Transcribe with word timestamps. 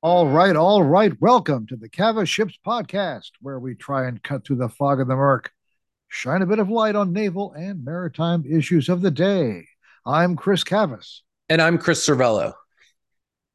All 0.00 0.28
right, 0.28 0.56
all 0.56 0.82
right. 0.82 1.12
Welcome 1.20 1.66
to 1.68 1.76
the 1.76 1.88
CavasShips 1.88 2.54
Podcast, 2.66 3.30
where 3.40 3.58
we 3.58 3.74
try 3.74 4.06
and 4.06 4.22
cut 4.22 4.44
through 4.44 4.56
the 4.56 4.68
fog 4.68 5.00
of 5.00 5.08
the 5.08 5.16
murk, 5.16 5.52
shine 6.08 6.42
a 6.42 6.46
bit 6.46 6.58
of 6.58 6.70
light 6.70 6.96
on 6.96 7.12
naval 7.12 7.52
and 7.52 7.84
maritime 7.84 8.44
issues 8.48 8.88
of 8.88 9.00
the 9.00 9.10
day. 9.10 9.66
I'm 10.06 10.36
Chris 10.36 10.64
Cavas. 10.64 11.22
And 11.48 11.60
I'm 11.60 11.78
Chris 11.78 12.06
Servello. 12.06 12.54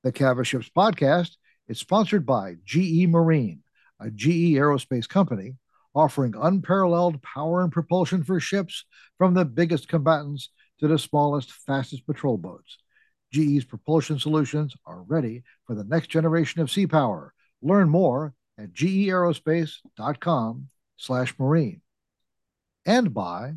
The 0.03 0.11
CavasShips 0.11 0.71
Podcast 0.75 1.31
is 1.67 1.79
sponsored 1.79 2.25
by 2.25 2.55
GE 2.63 3.07
Marine, 3.07 3.63
a 3.99 4.11
GE 4.11 4.55
aerospace 4.55 5.07
company 5.07 5.55
offering 5.95 6.33
unparalleled 6.37 7.21
power 7.21 7.61
and 7.61 7.71
propulsion 7.71 8.23
for 8.23 8.39
ships 8.39 8.85
from 9.17 9.33
the 9.33 9.45
biggest 9.45 9.87
combatants 9.87 10.49
to 10.79 10.87
the 10.87 10.97
smallest, 10.97 11.51
fastest 11.51 12.05
patrol 12.05 12.37
boats. 12.37 12.77
GE's 13.33 13.65
propulsion 13.65 14.19
solutions 14.19 14.75
are 14.85 15.01
ready 15.01 15.43
for 15.65 15.73
the 15.75 15.83
next 15.83 16.07
generation 16.07 16.61
of 16.61 16.71
sea 16.71 16.85
power. 16.87 17.33
Learn 17.61 17.89
more 17.89 18.33
at 18.57 18.73
geaerospace.com 18.73 20.69
slash 20.97 21.33
marine. 21.39 21.81
And 22.85 23.13
by 23.13 23.53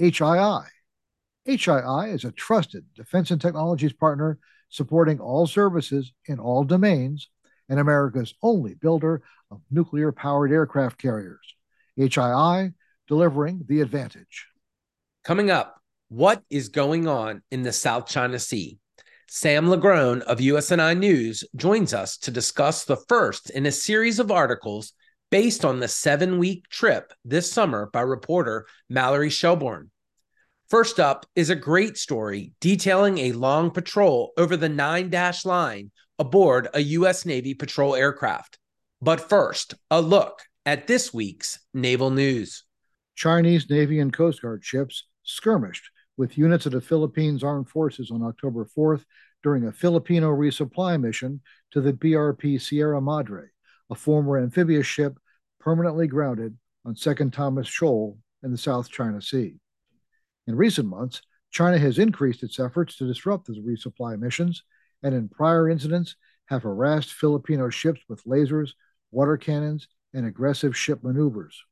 HII. 0.00 0.64
HII 1.46 2.14
is 2.14 2.24
a 2.24 2.32
trusted 2.32 2.86
defense 2.94 3.30
and 3.30 3.40
technologies 3.40 3.92
partner 3.92 4.38
supporting 4.70 5.20
all 5.20 5.46
services 5.46 6.12
in 6.26 6.38
all 6.38 6.64
domains 6.64 7.28
and 7.68 7.78
America's 7.78 8.34
only 8.42 8.74
builder 8.74 9.22
of 9.50 9.60
nuclear 9.70 10.12
powered 10.12 10.52
aircraft 10.52 10.98
carriers. 10.98 11.54
HII 11.98 12.72
delivering 13.06 13.62
the 13.66 13.80
advantage. 13.80 14.46
Coming 15.24 15.50
up, 15.50 15.80
what 16.08 16.42
is 16.48 16.68
going 16.68 17.06
on 17.06 17.42
in 17.50 17.62
the 17.62 17.72
South 17.72 18.06
China 18.06 18.38
Sea? 18.38 18.78
Sam 19.30 19.68
LaGrone 19.68 20.22
of 20.22 20.38
USNI 20.38 20.98
News 20.98 21.44
joins 21.54 21.92
us 21.92 22.16
to 22.16 22.30
discuss 22.30 22.86
the 22.86 22.96
first 22.96 23.50
in 23.50 23.66
a 23.66 23.70
series 23.70 24.18
of 24.18 24.30
articles 24.30 24.94
based 25.30 25.66
on 25.66 25.80
the 25.80 25.86
seven 25.86 26.38
week 26.38 26.66
trip 26.70 27.12
this 27.26 27.52
summer 27.52 27.90
by 27.92 28.00
reporter 28.00 28.66
Mallory 28.88 29.28
Shelbourne. 29.28 29.90
First 30.70 30.98
up 30.98 31.26
is 31.36 31.50
a 31.50 31.54
great 31.54 31.98
story 31.98 32.54
detailing 32.58 33.18
a 33.18 33.32
long 33.32 33.70
patrol 33.70 34.32
over 34.38 34.56
the 34.56 34.70
nine 34.70 35.10
dash 35.10 35.44
line 35.44 35.90
aboard 36.18 36.68
a 36.72 36.80
U.S. 36.80 37.26
Navy 37.26 37.52
patrol 37.52 37.94
aircraft. 37.94 38.58
But 39.02 39.28
first, 39.28 39.74
a 39.90 40.00
look 40.00 40.40
at 40.64 40.86
this 40.86 41.12
week's 41.12 41.58
naval 41.74 42.08
news. 42.08 42.64
Chinese 43.14 43.68
Navy 43.68 44.00
and 44.00 44.10
Coast 44.10 44.40
Guard 44.40 44.64
ships 44.64 45.04
skirmished 45.22 45.90
with 46.16 46.36
units 46.36 46.66
of 46.66 46.72
the 46.72 46.80
Philippines 46.80 47.44
Armed 47.44 47.68
Forces 47.68 48.10
on 48.10 48.22
October 48.22 48.66
4th 48.76 49.04
during 49.42 49.66
a 49.66 49.72
Filipino 49.72 50.28
resupply 50.30 51.00
mission 51.00 51.40
to 51.70 51.80
the 51.80 51.92
BRP 51.92 52.60
Sierra 52.60 53.00
Madre, 53.00 53.46
a 53.90 53.94
former 53.94 54.38
amphibious 54.38 54.86
ship 54.86 55.18
permanently 55.60 56.06
grounded 56.06 56.56
on 56.84 56.96
Second 56.96 57.32
Thomas 57.32 57.66
Shoal 57.66 58.18
in 58.42 58.50
the 58.50 58.58
South 58.58 58.90
China 58.90 59.20
Sea. 59.20 59.54
In 60.46 60.56
recent 60.56 60.88
months, 60.88 61.22
China 61.50 61.78
has 61.78 61.98
increased 61.98 62.42
its 62.42 62.58
efforts 62.58 62.96
to 62.96 63.06
disrupt 63.06 63.46
the 63.46 63.54
resupply 63.54 64.18
missions, 64.18 64.62
and 65.02 65.14
in 65.14 65.28
prior 65.28 65.68
incidents 65.68 66.16
have 66.46 66.62
harassed 66.62 67.12
Filipino 67.12 67.68
ships 67.68 68.00
with 68.08 68.24
lasers, 68.24 68.70
water 69.10 69.36
cannons, 69.36 69.88
and 70.14 70.26
aggressive 70.26 70.76
ship 70.76 71.02
maneuvers. 71.02 71.62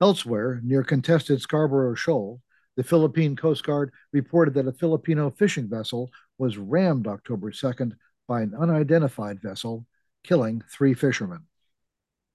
Elsewhere, 0.00 0.60
near 0.62 0.82
contested 0.82 1.40
Scarborough 1.40 1.94
Shoal, 1.94 2.40
the 2.76 2.84
Philippine 2.84 3.36
Coast 3.36 3.64
Guard 3.64 3.92
reported 4.12 4.54
that 4.54 4.66
a 4.66 4.72
Filipino 4.72 5.30
fishing 5.30 5.68
vessel 5.68 6.10
was 6.38 6.58
rammed 6.58 7.06
October 7.06 7.50
2nd 7.50 7.92
by 8.26 8.42
an 8.42 8.54
unidentified 8.58 9.40
vessel, 9.40 9.86
killing 10.22 10.62
three 10.70 10.94
fishermen. 10.94 11.44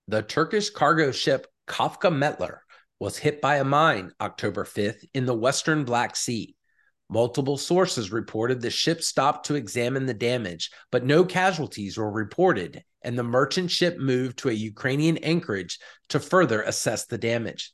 The 0.07 0.21
Turkish 0.21 0.69
cargo 0.69 1.11
ship 1.11 1.47
Kafkametler 1.67 2.59
was 2.99 3.17
hit 3.17 3.41
by 3.41 3.57
a 3.57 3.63
mine 3.63 4.11
October 4.19 4.63
5th 4.63 5.05
in 5.13 5.25
the 5.25 5.33
western 5.33 5.83
Black 5.83 6.15
Sea. 6.15 6.55
Multiple 7.09 7.57
sources 7.57 8.11
reported 8.11 8.61
the 8.61 8.69
ship 8.69 9.01
stopped 9.01 9.47
to 9.47 9.55
examine 9.55 10.05
the 10.05 10.13
damage, 10.13 10.69
but 10.91 11.05
no 11.05 11.23
casualties 11.25 11.97
were 11.97 12.11
reported, 12.11 12.83
and 13.01 13.17
the 13.17 13.23
merchant 13.23 13.71
ship 13.71 13.97
moved 13.97 14.37
to 14.37 14.49
a 14.49 14.53
Ukrainian 14.53 15.17
anchorage 15.17 15.79
to 16.09 16.19
further 16.19 16.61
assess 16.61 17.05
the 17.05 17.17
damage. 17.17 17.73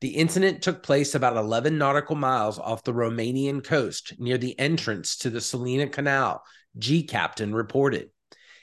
The 0.00 0.16
incident 0.16 0.62
took 0.62 0.82
place 0.82 1.14
about 1.14 1.38
11 1.38 1.78
nautical 1.78 2.16
miles 2.16 2.58
off 2.58 2.84
the 2.84 2.92
Romanian 2.92 3.64
coast 3.64 4.12
near 4.18 4.36
the 4.36 4.58
entrance 4.58 5.16
to 5.18 5.30
the 5.30 5.38
Sulina 5.38 5.90
Canal, 5.90 6.42
gCaptain 6.78 7.54
reported. 7.54 8.10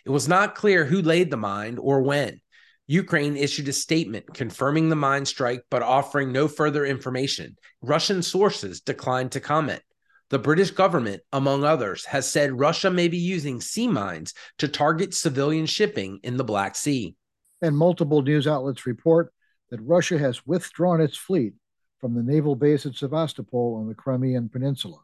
It 0.05 0.11
was 0.11 0.27
not 0.27 0.53
clear 0.53 0.85
who 0.85 1.01
laid 1.01 1.31
the 1.31 1.37
mine 1.37 1.79
or 1.79 2.03
when. 2.03 2.39
Ukraine 2.85 3.35
issued 3.35 3.67
a 3.67 3.73
statement 3.73 4.33
confirming 4.33 4.89
the 4.89 4.95
mine 4.95 5.25
strike 5.25 5.63
but 5.71 5.81
offering 5.81 6.31
no 6.31 6.47
further 6.47 6.85
information. 6.85 7.55
Russian 7.81 8.21
sources 8.21 8.81
declined 8.81 9.31
to 9.31 9.39
comment. 9.39 9.81
The 10.29 10.39
British 10.39 10.71
government, 10.71 11.23
among 11.31 11.63
others, 11.63 12.05
has 12.05 12.29
said 12.29 12.59
Russia 12.59 12.91
may 12.91 13.07
be 13.07 13.17
using 13.17 13.59
sea 13.59 13.87
mines 13.87 14.33
to 14.59 14.67
target 14.67 15.13
civilian 15.13 15.65
shipping 15.65 16.19
in 16.23 16.37
the 16.37 16.43
Black 16.43 16.75
Sea. 16.75 17.15
And 17.61 17.77
multiple 17.77 18.21
news 18.21 18.45
outlets 18.45 18.85
report 18.85 19.33
that 19.73 19.81
Russia 19.81 20.19
has 20.19 20.45
withdrawn 20.45 21.01
its 21.01 21.17
fleet 21.17 21.51
from 21.99 22.13
the 22.13 22.21
naval 22.21 22.55
base 22.55 22.85
at 22.85 22.93
Sevastopol 22.93 23.77
on 23.81 23.87
the 23.87 23.95
Crimean 23.95 24.47
Peninsula, 24.47 24.99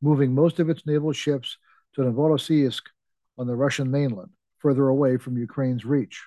moving 0.00 0.34
most 0.34 0.58
of 0.58 0.70
its 0.70 0.86
naval 0.86 1.12
ships 1.12 1.58
to 1.94 2.00
Novorossiysk 2.00 2.80
on 3.36 3.46
the 3.46 3.54
Russian 3.54 3.90
mainland, 3.90 4.30
further 4.56 4.88
away 4.88 5.18
from 5.18 5.36
Ukraine's 5.36 5.84
reach. 5.84 6.24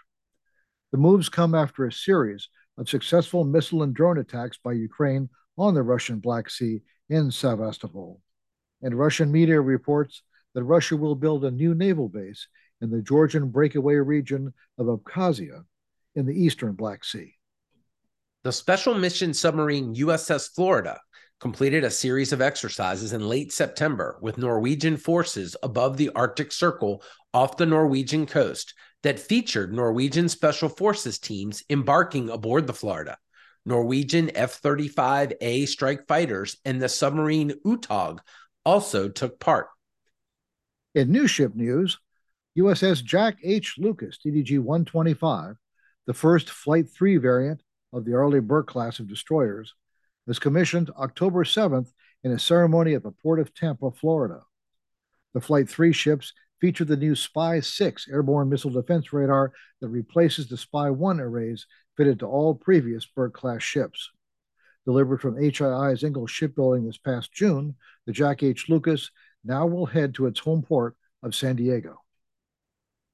The 0.92 1.00
moves 1.00 1.28
come 1.28 1.56
after 1.56 1.88
a 1.88 1.92
series 1.92 2.50
of 2.78 2.88
successful 2.88 3.44
missile 3.44 3.82
and 3.82 3.96
drone 3.96 4.20
attacks 4.20 4.60
by 4.64 4.74
Ukraine 4.74 5.28
on 5.58 5.74
the 5.74 5.82
Russian 5.82 6.20
Black 6.20 6.52
Sea 6.52 6.82
in 7.10 7.32
Sevastopol. 7.32 8.22
And 8.84 8.94
Russian 8.94 9.32
media 9.32 9.60
reports 9.60 10.22
that 10.54 10.64
Russia 10.64 10.96
will 10.96 11.16
build 11.16 11.46
a 11.46 11.50
new 11.50 11.74
naval 11.74 12.10
base 12.10 12.48
in 12.80 12.92
the 12.92 13.02
Georgian 13.02 13.50
breakaway 13.50 13.96
region 13.96 14.54
of 14.78 14.86
Abkhazia 14.86 15.64
in 16.14 16.28
the 16.28 16.40
eastern 16.40 16.74
Black 16.74 17.04
Sea. 17.04 17.34
The 18.48 18.54
special 18.54 18.94
mission 18.94 19.34
submarine 19.34 19.94
USS 19.96 20.56
Florida 20.56 21.02
completed 21.42 21.84
a 21.84 21.92
series 21.92 22.32
of 22.32 22.40
exercises 22.40 23.12
in 23.12 23.28
late 23.28 23.52
September 23.52 24.18
with 24.22 24.38
Norwegian 24.38 24.96
forces 24.96 25.58
above 25.64 25.98
the 25.98 26.12
Arctic 26.16 26.54
Circle 26.54 27.04
off 27.34 27.58
the 27.58 27.66
Norwegian 27.66 28.26
coast 28.26 28.74
that 29.04 29.20
featured 29.20 29.74
Norwegian 29.74 30.30
Special 30.30 30.70
Forces 30.70 31.20
teams 31.20 31.62
embarking 31.70 32.30
aboard 32.30 32.68
the 32.68 32.74
Florida. 32.74 33.18
Norwegian 33.66 34.32
F 34.34 34.62
35A 34.62 35.68
strike 35.68 36.08
fighters 36.08 36.56
and 36.64 36.82
the 36.82 36.88
submarine 36.88 37.52
Uthaug 37.66 38.20
also 38.64 39.10
took 39.10 39.42
part. 39.42 39.68
In 40.96 41.12
new 41.12 41.28
ship 41.28 41.54
news, 41.54 42.00
USS 42.58 43.04
Jack 43.04 43.40
H. 43.44 43.76
Lucas, 43.78 44.20
DDG 44.26 44.58
125, 44.60 45.58
the 46.06 46.14
first 46.14 46.50
Flight 46.50 46.90
3 46.90 47.18
variant 47.18 47.62
of 47.94 48.06
the 48.06 48.14
Arleigh 48.14 48.42
Burke 48.42 48.68
class 48.68 49.00
of 49.00 49.08
destroyers, 49.08 49.74
was 50.26 50.40
commissioned 50.40 50.90
October 50.98 51.44
7th 51.44 51.92
in 52.24 52.32
a 52.32 52.40
ceremony 52.40 52.94
at 52.94 53.04
the 53.04 53.12
port 53.12 53.40
of 53.40 53.54
Tampa, 53.54 53.92
Florida. 53.92 54.42
The 55.34 55.42
Flight 55.42 55.70
3 55.70 55.94
ships 55.94 56.34
feature 56.60 56.86
the 56.86 56.98
new 56.98 57.16
SPY-6 57.16 58.12
airborne 58.12 58.50
missile 58.50 58.72
defense 58.72 59.14
radar 59.14 59.54
that 59.80 59.90
replaces 59.90 60.48
the 60.48 60.58
SPY-1 60.58 61.20
arrays 61.20 61.66
fitted 61.96 62.20
to 62.20 62.26
all 62.26 62.56
previous 62.56 63.06
Burke 63.06 63.34
class 63.34 63.64
ships. 63.64 64.10
Delivered 64.86 65.22
from 65.22 65.38
HII's 65.38 66.04
Ingalls 66.04 66.32
Shipbuilding 66.32 66.86
this 66.86 66.98
past 66.98 67.32
June, 67.32 67.76
the 68.06 68.14
Jack 68.14 68.42
H. 68.42 68.70
Lucas 68.70 69.12
now 69.44 69.66
will 69.66 69.86
head 69.86 70.16
to 70.16 70.26
its 70.26 70.40
home 70.40 70.64
port 70.64 70.96
of 71.24 71.36
San 71.36 71.56
Diego. 71.56 72.02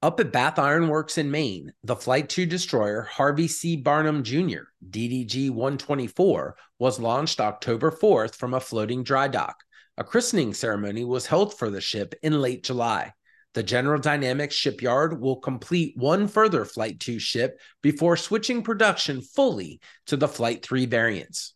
Up 0.04 0.20
at 0.20 0.34
Bath 0.34 0.60
Iron 0.60 0.90
Works 0.90 1.18
in 1.18 1.32
Maine, 1.32 1.72
the 1.86 1.96
Flight 1.96 2.28
2 2.28 2.46
destroyer 2.46 3.04
Harvey 3.04 3.48
C. 3.48 3.78
Barnum 3.78 4.22
Jr., 4.22 4.64
DDG 4.90 5.50
124, 5.50 6.58
was 6.78 7.00
launched 7.00 7.40
October 7.40 7.90
4th 7.90 8.36
from 8.36 8.54
a 8.54 8.60
floating 8.60 9.06
dry 9.06 9.30
dock. 9.30 9.64
A 9.98 10.04
christening 10.04 10.54
ceremony 10.54 11.06
was 11.06 11.28
held 11.28 11.58
for 11.58 11.70
the 11.70 11.80
ship 11.80 12.16
in 12.22 12.42
late 12.42 12.66
July. 12.66 13.14
The 13.54 13.64
General 13.64 13.98
Dynamics 13.98 14.56
shipyard 14.56 15.22
will 15.22 15.38
complete 15.38 15.96
one 15.96 16.28
further 16.28 16.66
Flight 16.66 17.00
2 17.00 17.18
ship 17.18 17.58
before 17.82 18.18
switching 18.18 18.62
production 18.62 19.22
fully 19.22 19.80
to 20.08 20.18
the 20.18 20.28
Flight 20.28 20.66
3 20.66 20.86
variants. 20.86 21.54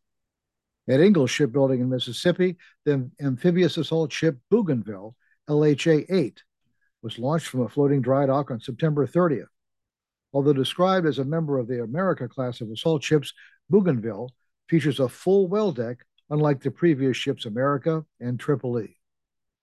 At 0.88 1.02
Ingalls 1.02 1.32
Shipbuilding 1.32 1.82
in 1.82 1.90
Mississippi, 1.90 2.56
the 2.86 3.12
amphibious 3.20 3.76
assault 3.76 4.14
ship 4.14 4.38
Bougainville, 4.50 5.18
LHA 5.50 6.06
8, 6.10 6.44
was 7.07 7.18
launched 7.18 7.48
from 7.48 7.62
a 7.62 7.69
floating 7.69 8.01
dry 8.01 8.25
dock 8.25 8.51
on 8.51 8.59
September 8.59 9.07
30th. 9.07 9.48
Although 10.33 10.51
described 10.51 11.07
as 11.07 11.19
a 11.19 11.24
member 11.24 11.57
of 11.57 11.69
the 11.69 11.81
America 11.81 12.27
class 12.27 12.59
of 12.59 12.69
assault 12.69 13.01
ships, 13.01 13.33
Bougainville 13.69 14.30
features 14.68 15.00
a 15.00 15.07
full 15.07 15.48
well 15.48 15.71
deck, 15.71 16.00
unlike 16.30 16.59
the 16.59 16.69
previous 16.69 17.15
ships 17.15 17.45
America 17.45 18.04
and 18.19 18.38
Tripoli. 18.38 18.98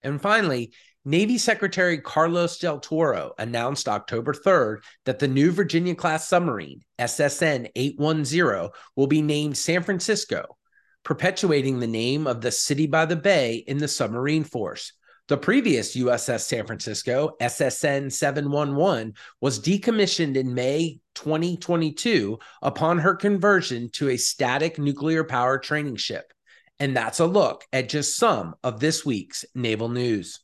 And 0.03 0.19
finally, 0.23 0.73
Navy 1.05 1.37
Secretary 1.37 1.99
Carlos 1.99 2.59
Del 2.59 2.81
Toro 2.81 3.33
announced 3.39 3.89
October 3.89 4.33
3rd 4.33 4.79
that 5.05 5.19
the 5.19 5.29
new 5.29 5.51
Virginia 5.51 5.95
class 5.95 6.27
submarine, 6.27 6.81
SSN 6.99 7.71
810, 7.77 8.71
will 8.97 9.07
be 9.07 9.21
named 9.21 9.59
San 9.59 9.83
Francisco, 9.83 10.57
perpetuating 11.03 11.79
the 11.79 11.87
name 11.87 12.27
of 12.27 12.41
the 12.41 12.51
city 12.51 12.87
by 12.87 13.05
the 13.05 13.17
bay 13.17 13.57
in 13.57 13.77
the 13.77 13.89
submarine 13.89 14.45
force. 14.45 14.95
The 15.27 15.39
previous 15.39 15.97
USS 15.97 16.41
San 16.41 16.67
Francisco, 16.67 17.35
SSN 17.41 18.13
711, 18.13 19.15
was 19.41 19.59
decommissioned 19.59 20.37
in 20.37 20.53
May 20.53 21.01
2022 21.15 22.39
upon 22.61 22.99
her 22.99 23.15
conversion 23.15 23.89
to 23.93 24.11
a 24.11 24.19
static 24.19 24.79
nuclear 24.79 25.25
power 25.25 25.57
training 25.57 25.97
ship. 25.97 26.31
And 26.79 26.95
that's 26.95 27.21
a 27.21 27.27
look 27.27 27.65
at 27.73 27.89
just 27.89 28.19
some 28.19 28.55
of 28.63 28.81
this 28.81 29.07
week's 29.07 29.47
naval 29.55 29.89
news. 29.89 30.41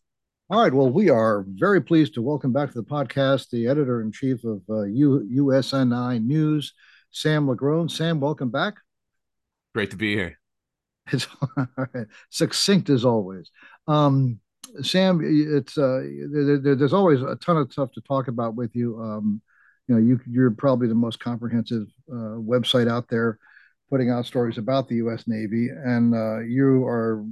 All 0.49 0.62
right. 0.62 0.73
Well, 0.73 0.88
we 0.88 1.11
are 1.11 1.44
very 1.47 1.83
pleased 1.83 2.15
to 2.15 2.23
welcome 2.23 2.55
back 2.55 2.71
to 2.73 2.81
the 2.81 2.88
podcast 2.88 3.50
the 3.50 3.67
editor 3.67 4.00
in 4.00 4.12
chief 4.12 4.44
of 4.44 4.62
uh, 4.71 4.85
U- 4.85 5.29
USNI 5.44 6.25
News, 6.25 6.73
Sam 7.11 7.47
LaGrone. 7.47 7.91
Sam, 7.91 8.19
welcome 8.19 8.50
back. 8.50 8.76
Great 9.75 9.91
to 9.91 9.99
be 9.99 10.15
here. 10.15 10.38
It's 11.12 11.29
succinct 12.31 12.88
as 12.88 13.05
always. 13.05 13.50
Um, 13.87 14.41
Sam, 14.83 15.21
it's 15.23 15.77
uh, 15.77 16.01
there, 16.31 16.59
there, 16.59 16.75
there's 16.75 16.93
always 16.93 17.23
a 17.23 17.37
ton 17.37 17.57
of 17.57 17.73
stuff 17.73 17.93
to 17.93 18.01
talk 18.03 18.29
about 18.29 18.55
with 18.55 18.75
you. 18.75 18.99
Um, 19.01 19.41
you 19.89 19.95
know, 19.95 20.01
you, 20.01 20.21
you're 20.31 20.53
probably 20.53 20.89
the 20.89 20.95
most 20.95 21.19
comprehensive 21.19 21.87
uh, 22.11 22.39
website 22.39 22.89
out 22.89 23.09
there 23.09 23.39
putting 23.91 24.11
out 24.11 24.25
stories 24.25 24.57
about 24.57 24.89
the 24.89 24.97
U.S. 24.97 25.25
Navy, 25.27 25.69
and 25.69 26.15
uh, 26.15 26.39
you 26.41 26.85
are, 26.87 27.25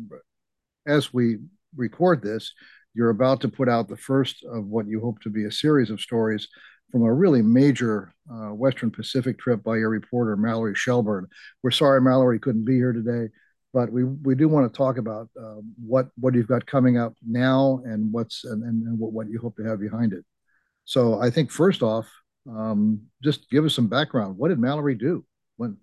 as 0.87 1.15
we 1.15 1.37
record 1.77 2.21
this, 2.21 2.53
you're 2.95 3.11
about 3.11 3.41
to 3.43 3.49
put 3.49 3.69
out 3.69 3.89
the 3.89 3.97
first 3.97 4.45
of 4.45 4.67
what 4.67 4.89
you 4.89 5.01
hope 5.01 5.21
to 5.21 5.31
be 5.31 5.45
a 5.45 5.53
series 5.53 5.91
of 5.91 6.01
stories 6.01 6.49
from 6.91 7.03
a 7.03 7.13
really 7.13 7.43
major 7.43 8.13
uh, 8.31 8.53
Western 8.53 8.91
Pacific 8.91 9.39
trip 9.39 9.63
by 9.63 9.77
your 9.77 9.91
reporter, 9.91 10.37
Mallory 10.37 10.75
Shelbourne. 10.75 11.29
We're 11.63 11.71
sorry 11.71 12.01
Mallory 12.01 12.41
couldn't 12.41 12.65
be 12.65 12.75
here 12.75 12.93
today, 12.93 13.33
but 13.73 13.93
we, 13.93 14.05
we 14.05 14.35
do 14.35 14.49
want 14.49 14.71
to 14.73 14.77
talk 14.77 14.99
about 14.99 15.29
uh, 15.41 15.57
what, 15.85 16.09
what 16.19 16.35
you've 16.35 16.49
got 16.49 16.67
coming 16.67 16.97
up 16.99 17.15
now 17.27 17.81
and 17.85 18.13
what's 18.13 18.45
and, 18.45 18.63
and, 18.63 18.99
what, 18.99 19.29
you 19.29 19.39
hope 19.39 19.57
to 19.57 19.65
have 19.65 19.81
behind 19.81 20.13
it. 20.13 20.25
So 20.85 21.21
I 21.21 21.31
think 21.31 21.51
first 21.51 21.83
off, 21.83 22.11
um, 22.49 23.03
just 23.23 23.51
give 23.51 23.65
us 23.65 23.75
some 23.75 23.89
background. 23.89 24.39
What 24.39 24.49
did 24.49 24.59
Mallory 24.59 24.95
do? 24.95 25.25
When 25.57 25.77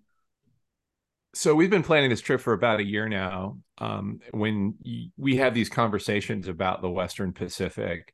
so 1.35 1.53
we've 1.53 1.69
been 1.69 1.83
planning 1.83 2.09
this 2.09 2.21
trip 2.21 2.39
for 2.39 2.53
about 2.53 2.79
a 2.79 2.83
year 2.83 3.09
now. 3.09 3.57
Um, 3.77 4.21
when 4.31 4.75
we 5.17 5.35
have 5.35 5.53
these 5.53 5.69
conversations 5.69 6.47
about 6.47 6.81
the 6.81 6.89
Western 6.89 7.33
Pacific 7.33 8.13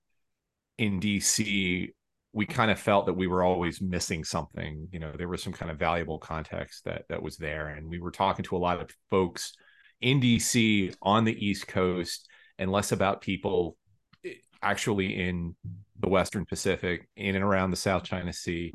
in 0.80 1.00
DC, 1.00 1.92
we 2.34 2.46
kind 2.46 2.72
of 2.72 2.80
felt 2.80 3.06
that 3.06 3.14
we 3.14 3.28
were 3.28 3.44
always 3.44 3.82
missing 3.82 4.24
something. 4.24 4.88
You 4.92 5.00
know, 5.00 5.14
there 5.18 5.28
was 5.28 5.44
some 5.44 5.54
kind 5.54 5.70
of 5.70 5.78
valuable 5.78 6.18
context 6.18 6.86
that 6.86 7.04
that 7.10 7.22
was 7.22 7.38
there, 7.38 7.68
and 7.68 7.90
we 7.90 8.00
were 8.00 8.12
talking 8.12 8.44
to 8.46 8.56
a 8.56 8.60
lot 8.60 8.82
of 8.82 8.90
folks 9.10 9.54
in 10.00 10.22
DC 10.22 10.96
on 11.02 11.26
the 11.26 11.46
East 11.46 11.68
Coast, 11.68 12.28
and 12.58 12.72
less 12.72 12.92
about 12.92 13.22
people 13.22 13.78
eh, 14.26 14.34
actually 14.62 15.20
in 15.20 15.56
the 16.00 16.10
Western 16.10 16.46
Pacific, 16.46 17.08
in 17.16 17.36
and 17.36 17.44
around 17.44 17.72
the 17.72 17.78
South 17.78 18.04
China 18.04 18.32
Sea, 18.32 18.74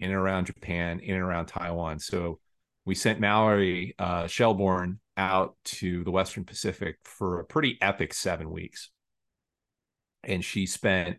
in 0.00 0.10
and 0.10 0.18
around 0.18 0.46
Japan, 0.46 1.00
in 1.00 1.14
and 1.14 1.24
around 1.24 1.46
Taiwan. 1.46 1.98
So 1.98 2.38
we 2.84 2.94
sent 2.94 3.20
Mallory 3.20 3.94
uh, 3.98 4.26
Shelbourne 4.26 5.00
out 5.16 5.56
to 5.64 6.04
the 6.04 6.10
Western 6.10 6.44
Pacific 6.44 6.96
for 7.04 7.40
a 7.40 7.44
pretty 7.44 7.76
epic 7.80 8.14
seven 8.14 8.50
weeks. 8.50 8.90
And 10.24 10.44
she 10.44 10.66
spent 10.66 11.18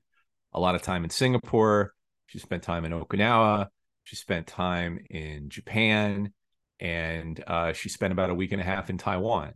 a 0.53 0.59
lot 0.59 0.75
of 0.75 0.81
time 0.81 1.03
in 1.03 1.09
Singapore. 1.09 1.93
She 2.27 2.39
spent 2.39 2.63
time 2.63 2.85
in 2.85 2.91
Okinawa. 2.91 3.67
She 4.03 4.15
spent 4.15 4.47
time 4.47 4.99
in 5.09 5.49
Japan. 5.49 6.33
And 6.79 7.43
uh, 7.45 7.73
she 7.73 7.89
spent 7.89 8.13
about 8.13 8.29
a 8.29 8.35
week 8.35 8.51
and 8.51 8.61
a 8.61 8.65
half 8.65 8.89
in 8.89 8.97
Taiwan. 8.97 9.53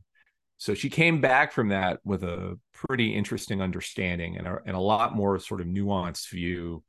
So 0.58 0.74
she 0.74 0.90
came 0.90 1.22
back 1.22 1.52
from 1.52 1.70
that 1.70 2.00
with 2.04 2.24
a 2.24 2.60
pretty 2.74 3.16
interesting 3.16 3.62
understanding 3.62 4.38
and 4.38 4.48
a, 4.48 4.60
and 4.66 4.76
a 4.76 4.80
lot 4.80 5.16
more 5.16 5.40
sort 5.40 5.62
of 5.62 5.68
nuanced 5.68 6.30
view 6.30 6.84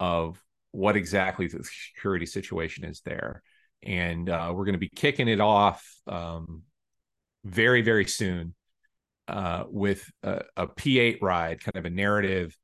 of 0.00 0.42
what 0.72 0.96
exactly 0.96 1.46
the 1.46 1.62
security 1.62 2.26
situation 2.26 2.84
is 2.84 3.00
there 3.02 3.42
and 3.84 4.28
uh, 4.28 4.50
we're 4.54 4.64
going 4.64 4.74
to 4.74 4.78
be 4.78 4.88
kicking 4.88 5.28
it 5.28 5.40
off 5.40 5.86
um, 6.06 6.62
very 7.44 7.82
very 7.82 8.06
soon 8.06 8.54
uh, 9.28 9.64
with 9.68 10.10
a 10.22 10.42
a 10.56 10.66
P8 10.66 11.18
ride, 11.22 11.60
kind 11.60 11.76
of 11.76 11.84
a 11.84 11.90
narrative 11.90 12.56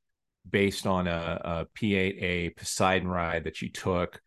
based 0.50 0.86
on 0.86 1.06
a 1.06 1.40
a 1.44 1.66
P8A 1.78 2.56
Poseidon 2.56 3.08
ride 3.08 3.44
that 3.44 3.56
she 3.56 3.70
took 3.70 4.20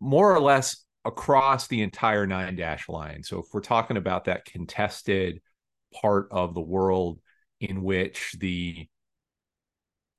more 0.00 0.34
or 0.34 0.40
less 0.40 0.84
across 1.04 1.66
the 1.66 1.82
entire 1.82 2.26
nine 2.26 2.56
dash 2.56 2.88
line. 2.88 3.22
So 3.22 3.40
if 3.40 3.46
we're 3.52 3.60
talking 3.60 3.96
about 3.96 4.24
that 4.24 4.44
contested 4.44 5.40
part 6.00 6.28
of 6.30 6.54
the 6.54 6.60
world 6.60 7.20
in 7.60 7.82
which 7.82 8.34
the 8.38 8.86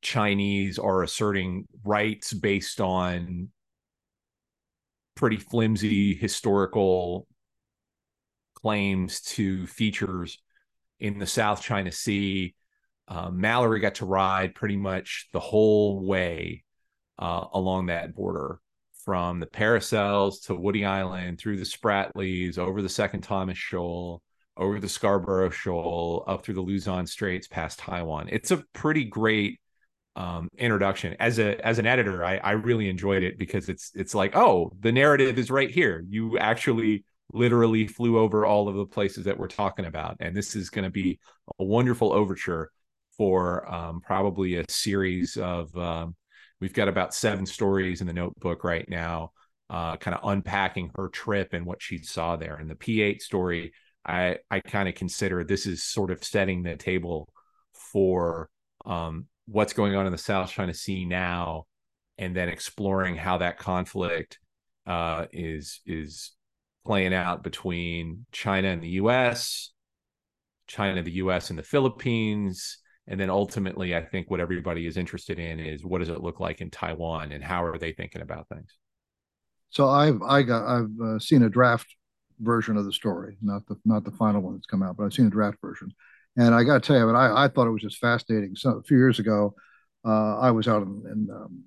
Chinese 0.01 0.78
are 0.78 1.04
asserting 1.04 1.66
rights 1.83 2.33
based 2.33 2.80
on 2.80 3.50
pretty 5.16 5.38
flimsy 5.38 6.13
historical 6.13 7.28
claims 8.54 9.21
to 9.21 9.66
features 9.68 10.39
in 11.00 11.19
the 11.19 11.25
South 11.25 11.62
China 11.62 11.92
Sea. 11.92 12.54
Uh, 13.07 13.30
Mallory 13.30 13.80
got 13.80 13.96
to 13.96 14.06
ride 14.06 14.56
pretty 14.56 14.78
much 14.78 15.30
the 15.31 15.40
whole 15.40 16.06
way 16.06 16.63
uh, 17.19 17.46
along 17.54 17.88
that 17.88 18.16
border 18.16 18.60
from 19.06 19.40
the 19.40 19.46
Paracels 19.46 20.46
to 20.46 20.56
Woody 20.56 20.84
Island, 20.84 21.40
through 21.40 21.57
the 21.57 21.63
Spratlys, 21.63 22.57
over 22.57 22.81
the 22.81 22.90
Second 22.90 23.22
Thomas 23.22 23.57
Shoal, 23.57 24.24
over 24.57 24.80
the 24.80 24.90
Scarborough 24.90 25.52
Shoal, 25.52 26.24
up 26.28 26.44
through 26.44 26.56
the 26.56 26.62
Luzon 26.62 27.06
Straits, 27.06 27.48
past 27.48 27.78
Taiwan. 27.78 28.28
It's 28.31 28.50
a 28.50 28.63
pretty 28.74 29.04
great 29.04 29.60
um, 30.16 30.50
introduction. 30.57 31.16
As 31.19 31.40
a 31.40 31.63
as 31.66 31.78
an 31.78 31.86
editor 31.86 32.24
I, 32.25 32.38
I 32.38 32.52
really 32.52 32.90
enjoyed 32.90 33.22
it 33.22 33.38
because 33.38 33.69
it's 33.69 33.92
it's 33.96 34.16
like 34.16 34.36
oh 34.36 34.72
the 34.80 34.92
narrative 34.92 35.38
is 35.38 35.52
right 35.52 35.69
here. 35.69 36.04
You 36.07 36.40
actually 36.40 37.04
literally 37.34 37.86
flew 37.88 38.18
over 38.18 38.46
all 38.46 38.69
of 38.69 38.75
the 38.75 38.86
places 38.86 39.25
that 39.25 39.38
we're 39.38 39.48
talking 39.48 39.86
about 39.86 40.16
and 40.19 40.36
this 40.36 40.56
is 40.56 40.69
going 40.69 40.86
to 40.86 40.92
be 40.92 41.19
a 41.60 41.63
wonderful 41.63 42.13
overture 42.13 42.72
for 43.18 43.72
um, 43.74 44.02
probably 44.02 44.56
a 44.56 44.66
series 44.69 45.38
of 45.38 45.76
um, 45.78 46.16
we've 46.60 46.74
got 46.74 46.88
about 46.88 47.14
seven 47.14 47.45
stories 47.45 48.02
in 48.02 48.07
the 48.07 48.14
notebook 48.14 48.64
right 48.64 48.88
now 48.90 49.31
uh, 49.69 49.98
kind 49.98 50.16
of 50.16 50.30
unpacking 50.30 50.92
her 50.95 51.10
trip 51.10 51.54
and 51.54 51.66
what 51.66 51.81
she 51.81 51.98
saw 52.00 52.36
there 52.36 52.56
and 52.56 52.69
the 52.69 52.76
p8 52.76 53.22
story 53.22 53.74
i 54.06 54.38
i 54.52 54.60
kind 54.60 54.88
of 54.88 54.95
consider 54.95 55.44
this 55.44 55.66
is 55.66 55.84
sort 55.84 56.12
of 56.12 56.24
setting 56.24 56.64
the 56.64 56.76
table 56.76 57.28
for 57.74 58.50
um, 58.86 59.26
what's 59.45 59.74
going 59.74 59.95
on 59.95 60.06
in 60.06 60.12
the 60.12 60.18
South 60.18 60.52
China 60.52 60.74
Sea 60.74 61.06
now, 61.06 61.66
and 62.18 62.36
then 62.36 62.50
exploring 62.50 63.16
how 63.16 63.38
that 63.40 63.57
conflict 63.57 64.40
uh, 64.86 65.26
is 65.31 65.81
is 65.86 66.31
playing 66.86 67.14
out 67.14 67.44
between 67.44 68.26
China 68.31 68.69
and 68.69 68.81
the 68.81 68.90
U.S., 68.90 69.72
China, 70.68 71.02
the 71.02 71.12
U.S., 71.14 71.50
and 71.50 71.57
the 71.57 71.64
Philippines, 71.64 72.78
and 73.07 73.19
then 73.19 73.30
ultimately, 73.30 73.95
I 73.95 74.04
think 74.04 74.30
what 74.30 74.40
everybody 74.40 74.88
is 74.88 74.97
interested 74.97 75.40
in 75.40 75.59
is 75.59 75.83
what 75.85 76.00
does 76.00 76.09
it 76.09 76.21
look 76.21 76.40
like 76.40 76.62
in 76.62 76.69
Taiwan, 76.69 77.31
and 77.31 77.44
how 77.44 77.64
are 77.64 77.78
they 77.78 77.92
thinking 77.92 78.21
about 78.21 78.50
things. 78.50 78.78
So 79.69 79.88
I've 79.88 80.21
I 80.21 80.42
got 80.42 80.66
I've 80.66 81.02
uh, 81.04 81.19
seen 81.19 81.44
a 81.44 81.50
draft 81.50 81.88
version 82.40 82.78
of 82.78 82.85
the 82.85 82.94
story, 82.94 83.38
not 83.42 83.66
the 83.68 83.76
not 83.85 84.04
the 84.04 84.12
final 84.12 84.42
one 84.42 84.56
that's 84.56 84.66
come 84.66 84.83
out, 84.83 84.97
but 84.97 85.04
I've 85.04 85.14
seen 85.14 85.28
a 85.28 85.31
draft 85.31 85.57
version. 85.62 85.92
And 86.38 86.54
I 86.54 86.64
got 86.64 86.83
to 86.83 86.88
tell 86.88 86.97
you, 86.97 87.06
but 87.06 87.16
I, 87.16 87.45
I 87.45 87.47
thought 87.47 87.68
it 87.68 87.71
was 87.71 87.81
just 87.81 88.00
fascinating. 88.00 88.56
So 88.56 88.71
a 88.71 88.83
few 88.83 88.97
years 88.97 89.19
ago, 89.19 89.56
uh, 90.04 90.38
I 90.38 90.52
was 90.52 90.68
out 90.68 90.83
in, 90.83 91.02
in 91.06 91.28
um, 91.31 91.64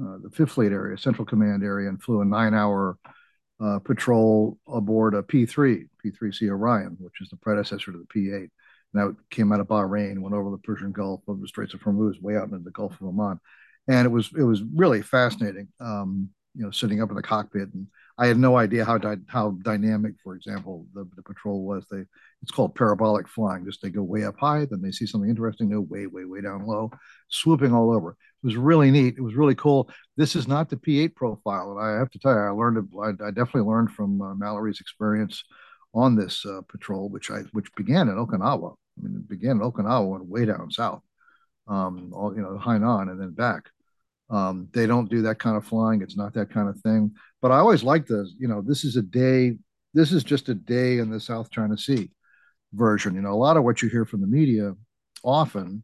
uh, 0.00 0.18
the 0.22 0.30
Fifth 0.30 0.52
Fleet 0.52 0.70
area, 0.70 0.98
Central 0.98 1.24
Command 1.24 1.62
area, 1.62 1.88
and 1.88 2.02
flew 2.02 2.20
a 2.20 2.24
nine-hour 2.24 2.98
uh, 3.62 3.78
patrol 3.78 4.58
aboard 4.68 5.14
a 5.14 5.22
P3, 5.22 5.88
P3C 6.04 6.50
Orion, 6.50 6.96
which 7.00 7.20
is 7.20 7.28
the 7.30 7.36
predecessor 7.36 7.92
to 7.92 7.98
the 7.98 8.20
P8. 8.20 8.48
And 8.94 9.10
it 9.10 9.16
came 9.30 9.52
out 9.52 9.60
of 9.60 9.68
Bahrain, 9.68 10.18
went 10.18 10.34
over 10.34 10.50
the 10.50 10.58
Persian 10.58 10.92
Gulf, 10.92 11.22
over 11.26 11.40
the 11.40 11.48
Straits 11.48 11.74
of 11.74 11.80
Hormuz, 11.80 12.20
way 12.20 12.36
out 12.36 12.44
into 12.44 12.58
the 12.58 12.70
Gulf 12.70 12.92
of 13.00 13.06
Oman, 13.08 13.40
and 13.88 14.06
it 14.06 14.10
was 14.10 14.30
it 14.36 14.42
was 14.42 14.62
really 14.74 15.02
fascinating. 15.02 15.68
Um, 15.80 16.30
you 16.54 16.64
know, 16.64 16.70
sitting 16.70 17.00
up 17.00 17.08
in 17.08 17.16
the 17.16 17.22
cockpit 17.22 17.72
and 17.72 17.86
I 18.18 18.26
had 18.26 18.38
no 18.38 18.56
idea 18.56 18.84
how 18.84 18.98
di- 18.98 19.16
how 19.26 19.52
dynamic, 19.62 20.14
for 20.22 20.36
example, 20.36 20.86
the, 20.94 21.08
the 21.16 21.22
patrol 21.22 21.64
was. 21.64 21.84
They 21.90 22.04
it's 22.42 22.50
called 22.52 22.74
parabolic 22.74 23.26
flying. 23.26 23.64
Just 23.64 23.80
they 23.80 23.90
go 23.90 24.02
way 24.02 24.24
up 24.24 24.38
high, 24.38 24.66
then 24.66 24.82
they 24.82 24.90
see 24.90 25.06
something 25.06 25.30
interesting, 25.30 25.68
they 25.68 25.74
go 25.74 25.80
way 25.80 26.06
way 26.06 26.24
way 26.24 26.40
down 26.40 26.66
low, 26.66 26.90
swooping 27.28 27.72
all 27.72 27.90
over. 27.90 28.10
It 28.10 28.46
was 28.46 28.56
really 28.56 28.90
neat. 28.90 29.14
It 29.16 29.22
was 29.22 29.34
really 29.34 29.54
cool. 29.54 29.88
This 30.16 30.36
is 30.36 30.46
not 30.46 30.68
the 30.68 30.76
P8 30.76 31.14
profile, 31.14 31.70
and 31.72 31.80
I 31.80 31.98
have 31.98 32.10
to 32.10 32.18
tell 32.18 32.32
you, 32.32 32.38
I 32.38 32.50
learned. 32.50 32.88
I, 33.02 33.08
I 33.26 33.30
definitely 33.30 33.62
learned 33.62 33.92
from 33.92 34.20
uh, 34.20 34.34
Mallory's 34.34 34.80
experience 34.80 35.42
on 35.94 36.14
this 36.16 36.44
uh, 36.44 36.60
patrol, 36.68 37.08
which 37.08 37.30
I 37.30 37.40
which 37.52 37.74
began 37.74 38.08
in 38.08 38.16
Okinawa. 38.16 38.74
I 38.98 39.04
mean, 39.04 39.16
it 39.16 39.28
began 39.28 39.52
in 39.52 39.60
Okinawa, 39.60 40.08
went 40.08 40.26
way 40.26 40.44
down 40.44 40.70
south, 40.70 41.02
um, 41.68 42.12
all 42.14 42.34
you 42.34 42.42
know, 42.42 42.58
Hainan, 42.62 43.10
and 43.10 43.20
then 43.20 43.32
back. 43.32 43.70
Um, 44.30 44.68
they 44.72 44.86
don't 44.86 45.10
do 45.10 45.22
that 45.22 45.38
kind 45.38 45.56
of 45.56 45.66
flying. 45.66 46.00
It's 46.00 46.16
not 46.16 46.32
that 46.34 46.50
kind 46.50 46.68
of 46.68 46.80
thing. 46.80 47.14
But 47.42 47.52
I 47.52 47.58
always 47.58 47.82
like 47.82 48.06
this. 48.06 48.34
You 48.38 48.48
know, 48.48 48.62
this 48.62 48.84
is 48.84 48.96
a 48.96 49.02
day. 49.02 49.58
This 49.94 50.10
is 50.12 50.24
just 50.24 50.48
a 50.48 50.54
day 50.54 50.98
in 50.98 51.10
the 51.10 51.20
South 51.20 51.50
China 51.50 51.76
Sea 51.76 52.10
version. 52.72 53.14
You 53.14 53.20
know, 53.20 53.32
a 53.32 53.34
lot 53.34 53.56
of 53.56 53.64
what 53.64 53.82
you 53.82 53.88
hear 53.88 54.06
from 54.06 54.22
the 54.22 54.26
media 54.26 54.74
often 55.22 55.82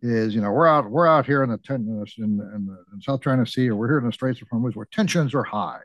is, 0.00 0.34
you 0.34 0.40
know, 0.40 0.50
we're 0.50 0.66
out 0.66 0.90
we're 0.90 1.06
out 1.06 1.26
here 1.26 1.42
in 1.42 1.50
the 1.50 1.60
in, 1.68 1.74
in, 1.76 2.22
in, 2.54 2.66
the, 2.66 2.84
in 2.94 3.00
South 3.02 3.22
China 3.22 3.46
Sea, 3.46 3.68
or 3.68 3.76
we're 3.76 3.88
here 3.88 3.98
in 3.98 4.06
the 4.06 4.12
Straits 4.12 4.40
of 4.40 4.48
Hormuz 4.48 4.74
where 4.74 4.88
tensions 4.90 5.34
are 5.34 5.44
high. 5.44 5.80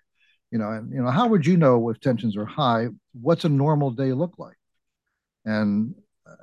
You 0.52 0.60
know, 0.60 0.72
and 0.72 0.92
you 0.92 1.02
know, 1.02 1.12
how 1.12 1.28
would 1.28 1.46
you 1.46 1.58
know 1.58 1.90
if 1.90 2.00
tensions 2.00 2.38
are 2.38 2.46
high? 2.46 2.88
What's 3.20 3.44
a 3.44 3.50
normal 3.50 3.92
day 3.92 4.14
look 4.14 4.36
like? 4.38 4.56
And 5.44 5.94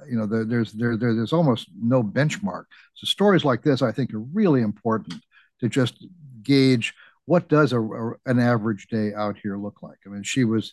you 0.09 0.17
know, 0.17 0.27
there, 0.27 0.45
there's 0.45 0.73
there, 0.73 0.97
there 0.97 1.15
there's 1.15 1.33
almost 1.33 1.69
no 1.81 2.03
benchmark. 2.03 2.65
So 2.95 3.07
stories 3.07 3.45
like 3.45 3.63
this, 3.63 3.83
I 3.83 3.93
think, 3.93 4.13
are 4.13 4.21
really 4.21 4.63
important 4.63 5.15
to 5.61 5.69
just 5.69 6.07
gauge 6.43 6.95
what 7.27 7.49
does 7.49 7.73
a, 7.73 7.81
a, 7.81 8.13
an 8.27 8.39
average 8.39 8.89
day 8.89 9.13
out 9.15 9.37
here 9.43 9.57
look 9.57 9.83
like. 9.83 9.99
I 10.07 10.11
mean, 10.11 10.23
she 10.23 10.45
was 10.45 10.73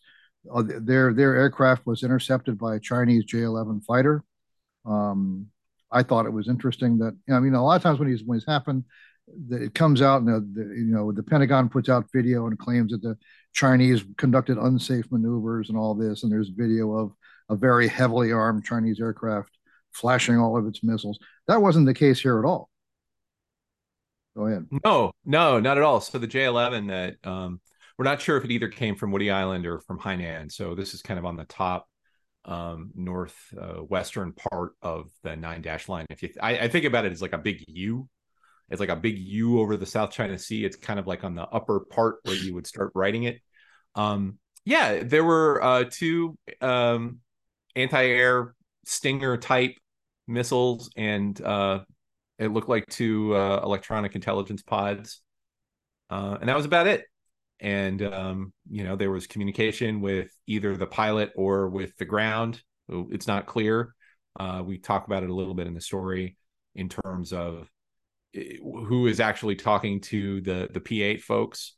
uh, 0.53 0.63
their 0.65 1.13
their 1.13 1.35
aircraft 1.35 1.85
was 1.85 2.03
intercepted 2.03 2.57
by 2.57 2.75
a 2.75 2.79
Chinese 2.79 3.25
J-11 3.25 3.83
fighter. 3.83 4.23
Um, 4.85 5.47
I 5.91 6.03
thought 6.03 6.25
it 6.25 6.33
was 6.33 6.47
interesting 6.47 6.97
that 6.99 7.13
you 7.27 7.33
know, 7.33 7.37
I 7.37 7.39
mean 7.39 7.53
a 7.53 7.63
lot 7.63 7.75
of 7.75 7.83
times 7.83 7.99
when 7.99 8.09
these 8.09 8.23
when 8.23 8.37
it's 8.37 8.47
happened, 8.47 8.85
it 9.49 9.73
comes 9.73 10.01
out 10.01 10.21
and 10.21 10.27
the, 10.27 10.39
the, 10.39 10.75
you 10.75 10.91
know 10.91 11.11
the 11.11 11.23
Pentagon 11.23 11.69
puts 11.69 11.89
out 11.89 12.09
video 12.13 12.47
and 12.47 12.57
claims 12.57 12.91
that 12.91 13.01
the 13.01 13.17
Chinese 13.53 14.03
conducted 14.17 14.57
unsafe 14.57 15.05
maneuvers 15.11 15.69
and 15.69 15.77
all 15.77 15.93
this, 15.93 16.23
and 16.23 16.31
there's 16.31 16.49
video 16.49 16.97
of 16.97 17.11
a 17.51 17.55
very 17.55 17.87
heavily 17.87 18.31
armed 18.31 18.63
Chinese 18.63 18.99
aircraft 18.99 19.51
flashing 19.91 20.39
all 20.39 20.57
of 20.57 20.65
its 20.65 20.81
missiles. 20.83 21.19
That 21.47 21.61
wasn't 21.61 21.85
the 21.85 21.93
case 21.93 22.19
here 22.19 22.39
at 22.39 22.45
all. 22.45 22.69
Go 24.35 24.47
ahead. 24.47 24.67
No, 24.85 25.11
no, 25.25 25.59
not 25.59 25.77
at 25.77 25.83
all. 25.83 25.99
So 25.99 26.17
the 26.17 26.27
J11 26.27 26.87
that 26.87 27.29
um, 27.29 27.59
we're 27.97 28.05
not 28.05 28.21
sure 28.21 28.37
if 28.37 28.45
it 28.45 28.51
either 28.51 28.69
came 28.69 28.95
from 28.95 29.11
Woody 29.11 29.29
Island 29.29 29.65
or 29.65 29.79
from 29.79 29.99
Hainan. 29.99 30.49
So 30.49 30.73
this 30.75 30.93
is 30.93 31.01
kind 31.01 31.19
of 31.19 31.25
on 31.25 31.35
the 31.35 31.43
top 31.43 31.87
um, 32.45 32.91
north 32.95 33.35
uh, 33.59 33.83
part 33.83 34.71
of 34.81 35.09
the 35.23 35.35
nine 35.35 35.61
dash 35.61 35.89
line. 35.89 36.05
If 36.09 36.23
you, 36.23 36.29
th- 36.29 36.39
I, 36.41 36.57
I, 36.57 36.67
think 36.69 36.85
about 36.85 37.05
it 37.05 37.11
as 37.11 37.21
like 37.21 37.33
a 37.33 37.37
big 37.37 37.63
U. 37.67 38.09
It's 38.69 38.79
like 38.79 38.89
a 38.89 38.95
big 38.95 39.19
U 39.19 39.59
over 39.59 39.77
the 39.77 39.85
South 39.85 40.11
China 40.11 40.39
Sea. 40.39 40.65
It's 40.65 40.77
kind 40.77 40.97
of 40.97 41.05
like 41.05 41.23
on 41.23 41.35
the 41.35 41.43
upper 41.43 41.81
part 41.81 42.15
where 42.23 42.35
you 42.35 42.55
would 42.55 42.65
start 42.65 42.93
writing 42.95 43.23
it. 43.23 43.41
Um, 43.95 44.39
yeah, 44.65 45.03
there 45.03 45.23
were 45.23 45.61
uh, 45.61 45.83
two 45.89 46.37
um, 46.61 47.19
anti-air 47.75 48.55
Stinger 48.83 49.37
type 49.37 49.75
missiles, 50.27 50.89
and 50.97 51.39
uh, 51.41 51.79
it 52.39 52.47
looked 52.47 52.69
like 52.69 52.87
two 52.87 53.35
uh, 53.35 53.61
electronic 53.63 54.15
intelligence 54.15 54.63
pods, 54.63 55.21
uh, 56.09 56.37
and 56.39 56.49
that 56.49 56.55
was 56.55 56.65
about 56.65 56.87
it. 56.87 57.05
And 57.59 58.01
um, 58.01 58.53
you 58.69 58.83
know 58.83 58.95
there 58.95 59.11
was 59.11 59.27
communication 59.27 60.01
with 60.01 60.31
either 60.47 60.75
the 60.75 60.87
pilot 60.87 61.31
or 61.35 61.69
with 61.69 61.95
the 61.97 62.05
ground. 62.05 62.61
It's 62.89 63.27
not 63.27 63.45
clear. 63.45 63.93
Uh, 64.39 64.63
we 64.65 64.79
talk 64.79 65.05
about 65.05 65.21
it 65.21 65.29
a 65.29 65.35
little 65.35 65.53
bit 65.53 65.67
in 65.67 65.75
the 65.75 65.81
story 65.81 66.37
in 66.73 66.89
terms 66.89 67.33
of 67.33 67.69
eh, 68.35 68.57
who 68.61 69.05
is 69.05 69.19
actually 69.19 69.55
talking 69.55 70.01
to 70.01 70.41
the 70.41 70.69
the 70.73 70.81
p8 70.81 71.21
folks 71.21 71.75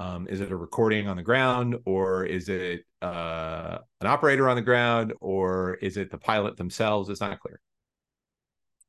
um, 0.00 0.26
is 0.28 0.40
it 0.40 0.50
a 0.50 0.56
recording 0.56 1.06
on 1.06 1.16
the 1.16 1.22
ground 1.22 1.76
or 1.84 2.24
is 2.24 2.48
it 2.48 2.84
uh, 3.02 3.78
an 4.00 4.06
operator 4.06 4.48
on 4.48 4.56
the 4.56 4.62
ground 4.62 5.12
or 5.20 5.74
is 5.74 5.96
it 5.96 6.10
the 6.10 6.18
pilot 6.18 6.56
themselves 6.56 7.08
it's 7.08 7.20
not 7.20 7.38
clear 7.40 7.60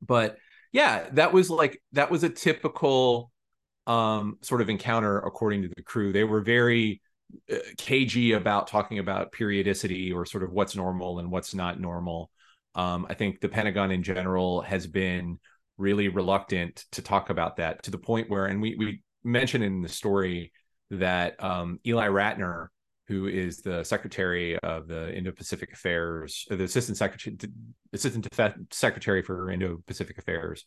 but 0.00 0.36
yeah 0.72 1.08
that 1.12 1.32
was 1.32 1.50
like 1.50 1.80
that 1.92 2.10
was 2.10 2.24
a 2.24 2.28
typical 2.28 3.32
um, 3.86 4.38
sort 4.42 4.60
of 4.60 4.68
encounter 4.68 5.18
according 5.18 5.62
to 5.62 5.68
the 5.68 5.82
crew. 5.82 6.12
They 6.12 6.24
were 6.24 6.40
very 6.40 7.00
uh, 7.50 7.56
cagey 7.78 8.32
about 8.32 8.66
talking 8.68 8.98
about 8.98 9.32
periodicity 9.32 10.12
or 10.12 10.26
sort 10.26 10.44
of 10.44 10.52
what's 10.52 10.76
normal 10.76 11.18
and 11.18 11.30
what's 11.30 11.54
not 11.54 11.80
normal. 11.80 12.30
Um, 12.74 13.06
I 13.08 13.14
think 13.14 13.40
the 13.40 13.48
Pentagon 13.48 13.90
in 13.90 14.02
general 14.02 14.62
has 14.62 14.86
been 14.86 15.38
really 15.78 16.08
reluctant 16.08 16.84
to 16.92 17.02
talk 17.02 17.30
about 17.30 17.56
that 17.56 17.82
to 17.84 17.90
the 17.90 17.98
point 17.98 18.30
where, 18.30 18.46
and 18.46 18.62
we 18.62 18.76
we 18.76 19.02
mentioned 19.24 19.64
in 19.64 19.82
the 19.82 19.88
story 19.88 20.52
that 20.92 21.42
um, 21.42 21.78
Ely 21.86 22.06
Ratner, 22.06 22.68
who 23.08 23.26
is 23.26 23.60
the 23.60 23.84
Secretary 23.84 24.58
of 24.58 24.88
the 24.88 25.14
Indo-Pacific 25.14 25.72
Affairs, 25.72 26.46
the 26.48 26.64
Assistant 26.64 26.96
Secretary, 26.96 27.36
Assistant 27.92 28.28
Secretary 28.72 29.22
for 29.22 29.50
Indo-Pacific 29.50 30.18
Affairs, 30.18 30.64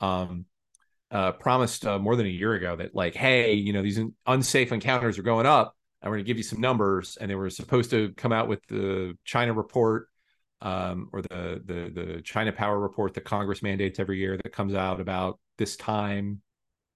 um, 0.00 0.44
uh, 1.10 1.32
promised 1.32 1.86
uh, 1.86 1.98
more 1.98 2.16
than 2.16 2.26
a 2.26 2.30
year 2.30 2.54
ago 2.54 2.76
that 2.76 2.94
like, 2.94 3.14
hey, 3.14 3.54
you 3.54 3.72
know, 3.72 3.82
these 3.82 4.00
unsafe 4.26 4.72
encounters 4.72 5.18
are 5.18 5.22
going 5.22 5.46
up. 5.46 5.76
we're 6.02 6.10
going 6.10 6.24
to 6.24 6.26
give 6.26 6.36
you 6.36 6.42
some 6.42 6.60
numbers, 6.60 7.16
and 7.20 7.30
they 7.30 7.34
were 7.34 7.50
supposed 7.50 7.90
to 7.90 8.12
come 8.16 8.32
out 8.32 8.48
with 8.48 8.66
the 8.66 9.16
China 9.24 9.52
report 9.52 10.08
um, 10.60 11.08
or 11.12 11.22
the 11.22 11.62
the 11.64 11.90
the 11.94 12.22
China 12.22 12.52
Power 12.52 12.78
report 12.78 13.14
that 13.14 13.24
Congress 13.24 13.62
mandates 13.62 13.98
every 13.98 14.18
year 14.18 14.36
that 14.36 14.52
comes 14.52 14.74
out 14.74 15.00
about 15.00 15.38
this 15.58 15.76
time 15.76 16.40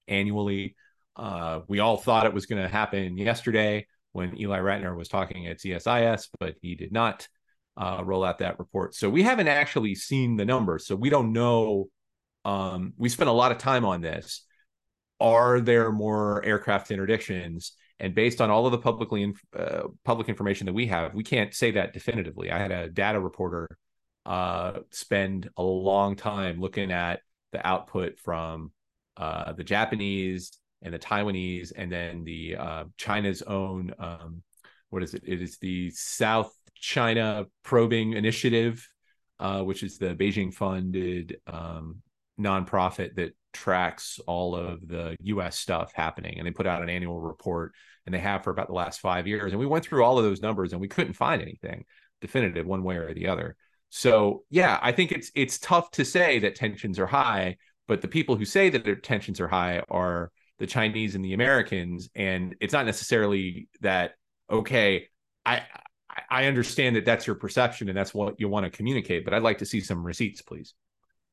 annually. 0.08 0.74
Uh, 1.20 1.60
we 1.68 1.80
all 1.80 1.98
thought 1.98 2.24
it 2.24 2.32
was 2.32 2.46
going 2.46 2.62
to 2.62 2.68
happen 2.68 3.18
yesterday 3.18 3.86
when 4.12 4.40
Ely 4.40 4.58
Ratner 4.58 4.96
was 4.96 5.08
talking 5.08 5.46
at 5.46 5.58
CSIS, 5.58 6.28
but 6.40 6.54
he 6.62 6.74
did 6.74 6.92
not 6.92 7.28
uh, 7.76 8.02
roll 8.02 8.24
out 8.24 8.38
that 8.38 8.58
report. 8.58 8.94
So 8.94 9.10
we 9.10 9.22
haven't 9.22 9.48
actually 9.48 9.94
seen 9.94 10.36
the 10.36 10.46
numbers, 10.46 10.86
so 10.86 10.96
we 10.96 11.10
don't 11.10 11.32
know 11.32 11.88
um, 12.46 12.94
we 12.96 13.10
spent 13.10 13.28
a 13.28 13.34
lot 13.34 13.52
of 13.52 13.58
time 13.58 13.84
on 13.84 14.00
this. 14.00 14.46
Are 15.20 15.60
there 15.60 15.92
more 15.92 16.42
aircraft 16.42 16.90
interdictions? 16.90 17.72
And 17.98 18.14
based 18.14 18.40
on 18.40 18.50
all 18.50 18.64
of 18.64 18.72
the 18.72 18.78
publicly 18.78 19.34
uh, 19.54 19.82
public 20.04 20.30
information 20.30 20.64
that 20.66 20.72
we 20.72 20.86
have, 20.86 21.14
we 21.14 21.22
can't 21.22 21.52
say 21.52 21.72
that 21.72 21.92
definitively. 21.92 22.50
I 22.50 22.58
had 22.58 22.72
a 22.72 22.88
data 22.88 23.20
reporter 23.20 23.68
uh, 24.24 24.80
spend 24.90 25.50
a 25.58 25.62
long 25.62 26.16
time 26.16 26.60
looking 26.60 26.92
at 26.92 27.20
the 27.52 27.66
output 27.66 28.18
from 28.18 28.72
uh, 29.18 29.52
the 29.52 29.64
Japanese 29.64 30.52
and 30.82 30.94
the 30.94 30.98
Taiwanese, 30.98 31.72
and 31.76 31.90
then 31.90 32.24
the 32.24 32.56
uh, 32.56 32.84
China's 32.96 33.42
own. 33.42 33.92
Um, 33.98 34.42
what 34.90 35.02
is 35.02 35.14
it? 35.14 35.22
It 35.26 35.40
is 35.40 35.58
the 35.58 35.90
South 35.90 36.52
China 36.74 37.46
Probing 37.62 38.14
Initiative, 38.14 38.86
uh, 39.38 39.62
which 39.62 39.82
is 39.82 39.98
the 39.98 40.14
Beijing 40.14 40.52
funded 40.52 41.38
um, 41.46 42.02
nonprofit 42.40 43.14
that 43.16 43.36
tracks 43.52 44.18
all 44.26 44.54
of 44.54 44.86
the 44.86 45.16
US 45.22 45.58
stuff 45.58 45.92
happening 45.92 46.38
and 46.38 46.46
they 46.46 46.52
put 46.52 46.68
out 46.68 46.82
an 46.82 46.88
annual 46.88 47.20
report 47.20 47.72
and 48.06 48.14
they 48.14 48.20
have 48.20 48.44
for 48.44 48.50
about 48.50 48.68
the 48.68 48.72
last 48.72 49.00
5 49.00 49.26
years 49.26 49.52
and 49.52 49.58
we 49.58 49.66
went 49.66 49.84
through 49.84 50.04
all 50.04 50.18
of 50.18 50.24
those 50.24 50.40
numbers 50.40 50.72
and 50.72 50.80
we 50.80 50.86
couldn't 50.86 51.14
find 51.14 51.42
anything 51.42 51.84
definitive 52.20 52.66
one 52.66 52.84
way 52.84 52.96
or 52.96 53.12
the 53.12 53.26
other. 53.26 53.56
So, 53.88 54.44
yeah, 54.50 54.78
I 54.80 54.92
think 54.92 55.10
it's 55.10 55.32
it's 55.34 55.58
tough 55.58 55.90
to 55.92 56.04
say 56.04 56.38
that 56.40 56.54
tensions 56.54 56.98
are 56.98 57.06
high, 57.06 57.56
but 57.88 58.00
the 58.00 58.08
people 58.08 58.36
who 58.36 58.44
say 58.44 58.70
that 58.70 58.84
their 58.84 58.94
tensions 58.94 59.40
are 59.40 59.48
high 59.48 59.82
are 59.88 60.30
the 60.60 60.66
Chinese 60.66 61.16
and 61.16 61.24
the 61.24 61.32
Americans 61.32 62.08
and 62.14 62.54
it's 62.60 62.72
not 62.72 62.86
necessarily 62.86 63.68
that 63.80 64.12
okay, 64.48 65.08
I 65.44 65.62
I 66.28 66.44
understand 66.44 66.96
that 66.96 67.04
that's 67.04 67.26
your 67.26 67.36
perception 67.36 67.88
and 67.88 67.96
that's 67.96 68.14
what 68.14 68.38
you 68.38 68.48
want 68.48 68.64
to 68.64 68.70
communicate, 68.70 69.24
but 69.24 69.34
I'd 69.34 69.42
like 69.42 69.58
to 69.58 69.66
see 69.66 69.80
some 69.80 70.04
receipts, 70.04 70.42
please. 70.42 70.74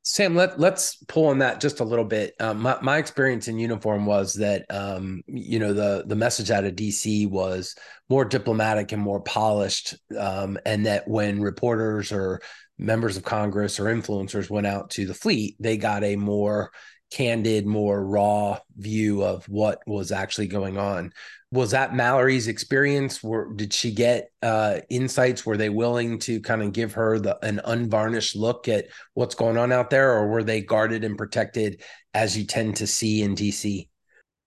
Sam, 0.03 0.35
let 0.35 0.57
let's 0.57 0.95
pull 1.09 1.27
on 1.27 1.39
that 1.39 1.59
just 1.59 1.81
a 1.81 1.83
little 1.83 2.05
bit. 2.05 2.33
Um, 2.39 2.61
my 2.61 2.77
my 2.81 2.97
experience 2.97 3.49
in 3.49 3.59
uniform 3.59 4.05
was 4.05 4.35
that 4.35 4.65
um, 4.69 5.21
you 5.27 5.59
know 5.59 5.73
the 5.73 6.05
the 6.07 6.15
message 6.15 6.49
out 6.49 6.63
of 6.63 6.75
DC 6.75 7.29
was 7.29 7.75
more 8.07 8.23
diplomatic 8.23 8.93
and 8.93 9.01
more 9.01 9.19
polished, 9.19 9.95
um, 10.17 10.57
and 10.65 10.85
that 10.85 11.09
when 11.09 11.41
reporters 11.41 12.13
or 12.13 12.39
members 12.77 13.17
of 13.17 13.25
Congress 13.25 13.81
or 13.81 13.85
influencers 13.85 14.49
went 14.49 14.65
out 14.65 14.91
to 14.91 15.05
the 15.05 15.13
fleet, 15.13 15.57
they 15.59 15.75
got 15.75 16.05
a 16.05 16.15
more 16.15 16.71
candid, 17.11 17.65
more 17.65 18.05
raw 18.05 18.59
view 18.75 19.23
of 19.23 19.45
what 19.47 19.79
was 19.87 20.11
actually 20.11 20.47
going 20.47 20.77
on 20.77 21.11
was 21.51 21.71
that 21.71 21.95
Mallory's 21.95 22.47
experience? 22.47 23.23
Were 23.23 23.53
did 23.53 23.73
she 23.73 23.91
get 23.91 24.31
uh, 24.41 24.79
insights? 24.89 25.45
Were 25.45 25.57
they 25.57 25.69
willing 25.69 26.19
to 26.19 26.41
kind 26.41 26.61
of 26.61 26.73
give 26.73 26.93
her 26.93 27.19
the 27.19 27.37
an 27.45 27.61
unvarnished 27.63 28.35
look 28.35 28.67
at 28.67 28.87
what's 29.13 29.35
going 29.35 29.57
on 29.57 29.71
out 29.71 29.89
there, 29.89 30.11
or 30.11 30.27
were 30.27 30.43
they 30.43 30.61
guarded 30.61 31.03
and 31.03 31.17
protected 31.17 31.81
as 32.13 32.37
you 32.37 32.45
tend 32.45 32.75
to 32.77 32.87
see 32.87 33.21
in 33.21 33.35
DC? 33.35 33.87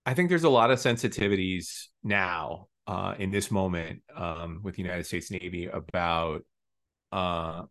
I 0.05 0.13
think 0.13 0.29
there's 0.29 0.43
a 0.43 0.49
lot 0.49 0.71
of 0.71 0.79
sensitivities 0.79 1.87
now 2.03 2.67
uh, 2.85 3.15
in 3.17 3.31
this 3.31 3.49
moment 3.49 4.01
um, 4.15 4.59
with 4.63 4.75
the 4.75 4.83
United 4.83 5.05
States 5.05 5.31
Navy 5.31 5.67
about 5.67 6.43
uh, 7.11 7.63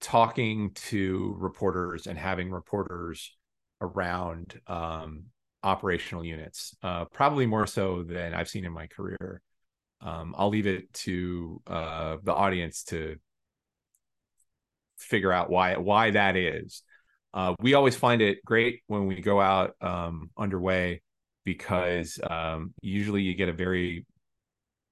talking 0.00 0.70
to 0.74 1.34
reporters 1.38 2.06
and 2.06 2.18
having 2.18 2.50
reporters 2.50 3.36
around 3.82 4.58
um, 4.66 5.24
operational 5.62 6.24
units, 6.24 6.74
uh, 6.82 7.04
probably 7.06 7.46
more 7.46 7.66
so 7.66 8.02
than 8.02 8.32
I've 8.32 8.48
seen 8.48 8.64
in 8.64 8.72
my 8.72 8.86
career. 8.86 9.42
Um, 10.00 10.34
I'll 10.38 10.48
leave 10.48 10.66
it 10.66 10.92
to 10.94 11.60
uh, 11.66 12.16
the 12.22 12.32
audience 12.32 12.84
to 12.84 13.16
figure 14.96 15.32
out 15.32 15.50
why 15.50 15.76
why 15.76 16.12
that 16.12 16.36
is. 16.36 16.82
Uh, 17.34 17.54
we 17.60 17.74
always 17.74 17.96
find 17.96 18.22
it 18.22 18.44
great 18.44 18.82
when 18.86 19.06
we 19.06 19.20
go 19.20 19.40
out 19.40 19.74
um, 19.80 20.30
underway 20.36 21.00
because 21.44 22.20
um, 22.28 22.74
usually 22.82 23.22
you 23.22 23.34
get 23.34 23.48
a 23.48 23.52
very 23.52 24.06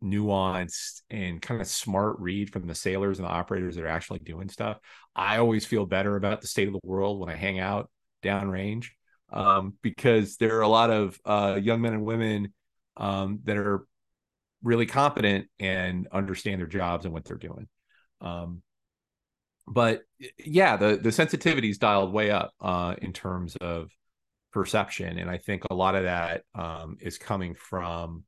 nuanced 0.03 1.03
and 1.11 1.43
kind 1.43 1.61
of 1.61 1.67
smart 1.67 2.19
read 2.19 2.51
from 2.51 2.67
the 2.67 2.75
sailors 2.75 3.19
and 3.19 3.29
the 3.29 3.33
operators 3.33 3.77
that 3.77 3.85
are 3.85 3.89
actually 3.89 4.21
doing 4.21 4.49
stuff. 4.49 4.79
I 5.15 5.39
always 5.39 5.67
feel 5.67 5.87
better 5.87 6.17
about 6.17 6.41
the 6.41 6.47
state 6.47 6.67
of 6.67 6.73
the 6.73 6.81
world 6.83 7.21
when 7.21 7.29
I 7.29 7.37
hang 7.37 7.59
out 7.59 7.91
downrange 8.23 8.87
um, 9.33 9.75
because 9.83 10.37
there 10.37 10.59
are 10.59 10.63
a 10.63 10.69
lot 10.69 10.91
of 10.91 11.19
uh, 11.25 11.59
young 11.61 11.81
men 11.81 11.95
and 11.95 12.05
women 12.05 12.53
um, 12.97 13.41
that 13.45 13.57
are 13.57 13.87
really 14.63 14.87
competent 14.87 15.47
and 15.59 16.09
understand 16.13 16.61
their 16.61 16.67
jobs 16.67 17.05
and 17.05 17.15
what 17.15 17.25
they're 17.25 17.37
doing. 17.37 17.69
Um, 18.21 18.63
but 19.67 20.03
yeah, 20.45 20.77
the 20.77 20.97
the 20.97 21.13
sensitivity 21.13 21.71
is 21.71 21.79
dialed 21.79 22.13
way 22.13 22.31
up 22.31 22.53
uh, 22.61 22.97
in 23.01 23.13
terms 23.13 23.57
of 23.57 23.91
perception, 24.53 25.19
and 25.19 25.31
I 25.31 25.39
think 25.39 25.65
a 25.71 25.75
lot 25.75 25.95
of 25.95 26.05
that 26.05 26.43
um, 26.55 26.97
is 27.01 27.19
coming 27.19 27.55
from 27.55 28.25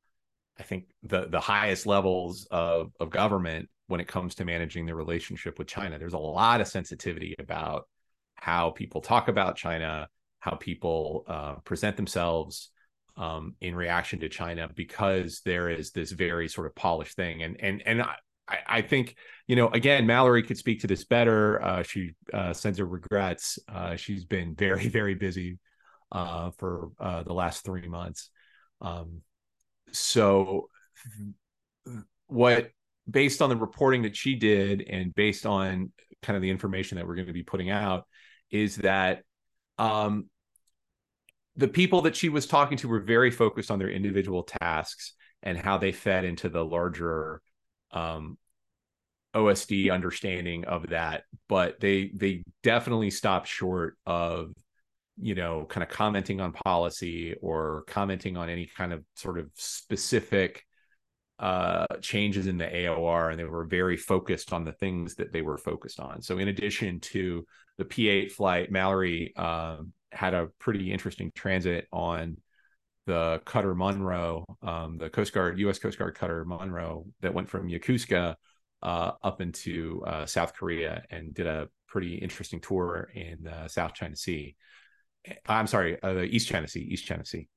I 0.58 0.62
think 0.62 0.84
the 1.02 1.26
the 1.28 1.40
highest 1.40 1.86
levels 1.86 2.46
of 2.50 2.92
of 3.00 3.10
government 3.10 3.68
when 3.88 4.00
it 4.00 4.08
comes 4.08 4.36
to 4.36 4.44
managing 4.44 4.86
the 4.86 4.94
relationship 4.94 5.58
with 5.58 5.66
China. 5.66 5.98
There's 5.98 6.12
a 6.12 6.18
lot 6.18 6.60
of 6.60 6.68
sensitivity 6.68 7.34
about 7.38 7.88
how 8.42 8.70
people 8.70 9.00
talk 9.00 9.28
about 9.28 9.54
China, 9.54 10.08
how 10.40 10.56
people 10.56 11.24
uh, 11.28 11.54
present 11.64 11.96
themselves 11.96 12.70
um, 13.16 13.54
in 13.60 13.72
reaction 13.72 14.18
to 14.18 14.28
China, 14.28 14.68
because 14.74 15.42
there 15.44 15.70
is 15.70 15.92
this 15.92 16.10
very 16.10 16.48
sort 16.48 16.66
of 16.66 16.74
polished 16.74 17.14
thing. 17.14 17.44
And 17.44 17.56
and 17.60 17.80
and 17.86 18.02
I, 18.02 18.16
I 18.66 18.82
think 18.82 19.14
you 19.46 19.54
know 19.54 19.68
again, 19.68 20.06
Mallory 20.06 20.42
could 20.42 20.58
speak 20.58 20.80
to 20.80 20.88
this 20.88 21.04
better. 21.04 21.62
Uh, 21.62 21.82
she 21.84 22.16
uh, 22.34 22.52
sends 22.52 22.80
her 22.80 22.84
regrets. 22.84 23.60
Uh, 23.68 23.94
she's 23.94 24.24
been 24.24 24.56
very 24.56 24.88
very 24.98 25.14
busy 25.14 25.60
uh, 26.10 26.50
for 26.58 26.90
uh, 26.98 27.22
the 27.22 27.34
last 27.34 27.64
three 27.64 27.86
months. 27.86 28.28
Um, 28.80 29.20
so 29.92 30.68
what 32.26 32.70
based 33.08 33.40
on 33.40 33.50
the 33.50 33.56
reporting 33.56 34.02
that 34.02 34.16
she 34.16 34.34
did 34.34 34.80
and 34.80 35.14
based 35.14 35.46
on 35.46 35.92
kind 36.22 36.34
of 36.36 36.42
the 36.42 36.50
information 36.50 36.96
that 36.96 37.06
we're 37.06 37.14
going 37.14 37.28
to 37.28 37.32
be 37.32 37.44
putting 37.44 37.70
out 37.70 38.04
is 38.52 38.76
that 38.76 39.22
um, 39.78 40.26
the 41.56 41.68
people 41.68 42.02
that 42.02 42.14
she 42.14 42.28
was 42.28 42.46
talking 42.46 42.78
to 42.78 42.88
were 42.88 43.00
very 43.00 43.30
focused 43.30 43.70
on 43.70 43.78
their 43.78 43.90
individual 43.90 44.44
tasks 44.44 45.14
and 45.42 45.58
how 45.58 45.78
they 45.78 45.90
fed 45.90 46.24
into 46.24 46.48
the 46.48 46.64
larger 46.64 47.42
um, 47.90 48.38
OSD 49.34 49.92
understanding 49.92 50.64
of 50.66 50.90
that, 50.90 51.24
but 51.48 51.80
they 51.80 52.12
they 52.14 52.44
definitely 52.62 53.10
stopped 53.10 53.48
short 53.48 53.96
of 54.06 54.52
you 55.20 55.34
know, 55.34 55.66
kind 55.68 55.82
of 55.82 55.90
commenting 55.90 56.40
on 56.40 56.52
policy 56.52 57.34
or 57.42 57.84
commenting 57.86 58.36
on 58.36 58.48
any 58.48 58.66
kind 58.66 58.92
of 58.92 59.04
sort 59.14 59.38
of 59.38 59.50
specific 59.54 60.64
uh, 61.42 61.86
changes 62.00 62.46
in 62.46 62.56
the 62.56 62.66
AOR, 62.66 63.30
and 63.30 63.38
they 63.38 63.44
were 63.44 63.64
very 63.64 63.96
focused 63.96 64.52
on 64.52 64.64
the 64.64 64.72
things 64.72 65.16
that 65.16 65.32
they 65.32 65.42
were 65.42 65.58
focused 65.58 65.98
on. 65.98 66.22
So, 66.22 66.38
in 66.38 66.46
addition 66.46 67.00
to 67.00 67.44
the 67.78 67.84
P8 67.84 68.30
flight, 68.30 68.70
Mallory 68.70 69.34
um, 69.34 69.92
had 70.12 70.34
a 70.34 70.50
pretty 70.60 70.92
interesting 70.92 71.32
transit 71.34 71.88
on 71.92 72.36
the 73.06 73.42
Cutter 73.44 73.74
Monroe, 73.74 74.44
um, 74.62 74.98
the 74.98 75.10
Coast 75.10 75.32
Guard, 75.32 75.58
U.S. 75.58 75.80
Coast 75.80 75.98
Guard 75.98 76.14
Cutter 76.14 76.44
Monroe, 76.44 77.06
that 77.22 77.34
went 77.34 77.50
from 77.50 77.68
Yokosuka 77.68 78.36
uh, 78.84 79.10
up 79.24 79.40
into 79.40 80.00
uh, 80.06 80.24
South 80.26 80.54
Korea 80.54 81.02
and 81.10 81.34
did 81.34 81.48
a 81.48 81.68
pretty 81.88 82.14
interesting 82.14 82.60
tour 82.60 83.10
in 83.14 83.38
the 83.42 83.66
South 83.66 83.94
China 83.94 84.14
Sea. 84.14 84.54
I'm 85.48 85.66
sorry, 85.66 86.00
uh, 86.04 86.20
East 86.20 86.48
China 86.48 86.68
Sea, 86.68 86.82
East 86.82 87.04
China 87.04 87.24
Sea. 87.24 87.48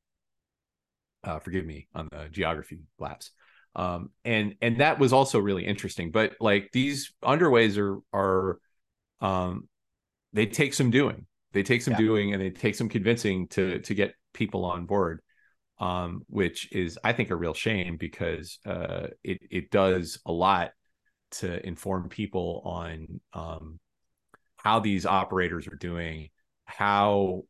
Uh, 1.23 1.37
forgive 1.37 1.67
me 1.67 1.87
on 1.93 2.07
the 2.11 2.29
geography 2.31 2.79
lapse. 2.97 3.29
Um, 3.75 4.09
and 4.23 4.55
and 4.61 4.79
that 4.79 4.99
was 4.99 5.13
also 5.13 5.39
really 5.39 5.65
interesting. 5.65 6.11
But 6.11 6.33
like 6.39 6.69
these 6.71 7.13
underways 7.23 7.77
are 7.77 7.99
are 8.13 8.59
um, 9.21 9.67
they 10.33 10.45
take 10.45 10.73
some 10.73 10.91
doing. 10.91 11.25
They 11.51 11.63
take 11.63 11.81
some 11.81 11.93
yeah. 11.93 11.99
doing 11.99 12.33
and 12.33 12.41
they 12.41 12.49
take 12.49 12.75
some 12.75 12.89
convincing 12.89 13.47
to 13.49 13.79
to 13.79 13.93
get 13.93 14.13
people 14.33 14.65
on 14.65 14.85
board. 14.85 15.21
Um, 15.77 16.21
which 16.27 16.71
is 16.71 16.97
I 17.03 17.11
think 17.11 17.31
a 17.31 17.35
real 17.35 17.53
shame 17.53 17.97
because 17.97 18.59
uh, 18.65 19.07
it 19.23 19.39
it 19.51 19.71
does 19.71 20.19
a 20.25 20.31
lot 20.31 20.71
to 21.31 21.65
inform 21.67 22.07
people 22.07 22.61
on 22.63 23.19
um, 23.33 23.79
how 24.55 24.79
these 24.79 25.05
operators 25.05 25.67
are 25.67 25.75
doing, 25.75 26.29
how 26.63 27.43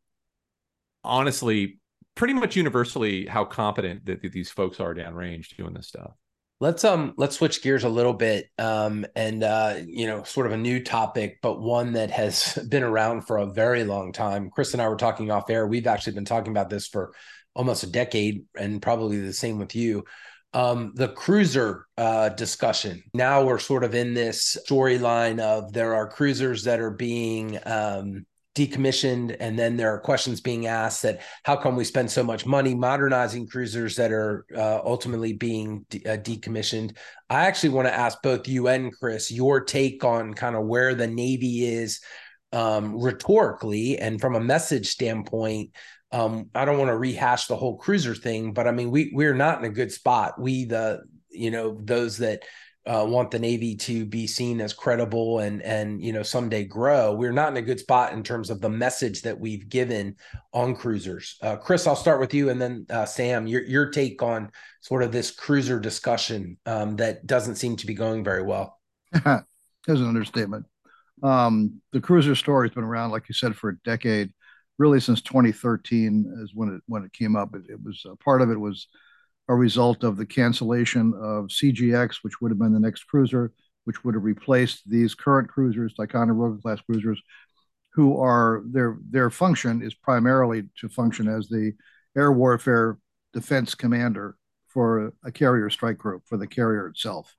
honestly 1.04 1.78
pretty 2.16 2.34
much 2.34 2.56
universally 2.56 3.26
how 3.26 3.44
competent 3.44 4.06
that, 4.06 4.20
these 4.32 4.50
folks 4.50 4.80
are 4.80 4.94
downrange 4.94 5.56
doing 5.56 5.74
this 5.74 5.86
stuff. 5.86 6.10
Let's 6.58 6.84
um 6.84 7.12
let's 7.18 7.36
switch 7.36 7.62
gears 7.62 7.84
a 7.84 7.88
little 7.90 8.14
bit 8.14 8.48
um 8.58 9.04
and 9.14 9.44
uh 9.44 9.74
you 9.86 10.06
know 10.06 10.22
sort 10.22 10.46
of 10.46 10.52
a 10.52 10.56
new 10.56 10.82
topic 10.82 11.38
but 11.42 11.60
one 11.60 11.92
that 11.92 12.10
has 12.10 12.58
been 12.70 12.82
around 12.82 13.26
for 13.26 13.36
a 13.36 13.52
very 13.52 13.84
long 13.84 14.10
time. 14.12 14.50
Chris 14.50 14.72
and 14.72 14.80
I 14.80 14.88
were 14.88 14.96
talking 14.96 15.30
off 15.30 15.50
air. 15.50 15.66
We've 15.66 15.86
actually 15.86 16.14
been 16.14 16.24
talking 16.24 16.52
about 16.52 16.70
this 16.70 16.88
for 16.88 17.12
almost 17.54 17.82
a 17.82 17.90
decade 17.90 18.46
and 18.58 18.80
probably 18.80 19.20
the 19.20 19.34
same 19.34 19.58
with 19.58 19.76
you. 19.76 20.04
Um 20.54 20.92
the 20.94 21.08
cruiser 21.08 21.86
uh 21.98 22.30
discussion. 22.30 23.02
Now 23.12 23.44
we're 23.44 23.58
sort 23.58 23.84
of 23.84 23.94
in 23.94 24.14
this 24.14 24.56
storyline 24.66 25.40
of 25.40 25.74
there 25.74 25.94
are 25.94 26.08
cruisers 26.08 26.64
that 26.64 26.80
are 26.80 26.90
being 26.90 27.58
um 27.66 28.24
decommissioned 28.56 29.36
and 29.38 29.58
then 29.58 29.76
there 29.76 29.92
are 29.92 30.00
questions 30.00 30.40
being 30.40 30.66
asked 30.66 31.02
that 31.02 31.20
how 31.44 31.54
come 31.54 31.76
we 31.76 31.84
spend 31.84 32.10
so 32.10 32.24
much 32.24 32.46
money 32.46 32.74
modernizing 32.74 33.46
cruisers 33.46 33.96
that 33.96 34.10
are 34.10 34.46
uh, 34.56 34.80
ultimately 34.82 35.34
being 35.34 35.84
de- 35.90 36.04
uh, 36.06 36.16
decommissioned? 36.16 36.96
I 37.28 37.46
actually 37.46 37.68
want 37.68 37.86
to 37.86 37.94
ask 37.94 38.20
both 38.22 38.48
you 38.48 38.68
and 38.68 38.96
chris 38.96 39.30
your 39.30 39.60
take 39.60 40.02
on 40.04 40.32
kind 40.32 40.56
of 40.56 40.64
where 40.64 40.94
the 40.94 41.06
navy 41.06 41.66
is 41.66 42.00
um, 42.52 42.98
rhetorically 42.98 43.98
and 43.98 44.20
from 44.20 44.34
a 44.34 44.40
message 44.40 44.88
standpoint. 44.88 45.70
Um, 46.12 46.50
i 46.54 46.64
don't 46.64 46.78
want 46.78 46.88
to 46.88 46.96
rehash 46.96 47.46
the 47.46 47.56
whole 47.56 47.76
cruiser 47.76 48.14
thing 48.14 48.52
but 48.52 48.68
i 48.68 48.70
mean 48.70 48.92
we 48.92 49.10
we're 49.12 49.34
not 49.34 49.58
in 49.58 49.64
a 49.64 49.74
good 49.74 49.92
spot. 49.92 50.40
We 50.40 50.64
the 50.64 51.02
you 51.30 51.50
know 51.50 51.78
those 51.82 52.18
that 52.18 52.42
uh, 52.86 53.04
want 53.04 53.30
the 53.30 53.38
Navy 53.38 53.74
to 53.74 54.06
be 54.06 54.26
seen 54.26 54.60
as 54.60 54.72
credible 54.72 55.40
and 55.40 55.60
and 55.62 56.02
you 56.02 56.12
know 56.12 56.22
someday 56.22 56.64
grow. 56.64 57.12
We're 57.12 57.32
not 57.32 57.50
in 57.50 57.56
a 57.56 57.62
good 57.62 57.80
spot 57.80 58.12
in 58.12 58.22
terms 58.22 58.48
of 58.48 58.60
the 58.60 58.68
message 58.68 59.22
that 59.22 59.38
we've 59.38 59.68
given 59.68 60.16
on 60.52 60.76
cruisers. 60.76 61.36
Uh, 61.42 61.56
Chris, 61.56 61.86
I'll 61.86 61.96
start 61.96 62.20
with 62.20 62.32
you, 62.32 62.50
and 62.50 62.60
then 62.60 62.86
uh, 62.88 63.04
Sam, 63.04 63.46
your 63.46 63.62
your 63.62 63.90
take 63.90 64.22
on 64.22 64.50
sort 64.80 65.02
of 65.02 65.10
this 65.10 65.32
cruiser 65.32 65.80
discussion 65.80 66.58
um, 66.64 66.96
that 66.96 67.26
doesn't 67.26 67.56
seem 67.56 67.76
to 67.76 67.86
be 67.86 67.94
going 67.94 68.22
very 68.22 68.42
well. 68.42 68.78
There's 69.12 70.00
an 70.00 70.08
understatement. 70.08 70.66
Um, 71.22 71.80
the 71.92 72.00
cruiser 72.00 72.34
story 72.36 72.68
has 72.68 72.74
been 72.74 72.84
around, 72.84 73.10
like 73.10 73.28
you 73.28 73.34
said, 73.34 73.56
for 73.56 73.70
a 73.70 73.78
decade. 73.84 74.32
Really, 74.78 75.00
since 75.00 75.22
2013 75.22 76.40
is 76.42 76.52
when 76.54 76.68
it 76.68 76.82
when 76.86 77.02
it 77.02 77.12
came 77.12 77.34
up. 77.34 77.54
It, 77.56 77.62
it 77.68 77.82
was 77.82 78.06
part 78.24 78.42
of 78.42 78.50
it 78.50 78.60
was 78.60 78.86
a 79.48 79.54
result 79.54 80.02
of 80.02 80.16
the 80.16 80.26
cancellation 80.26 81.14
of 81.14 81.46
CGX, 81.46 82.16
which 82.22 82.40
would 82.40 82.50
have 82.50 82.58
been 82.58 82.72
the 82.72 82.80
next 82.80 83.04
cruiser, 83.04 83.52
which 83.84 84.04
would 84.04 84.14
have 84.14 84.24
replaced 84.24 84.88
these 84.88 85.14
current 85.14 85.48
cruisers, 85.48 85.94
Ticonderoga 85.94 86.60
class 86.60 86.80
cruisers, 86.80 87.20
who 87.94 88.18
are 88.18 88.62
their 88.66 88.98
their 89.08 89.30
function 89.30 89.82
is 89.82 89.94
primarily 89.94 90.64
to 90.80 90.88
function 90.88 91.28
as 91.28 91.48
the 91.48 91.72
air 92.16 92.30
warfare 92.30 92.98
defense 93.32 93.74
commander 93.74 94.36
for 94.68 95.12
a 95.24 95.32
carrier 95.32 95.70
strike 95.70 95.96
group 95.96 96.22
for 96.26 96.36
the 96.36 96.46
carrier 96.46 96.88
itself. 96.88 97.34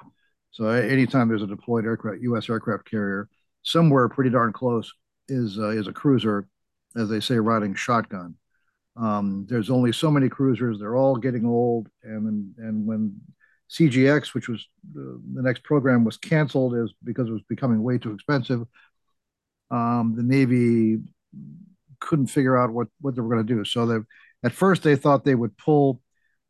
So 0.51 0.65
anytime 0.69 1.27
there's 1.27 1.43
a 1.43 1.47
deployed 1.47 1.85
aircraft, 1.85 2.21
U.S. 2.21 2.49
aircraft 2.49 2.89
carrier, 2.89 3.29
somewhere 3.61 4.09
pretty 4.09 4.31
darn 4.31 4.51
close 4.53 4.91
is 5.27 5.59
uh, 5.59 5.69
is 5.69 5.87
a 5.87 5.93
cruiser, 5.93 6.47
as 6.95 7.09
they 7.09 7.19
say, 7.19 7.35
riding 7.35 7.75
shotgun. 7.75 8.35
Um, 8.99 9.45
there's 9.47 9.69
only 9.69 9.91
so 9.93 10.09
many 10.09 10.29
cruisers; 10.29 10.79
they're 10.79 10.95
all 10.95 11.15
getting 11.15 11.45
old, 11.45 11.87
and 12.03 12.53
and 12.57 12.85
when 12.85 13.19
CGX, 13.69 14.33
which 14.33 14.47
was 14.47 14.65
the, 14.93 15.21
the 15.33 15.41
next 15.41 15.63
program, 15.63 16.03
was 16.03 16.17
canceled 16.17 16.75
is 16.75 16.93
because 17.03 17.27
it 17.27 17.33
was 17.33 17.43
becoming 17.49 17.83
way 17.83 17.97
too 17.97 18.13
expensive. 18.13 18.65
Um, 19.69 20.13
the 20.15 20.23
Navy 20.23 20.99
couldn't 21.99 22.27
figure 22.27 22.57
out 22.57 22.71
what 22.71 22.87
what 23.01 23.15
they 23.15 23.21
were 23.21 23.33
going 23.33 23.45
to 23.45 23.55
do. 23.55 23.65
So 23.65 23.85
they, 23.85 23.97
at 24.43 24.53
first 24.53 24.83
they 24.83 24.95
thought 24.95 25.25
they 25.25 25.35
would 25.35 25.57
pull 25.57 26.01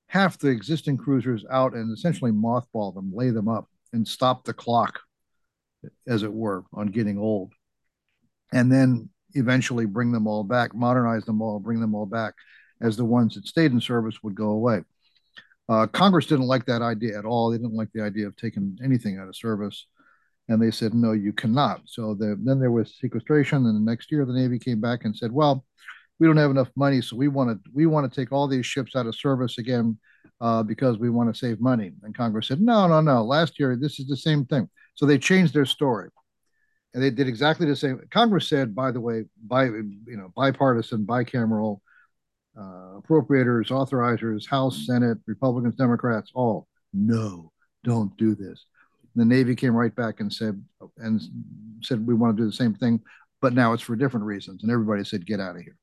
half 0.07 0.37
the 0.37 0.49
existing 0.49 0.97
cruisers 0.97 1.43
out 1.49 1.73
and 1.73 1.91
essentially 1.91 2.31
mothball 2.31 2.93
them, 2.93 3.11
lay 3.13 3.29
them 3.29 3.47
up, 3.47 3.67
and 3.91 4.07
stop 4.07 4.45
the 4.45 4.53
clock, 4.53 5.01
as 6.07 6.23
it 6.23 6.31
were, 6.31 6.63
on 6.73 6.87
getting 6.87 7.17
old. 7.17 7.53
And 8.53 8.71
then 8.71 9.09
eventually 9.33 9.85
bring 9.85 10.11
them 10.11 10.27
all 10.27 10.43
back, 10.43 10.73
modernize 10.73 11.25
them 11.25 11.41
all, 11.41 11.59
bring 11.59 11.79
them 11.79 11.95
all 11.95 12.05
back, 12.05 12.33
as 12.81 12.95
the 12.95 13.05
ones 13.05 13.35
that 13.35 13.47
stayed 13.47 13.71
in 13.71 13.81
service 13.81 14.21
would 14.23 14.35
go 14.35 14.49
away. 14.49 14.83
Uh, 15.69 15.87
Congress 15.87 16.27
didn't 16.27 16.47
like 16.47 16.65
that 16.65 16.81
idea 16.81 17.17
at 17.17 17.25
all. 17.25 17.51
They 17.51 17.57
didn't 17.57 17.75
like 17.75 17.91
the 17.93 18.03
idea 18.03 18.27
of 18.27 18.35
taking 18.35 18.77
anything 18.83 19.17
out 19.17 19.27
of 19.27 19.35
service. 19.35 19.87
And 20.49 20.61
they 20.61 20.71
said, 20.71 20.93
no, 20.93 21.11
you 21.11 21.33
cannot. 21.33 21.81
So 21.85 22.13
the, 22.13 22.39
then 22.41 22.59
there 22.59 22.71
was 22.71 22.95
sequestration. 23.01 23.65
And 23.65 23.75
the 23.75 23.91
next 23.91 24.11
year, 24.11 24.25
the 24.25 24.31
Navy 24.31 24.59
came 24.59 24.79
back 24.79 25.03
and 25.03 25.15
said, 25.15 25.31
well, 25.31 25.65
we 26.19 26.27
don't 26.27 26.37
have 26.37 26.51
enough 26.51 26.71
money, 26.75 27.01
so 27.01 27.15
we 27.15 27.27
want 27.27 27.49
to 27.51 27.71
we 27.73 27.85
want 27.85 28.11
to 28.11 28.19
take 28.19 28.31
all 28.31 28.47
these 28.47 28.65
ships 28.65 28.95
out 28.95 29.05
of 29.05 29.15
service 29.15 29.59
again 29.59 29.97
uh, 30.41 30.63
because 30.63 30.97
we 30.97 31.09
want 31.09 31.31
to 31.31 31.37
save 31.37 31.59
money. 31.59 31.91
And 32.03 32.15
Congress 32.15 32.47
said, 32.47 32.61
no, 32.61 32.87
no, 32.87 33.01
no. 33.01 33.23
Last 33.23 33.59
year, 33.59 33.75
this 33.75 33.99
is 33.99 34.07
the 34.07 34.17
same 34.17 34.45
thing. 34.45 34.67
So 34.95 35.05
they 35.05 35.19
changed 35.19 35.53
their 35.53 35.65
story, 35.65 36.09
and 36.97 37.05
they 37.05 37.11
did 37.11 37.27
exactly 37.27 37.67
the 37.67 37.75
same. 37.75 38.01
Congress 38.09 38.49
said, 38.49 38.73
by 38.73 38.89
the 38.89 38.99
way, 38.99 39.25
by 39.45 39.65
you 39.65 40.17
know, 40.17 40.33
bipartisan, 40.35 41.05
bicameral, 41.05 41.79
uh, 42.59 42.99
appropriators, 42.99 43.67
authorizers, 43.67 44.47
House, 44.47 44.87
Senate, 44.87 45.19
Republicans, 45.27 45.75
Democrats, 45.75 46.31
all 46.33 46.67
no, 46.91 47.51
don't 47.83 48.17
do 48.17 48.33
this. 48.33 48.65
The 49.15 49.25
Navy 49.25 49.55
came 49.55 49.75
right 49.75 49.93
back 49.93 50.21
and 50.21 50.33
said 50.33 50.59
and 50.97 51.21
said 51.83 52.07
we 52.07 52.15
want 52.15 52.35
to 52.35 52.41
do 52.41 52.47
the 52.47 52.55
same 52.55 52.73
thing, 52.73 52.99
but 53.43 53.53
now 53.53 53.73
it's 53.73 53.83
for 53.83 53.95
different 53.95 54.25
reasons. 54.25 54.63
And 54.63 54.71
everybody 54.71 55.03
said, 55.03 55.23
get 55.23 55.39
out 55.39 55.55
of 55.55 55.61
here. 55.61 55.77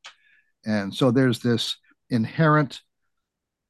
And 0.66 0.92
so 0.92 1.12
there's 1.12 1.38
this 1.38 1.76
inherent 2.10 2.80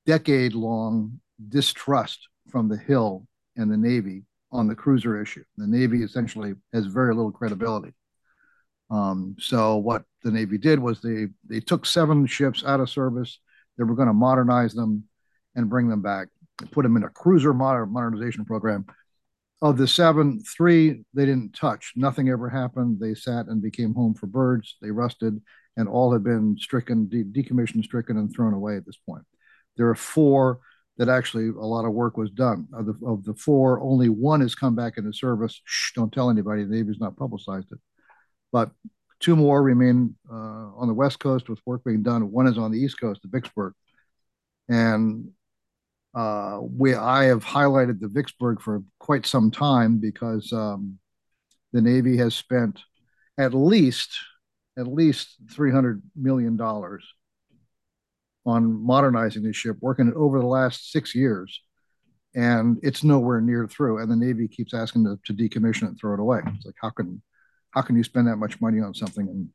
decade 0.06 0.54
long 0.54 1.20
distrust 1.50 2.26
from 2.48 2.70
the 2.70 2.78
Hill 2.78 3.26
and 3.54 3.70
the 3.70 3.76
Navy 3.76 4.22
on 4.54 4.68
the 4.68 4.74
cruiser 4.74 5.20
issue. 5.20 5.44
The 5.56 5.66
Navy 5.66 6.02
essentially 6.02 6.54
has 6.72 6.86
very 6.86 7.14
little 7.14 7.32
credibility. 7.32 7.92
Um, 8.90 9.36
so 9.38 9.76
what 9.76 10.04
the 10.22 10.30
Navy 10.30 10.58
did 10.58 10.78
was 10.78 11.00
they 11.00 11.26
they 11.46 11.60
took 11.60 11.84
seven 11.84 12.26
ships 12.26 12.64
out 12.64 12.80
of 12.80 12.88
service. 12.88 13.40
They 13.76 13.84
were 13.84 13.96
going 13.96 14.08
to 14.08 14.14
modernize 14.14 14.72
them 14.72 15.04
and 15.56 15.68
bring 15.68 15.88
them 15.88 16.02
back, 16.02 16.28
put 16.70 16.84
them 16.84 16.96
in 16.96 17.02
a 17.02 17.08
cruiser 17.08 17.52
modernization 17.52 18.44
program. 18.44 18.86
Of 19.60 19.78
the 19.78 19.88
seven, 19.88 20.40
three 20.40 21.04
they 21.14 21.26
didn't 21.26 21.54
touch. 21.54 21.92
Nothing 21.96 22.28
ever 22.28 22.48
happened. 22.48 23.00
They 23.00 23.14
sat 23.14 23.46
and 23.46 23.62
became 23.62 23.94
home 23.94 24.14
for 24.14 24.26
birds. 24.26 24.76
They 24.80 24.90
rusted, 24.90 25.40
and 25.76 25.88
all 25.88 26.12
had 26.12 26.22
been 26.22 26.56
stricken, 26.60 27.08
de- 27.08 27.24
decommissioned, 27.24 27.84
stricken, 27.84 28.18
and 28.18 28.32
thrown 28.32 28.52
away 28.52 28.76
at 28.76 28.86
this 28.86 28.98
point. 28.98 29.24
There 29.76 29.88
are 29.88 29.94
four 29.94 30.60
that 30.96 31.08
actually 31.08 31.48
a 31.48 31.66
lot 31.66 31.84
of 31.84 31.92
work 31.92 32.16
was 32.16 32.30
done. 32.30 32.68
Of 32.72 32.86
the, 32.86 32.94
of 33.06 33.24
the 33.24 33.34
four, 33.34 33.80
only 33.80 34.08
one 34.08 34.40
has 34.40 34.54
come 34.54 34.74
back 34.74 34.96
into 34.96 35.12
service. 35.12 35.60
Shh, 35.64 35.92
don't 35.94 36.12
tell 36.12 36.30
anybody. 36.30 36.64
The 36.64 36.76
Navy's 36.76 37.00
not 37.00 37.16
publicized 37.16 37.72
it. 37.72 37.78
But 38.52 38.70
two 39.20 39.34
more 39.36 39.62
remain 39.62 40.16
uh, 40.30 40.34
on 40.76 40.86
the 40.86 40.94
West 40.94 41.18
Coast 41.18 41.48
with 41.48 41.60
work 41.66 41.82
being 41.84 42.02
done. 42.02 42.30
One 42.30 42.46
is 42.46 42.58
on 42.58 42.70
the 42.70 42.78
East 42.78 43.00
Coast, 43.00 43.22
the 43.22 43.28
Vicksburg. 43.28 43.74
And 44.68 45.30
uh, 46.14 46.60
we, 46.62 46.94
I 46.94 47.24
have 47.24 47.44
highlighted 47.44 48.00
the 48.00 48.08
Vicksburg 48.08 48.60
for 48.60 48.82
quite 49.00 49.26
some 49.26 49.50
time 49.50 49.98
because 49.98 50.52
um, 50.52 50.98
the 51.72 51.82
Navy 51.82 52.16
has 52.18 52.34
spent 52.34 52.80
at 53.38 53.54
least– 53.54 54.16
at 54.76 54.86
least 54.86 55.36
$300 55.46 56.02
million 56.16 56.58
on 58.46 58.84
modernizing 58.84 59.42
this 59.42 59.56
ship, 59.56 59.76
working 59.80 60.08
it 60.08 60.14
over 60.14 60.38
the 60.38 60.46
last 60.46 60.92
six 60.92 61.14
years. 61.14 61.60
And 62.34 62.78
it's 62.82 63.04
nowhere 63.04 63.40
near 63.40 63.66
through. 63.66 63.98
And 63.98 64.10
the 64.10 64.16
Navy 64.16 64.48
keeps 64.48 64.74
asking 64.74 65.04
to, 65.04 65.18
to 65.24 65.32
decommission 65.32 65.84
it 65.84 65.88
and 65.90 65.98
throw 65.98 66.14
it 66.14 66.20
away. 66.20 66.40
It's 66.46 66.66
like, 66.66 66.74
how 66.80 66.90
can, 66.90 67.22
how 67.70 67.82
can 67.82 67.96
you 67.96 68.04
spend 68.04 68.26
that 68.26 68.36
much 68.36 68.60
money 68.60 68.80
on 68.80 68.92
something 68.92 69.28
and 69.28 69.48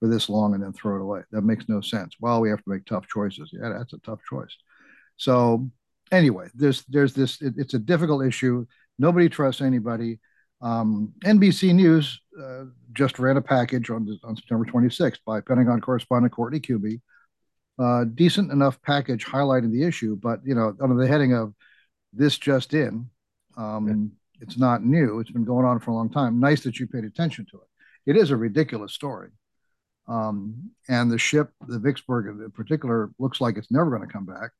for 0.00 0.08
this 0.08 0.28
long 0.28 0.54
and 0.54 0.62
then 0.62 0.72
throw 0.72 0.96
it 0.96 1.02
away? 1.02 1.20
That 1.32 1.42
makes 1.42 1.68
no 1.68 1.80
sense. 1.80 2.14
Well, 2.20 2.40
we 2.40 2.48
have 2.50 2.62
to 2.64 2.70
make 2.70 2.86
tough 2.86 3.06
choices. 3.08 3.50
Yeah, 3.52 3.74
that's 3.76 3.92
a 3.92 3.98
tough 3.98 4.20
choice. 4.28 4.56
So 5.16 5.70
anyway, 6.10 6.48
there's, 6.54 6.82
there's 6.88 7.12
this, 7.12 7.42
it, 7.42 7.54
it's 7.56 7.74
a 7.74 7.78
difficult 7.78 8.24
issue. 8.24 8.66
Nobody 8.98 9.28
trusts 9.28 9.60
anybody. 9.60 10.18
Um, 10.60 11.12
NBC 11.24 11.74
News 11.74 12.20
uh, 12.42 12.64
just 12.92 13.18
ran 13.18 13.36
a 13.36 13.42
package 13.42 13.90
on, 13.90 14.08
on 14.24 14.34
September 14.34 14.64
26th 14.64 15.18
by 15.26 15.40
Pentagon 15.40 15.80
correspondent 15.80 16.32
Courtney 16.32 16.58
Kube. 16.58 17.00
Uh, 17.78 18.04
decent 18.04 18.50
enough 18.50 18.80
package 18.82 19.24
highlighting 19.24 19.70
the 19.70 19.84
issue, 19.84 20.16
but 20.16 20.40
you 20.44 20.54
know, 20.54 20.74
under 20.80 20.96
the 20.96 21.06
heading 21.06 21.32
of 21.32 21.54
this 22.12 22.36
just 22.36 22.74
in, 22.74 23.08
um, 23.56 23.88
yeah. 23.88 24.42
it's 24.42 24.58
not 24.58 24.84
new. 24.84 25.20
It's 25.20 25.30
been 25.30 25.44
going 25.44 25.64
on 25.64 25.78
for 25.78 25.92
a 25.92 25.94
long 25.94 26.10
time. 26.10 26.40
Nice 26.40 26.62
that 26.62 26.80
you 26.80 26.86
paid 26.88 27.04
attention 27.04 27.46
to 27.50 27.58
it. 27.58 28.10
It 28.10 28.16
is 28.16 28.30
a 28.30 28.36
ridiculous 28.36 28.92
story. 28.92 29.30
Um, 30.08 30.70
and 30.88 31.10
the 31.10 31.18
ship, 31.18 31.50
the 31.68 31.78
Vicksburg 31.78 32.26
in 32.26 32.50
particular, 32.50 33.10
looks 33.18 33.40
like 33.40 33.56
it's 33.56 33.70
never 33.70 33.90
going 33.90 34.06
to 34.06 34.12
come 34.12 34.24
back. 34.24 34.50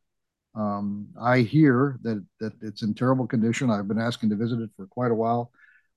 Um, 0.55 1.09
I 1.21 1.41
hear 1.41 1.99
that 2.03 2.25
that 2.41 2.53
it's 2.61 2.83
in 2.83 2.95
terrible 2.95 3.27
condition. 3.27 3.71
I've 3.71 3.89
been 3.89 4.01
asking 4.01 4.31
to 4.31 4.37
visit 4.37 4.61
it 4.61 4.71
for 4.77 4.87
quite 4.87 5.11
a 5.11 5.15
while 5.15 5.51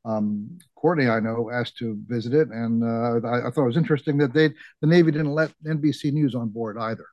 um, 0.04 0.58
Courtney, 0.76 1.08
I 1.08 1.20
know, 1.20 1.52
asked 1.52 1.78
to 1.78 1.98
visit 2.08 2.34
it, 2.34 2.50
and 2.50 2.84
uh, 2.84 3.28
I, 3.28 3.48
I, 3.48 3.52
thought 3.52 3.64
it 3.64 3.68
was 3.68 3.78
interesting 3.78 4.18
that 4.18 4.34
they 4.34 4.50
the 4.82 4.88
Navy 4.88 5.12
didn't 5.12 5.34
let 5.34 5.54
NBC 5.66 6.12
News 6.12 6.34
on 6.34 6.50
board 6.50 6.78
either. 6.78 7.06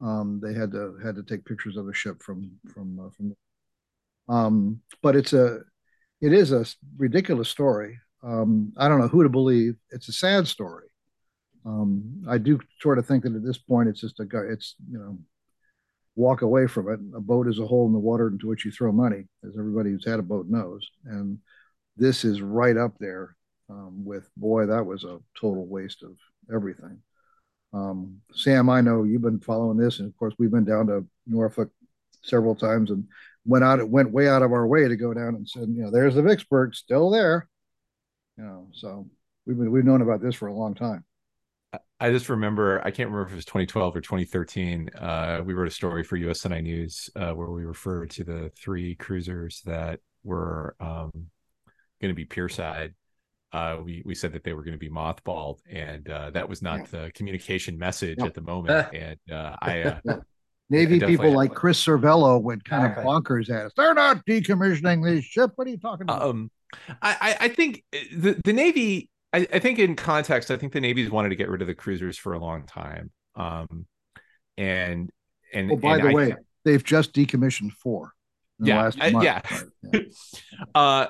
Um, 0.00 0.40
they 0.42 0.54
had 0.54 0.70
to 0.72 0.96
had 1.02 1.16
to 1.16 1.24
take 1.24 1.44
pictures 1.44 1.76
of 1.76 1.86
the 1.86 1.94
ship 1.94 2.22
from 2.22 2.52
from 2.72 3.00
uh, 3.00 3.10
from. 3.10 3.34
Um, 4.28 4.80
but 5.02 5.16
it's 5.16 5.32
a 5.32 5.60
it 6.20 6.32
is 6.32 6.52
a 6.52 6.64
ridiculous 6.96 7.48
story. 7.48 7.98
Um, 8.22 8.72
I 8.76 8.88
don't 8.88 9.00
know 9.00 9.08
who 9.08 9.24
to 9.24 9.28
believe. 9.28 9.74
It's 9.90 10.08
a 10.08 10.12
sad 10.12 10.46
story. 10.46 10.86
Um, 11.66 12.24
I 12.28 12.38
do 12.38 12.60
sort 12.80 12.98
of 12.98 13.06
think 13.06 13.24
that 13.24 13.34
at 13.34 13.44
this 13.44 13.58
point 13.58 13.88
it's 13.88 14.00
just 14.00 14.20
a 14.20 14.24
guy. 14.24 14.42
it's 14.48 14.76
you 14.88 14.98
know 14.98 15.18
walk 16.14 16.42
away 16.42 16.68
from 16.68 16.88
it. 16.90 17.00
A 17.16 17.20
boat 17.20 17.48
is 17.48 17.58
a 17.58 17.66
hole 17.66 17.86
in 17.86 17.92
the 17.92 17.98
water 17.98 18.28
into 18.28 18.46
which 18.46 18.64
you 18.64 18.70
throw 18.70 18.92
money, 18.92 19.24
as 19.44 19.56
everybody 19.58 19.90
who's 19.90 20.06
had 20.06 20.20
a 20.20 20.22
boat 20.22 20.46
knows, 20.48 20.88
and 21.06 21.38
this 22.00 22.24
is 22.24 22.40
right 22.40 22.76
up 22.76 22.94
there 22.98 23.36
um, 23.68 24.04
with 24.04 24.28
boy, 24.36 24.66
that 24.66 24.84
was 24.84 25.04
a 25.04 25.20
total 25.38 25.66
waste 25.66 26.02
of 26.02 26.16
everything. 26.52 26.98
Um, 27.72 28.20
Sam, 28.32 28.68
I 28.68 28.80
know 28.80 29.04
you've 29.04 29.22
been 29.22 29.38
following 29.38 29.76
this, 29.76 30.00
and 30.00 30.08
of 30.08 30.16
course 30.16 30.34
we've 30.38 30.50
been 30.50 30.64
down 30.64 30.86
to 30.88 31.06
Norfolk 31.26 31.70
several 32.22 32.56
times 32.56 32.90
and 32.90 33.04
went 33.44 33.64
out, 33.64 33.86
went 33.88 34.10
way 34.10 34.28
out 34.28 34.42
of 34.42 34.52
our 34.52 34.66
way 34.66 34.88
to 34.88 34.96
go 34.96 35.14
down 35.14 35.36
and 35.36 35.48
said, 35.48 35.68
you 35.68 35.82
know, 35.82 35.90
there's 35.90 36.14
the 36.14 36.22
Vicksburg 36.22 36.74
still 36.74 37.10
there, 37.10 37.48
you 38.36 38.44
know. 38.44 38.68
So 38.72 39.06
we've 39.46 39.58
been, 39.58 39.70
we've 39.70 39.84
known 39.84 40.02
about 40.02 40.22
this 40.22 40.34
for 40.34 40.48
a 40.48 40.54
long 40.54 40.74
time. 40.74 41.04
I 42.00 42.10
just 42.10 42.30
remember, 42.30 42.80
I 42.80 42.90
can't 42.90 43.10
remember 43.10 43.26
if 43.26 43.32
it 43.32 43.36
was 43.36 43.44
2012 43.44 43.94
or 43.94 44.00
2013. 44.00 44.90
Uh, 44.98 45.42
we 45.44 45.52
wrote 45.52 45.68
a 45.68 45.70
story 45.70 46.02
for 46.02 46.18
USNI 46.18 46.62
News 46.62 47.10
uh, 47.14 47.32
where 47.32 47.50
we 47.50 47.64
referred 47.64 48.10
to 48.12 48.24
the 48.24 48.50
three 48.56 48.94
cruisers 48.94 49.60
that 49.66 50.00
were 50.24 50.74
um, 50.80 51.10
going 52.00 52.10
to 52.10 52.14
be 52.14 52.24
pierside. 52.24 52.94
Uh, 53.52 53.78
we 53.84 54.02
we 54.04 54.14
said 54.14 54.32
that 54.32 54.44
they 54.44 54.52
were 54.52 54.62
going 54.62 54.74
to 54.74 54.78
be 54.78 54.90
mothballed, 54.90 55.58
and 55.68 56.08
uh, 56.08 56.30
that 56.30 56.48
was 56.48 56.62
not 56.62 56.88
the 56.90 57.10
communication 57.14 57.76
message 57.76 58.20
at 58.20 58.34
the 58.34 58.40
moment. 58.40 58.88
and 58.94 59.18
uh, 59.30 59.56
I, 59.60 59.82
uh, 59.82 60.20
Navy 60.68 61.00
people 61.00 61.32
like 61.32 61.52
Chris 61.52 61.84
Servello 61.84 62.40
went 62.40 62.64
kind 62.64 62.86
of 62.86 63.04
bonkers 63.04 63.50
at 63.50 63.66
us. 63.66 63.72
They're 63.76 63.94
not 63.94 64.24
decommissioning 64.24 65.04
this 65.04 65.24
ship. 65.24 65.50
What 65.56 65.66
are 65.66 65.70
you 65.70 65.78
talking 65.78 66.04
about? 66.04 66.22
Um, 66.22 66.50
I 67.02 67.36
I 67.40 67.48
think 67.48 67.82
the 67.92 68.40
the 68.44 68.52
Navy. 68.52 69.08
I, 69.32 69.46
I 69.52 69.58
think 69.60 69.78
in 69.78 69.94
context, 69.94 70.50
I 70.50 70.56
think 70.56 70.72
the 70.72 70.80
Navy's 70.80 71.08
wanted 71.08 71.28
to 71.28 71.36
get 71.36 71.48
rid 71.48 71.60
of 71.60 71.68
the 71.68 71.74
cruisers 71.74 72.18
for 72.18 72.32
a 72.32 72.38
long 72.38 72.66
time. 72.66 73.12
Um, 73.36 73.86
and 74.56 75.10
and 75.52 75.72
oh, 75.72 75.76
by 75.76 75.96
and 75.96 76.04
the 76.04 76.10
I, 76.10 76.12
way, 76.12 76.34
they've 76.64 76.82
just 76.82 77.12
decommissioned 77.12 77.72
four. 77.72 78.12
Yeah, 78.58 78.90
I, 79.00 79.08
yeah. 79.08 79.40
yeah. 79.92 80.00
uh, 80.74 81.06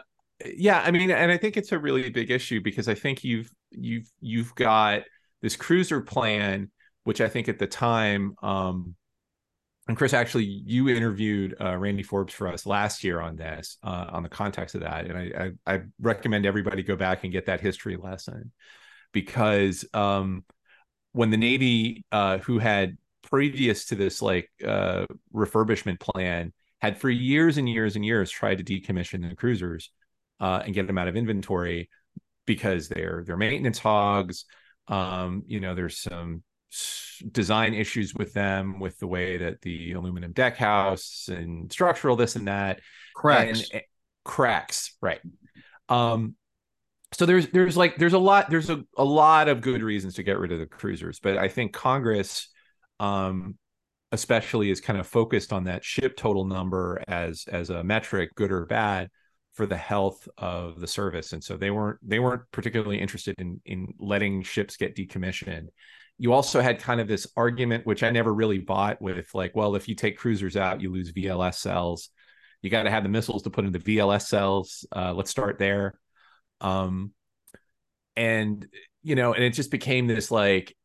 yeah 0.47 0.81
i 0.85 0.91
mean 0.91 1.11
and 1.11 1.31
i 1.31 1.37
think 1.37 1.57
it's 1.57 1.73
a 1.73 1.79
really 1.79 2.09
big 2.11 2.31
issue 2.31 2.61
because 2.61 2.89
i 2.89 2.95
think 2.95 3.25
you've 3.25 3.51
you've 3.71 4.11
you've 4.21 4.55
got 4.55 5.03
this 5.43 5.57
cruiser 5.57 6.01
plan 6.01 6.71
which 7.05 7.21
i 7.21 7.29
think 7.29 7.49
at 7.49 7.59
the 7.59 7.67
time 7.67 8.35
um 8.43 8.95
and 9.89 9.97
chris 9.97 10.15
actually 10.15 10.45
you 10.45 10.89
interviewed 10.89 11.57
uh, 11.61 11.77
randy 11.77 12.03
forbes 12.03 12.33
for 12.33 12.49
us 12.49 12.65
last 12.65 13.03
year 13.03 13.21
on 13.21 13.37
this 13.37 13.77
uh, 13.83 14.07
on 14.11 14.23
the 14.23 14.29
context 14.29 14.75
of 14.75 14.83
that. 14.83 15.07
And 15.07 15.19
I, 15.19 15.53
I, 15.67 15.75
I 15.75 15.81
recommend 16.01 16.47
everybody 16.47 16.83
go 16.83 16.97
back 16.97 17.25
and 17.25 17.33
get 17.33 17.47
that 17.47 17.61
history 17.61 17.97
lesson 17.97 18.53
because 19.13 19.85
um 19.93 20.45
when 21.13 21.31
the 21.31 21.37
navy 21.37 22.05
uh 22.13 22.39
who 22.39 22.59
had 22.59 22.97
previous 23.23 23.87
to 23.87 23.97
this 23.97 24.23
like 24.23 24.49
uh 24.65 25.07
refurbishment 25.35 25.99
plan 25.99 26.53
had 26.81 26.99
for 26.99 27.11
years 27.11 27.59
and 27.59 27.69
years 27.69 27.97
and 27.97 28.05
years 28.05 28.31
tried 28.31 28.59
to 28.59 28.65
decommission 28.65 29.29
the 29.29 29.35
cruisers 29.35 29.91
uh, 30.41 30.63
and 30.65 30.75
get 30.75 30.87
them 30.87 30.99
out 30.99 31.09
of 31.09 31.17
inventory 31.17 31.89
because 32.47 32.89
they're 32.89 33.23
they're 33.27 33.37
maintenance 33.37 33.79
hogs. 33.79 34.45
Um, 34.89 35.43
you 35.47 35.61
know, 35.61 35.75
there's 35.75 35.99
some 35.99 36.43
design 37.31 37.75
issues 37.75 38.15
with 38.15 38.33
them 38.33 38.81
with 38.81 38.99
the 38.99 39.07
way 39.07 39.37
that 39.37 39.61
the 39.61 39.93
aluminum 39.93 40.33
deck 40.33 40.57
house 40.57 41.29
and 41.31 41.71
structural 41.73 42.17
this 42.17 42.37
and 42.37 42.49
that. 42.49 42.81
Cracks. 43.15 43.61
and, 43.61 43.69
and 43.75 43.83
cracks 44.25 44.97
right. 45.01 45.21
Um 45.89 46.37
so 47.13 47.27
there's 47.27 47.49
there's 47.49 47.77
like 47.77 47.97
there's 47.97 48.13
a 48.13 48.19
lot 48.19 48.51
there's 48.51 48.71
a, 48.71 48.85
a 48.97 49.05
lot 49.05 49.49
of 49.49 49.61
good 49.61 49.83
reasons 49.83 50.15
to 50.15 50.23
get 50.23 50.39
rid 50.39 50.53
of 50.53 50.59
the 50.59 50.67
cruisers 50.67 51.19
but 51.21 51.37
i 51.37 51.49
think 51.49 51.73
congress 51.73 52.49
um 52.99 53.57
especially 54.13 54.71
is 54.71 54.81
kind 54.81 54.99
of 54.99 55.07
focused 55.07 55.53
on 55.53 55.65
that 55.65 55.85
ship 55.85 56.17
total 56.17 56.45
number 56.45 57.03
as 57.09 57.45
as 57.51 57.71
a 57.71 57.83
metric 57.83 58.31
good 58.35 58.53
or 58.53 58.67
bad 58.67 59.09
for 59.55 59.67
the 59.67 59.77
health 59.77 60.29
of 60.39 60.81
the 60.81 60.87
service 60.87 61.33
and 61.33 61.43
so 61.43 61.57
they 61.57 61.71
weren't 61.71 61.99
they 62.03 62.19
weren't 62.19 62.43
particularly 62.53 63.01
interested 63.01 63.35
in 63.39 63.61
in 63.65 63.93
letting 63.99 64.43
ships 64.43 64.77
get 64.77 64.97
decommissioned. 64.97 65.69
You 66.19 66.33
also 66.33 66.61
had 66.61 66.79
kind 66.79 67.01
of 67.01 67.09
this 67.09 67.27
argument 67.37 67.87
which 67.87 68.03
i 68.03 68.11
never 68.11 68.33
really 68.33 68.59
bought 68.59 69.01
with 69.01 69.35
like 69.35 69.55
well 69.57 69.75
if 69.75 69.89
you 69.89 69.95
take 69.95 70.19
cruisers 70.19 70.57
out 70.57 70.81
you 70.81 70.93
lose 70.93 71.13
vls 71.13 71.55
cells. 71.55 72.11
You 72.63 72.71
got 72.71 72.83
to 72.83 72.91
have 72.91 73.03
the 73.05 73.09
missiles 73.09 73.43
to 73.45 73.51
put 73.51 73.65
in 73.65 73.73
the 73.73 73.79
vls 73.79 74.23
cells 74.23 74.87
uh, 74.95 75.13
let's 75.15 75.31
start 75.31 75.59
there. 75.59 75.99
Um 76.61 77.13
and 78.17 78.67
you 79.03 79.15
know 79.15 79.33
and 79.33 79.43
it 79.43 79.55
just 79.55 79.71
became 79.71 80.07
this 80.07 80.31
like 80.31 80.77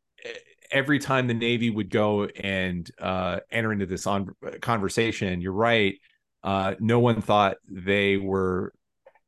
every 0.71 0.99
time 0.99 1.28
the 1.28 1.34
navy 1.34 1.69
would 1.69 1.89
go 1.89 2.25
and 2.25 2.89
uh, 2.99 3.39
enter 3.51 3.71
into 3.71 3.86
this 3.86 4.08
on 4.08 4.30
conversation 4.62 5.41
you're 5.41 5.51
right 5.51 5.99
uh, 6.45 6.75
no 6.79 6.99
one 6.99 7.21
thought 7.21 7.58
they 7.67 8.17
were 8.17 8.71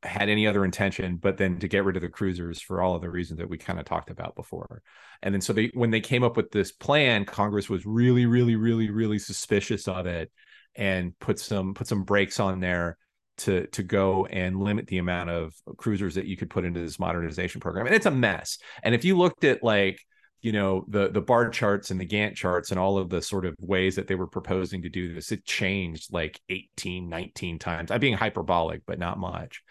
had 0.03 0.29
any 0.29 0.45
other 0.45 0.63
intention 0.63 1.17
but 1.17 1.37
then 1.37 1.57
to 1.57 1.67
get 1.67 1.83
rid 1.83 1.95
of 1.95 2.03
the 2.03 2.07
cruisers 2.07 2.61
for 2.61 2.81
all 2.81 2.95
of 2.95 3.01
the 3.01 3.09
reasons 3.09 3.39
that 3.39 3.49
we 3.49 3.57
kind 3.57 3.79
of 3.79 3.85
talked 3.85 4.11
about 4.11 4.35
before. 4.35 4.83
And 5.23 5.33
then 5.33 5.41
so 5.41 5.51
they 5.51 5.71
when 5.73 5.89
they 5.89 5.99
came 5.99 6.23
up 6.23 6.37
with 6.37 6.51
this 6.51 6.71
plan 6.71 7.25
congress 7.25 7.67
was 7.67 7.85
really 7.85 8.27
really 8.27 8.55
really 8.55 8.91
really 8.91 9.19
suspicious 9.19 9.87
of 9.87 10.05
it 10.05 10.31
and 10.75 11.17
put 11.19 11.39
some 11.39 11.73
put 11.73 11.87
some 11.87 12.03
brakes 12.03 12.39
on 12.39 12.59
there 12.59 12.97
to 13.37 13.65
to 13.67 13.83
go 13.83 14.27
and 14.27 14.59
limit 14.59 14.85
the 14.87 14.99
amount 14.99 15.31
of 15.31 15.53
cruisers 15.77 16.15
that 16.15 16.25
you 16.25 16.37
could 16.37 16.51
put 16.51 16.63
into 16.63 16.79
this 16.79 16.99
modernization 16.99 17.59
program. 17.59 17.87
And 17.87 17.95
it's 17.95 18.05
a 18.05 18.11
mess. 18.11 18.59
And 18.83 18.93
if 18.93 19.03
you 19.03 19.17
looked 19.17 19.43
at 19.43 19.63
like 19.63 19.99
you 20.41 20.51
know 20.51 20.85
the 20.87 21.09
the 21.09 21.21
bar 21.21 21.49
charts 21.49 21.91
and 21.91 21.99
the 21.99 22.05
gantt 22.05 22.35
charts 22.35 22.71
and 22.71 22.79
all 22.79 22.97
of 22.97 23.09
the 23.09 23.21
sort 23.21 23.45
of 23.45 23.55
ways 23.59 23.95
that 23.95 24.07
they 24.07 24.15
were 24.15 24.27
proposing 24.27 24.81
to 24.83 24.89
do 24.89 25.13
this 25.13 25.31
it 25.31 25.45
changed 25.45 26.13
like 26.13 26.39
18 26.49 27.09
19 27.09 27.59
times. 27.59 27.91
I'm 27.91 27.99
being 27.99 28.17
hyperbolic 28.17 28.81
but 28.85 28.99
not 28.99 29.19
much. 29.19 29.63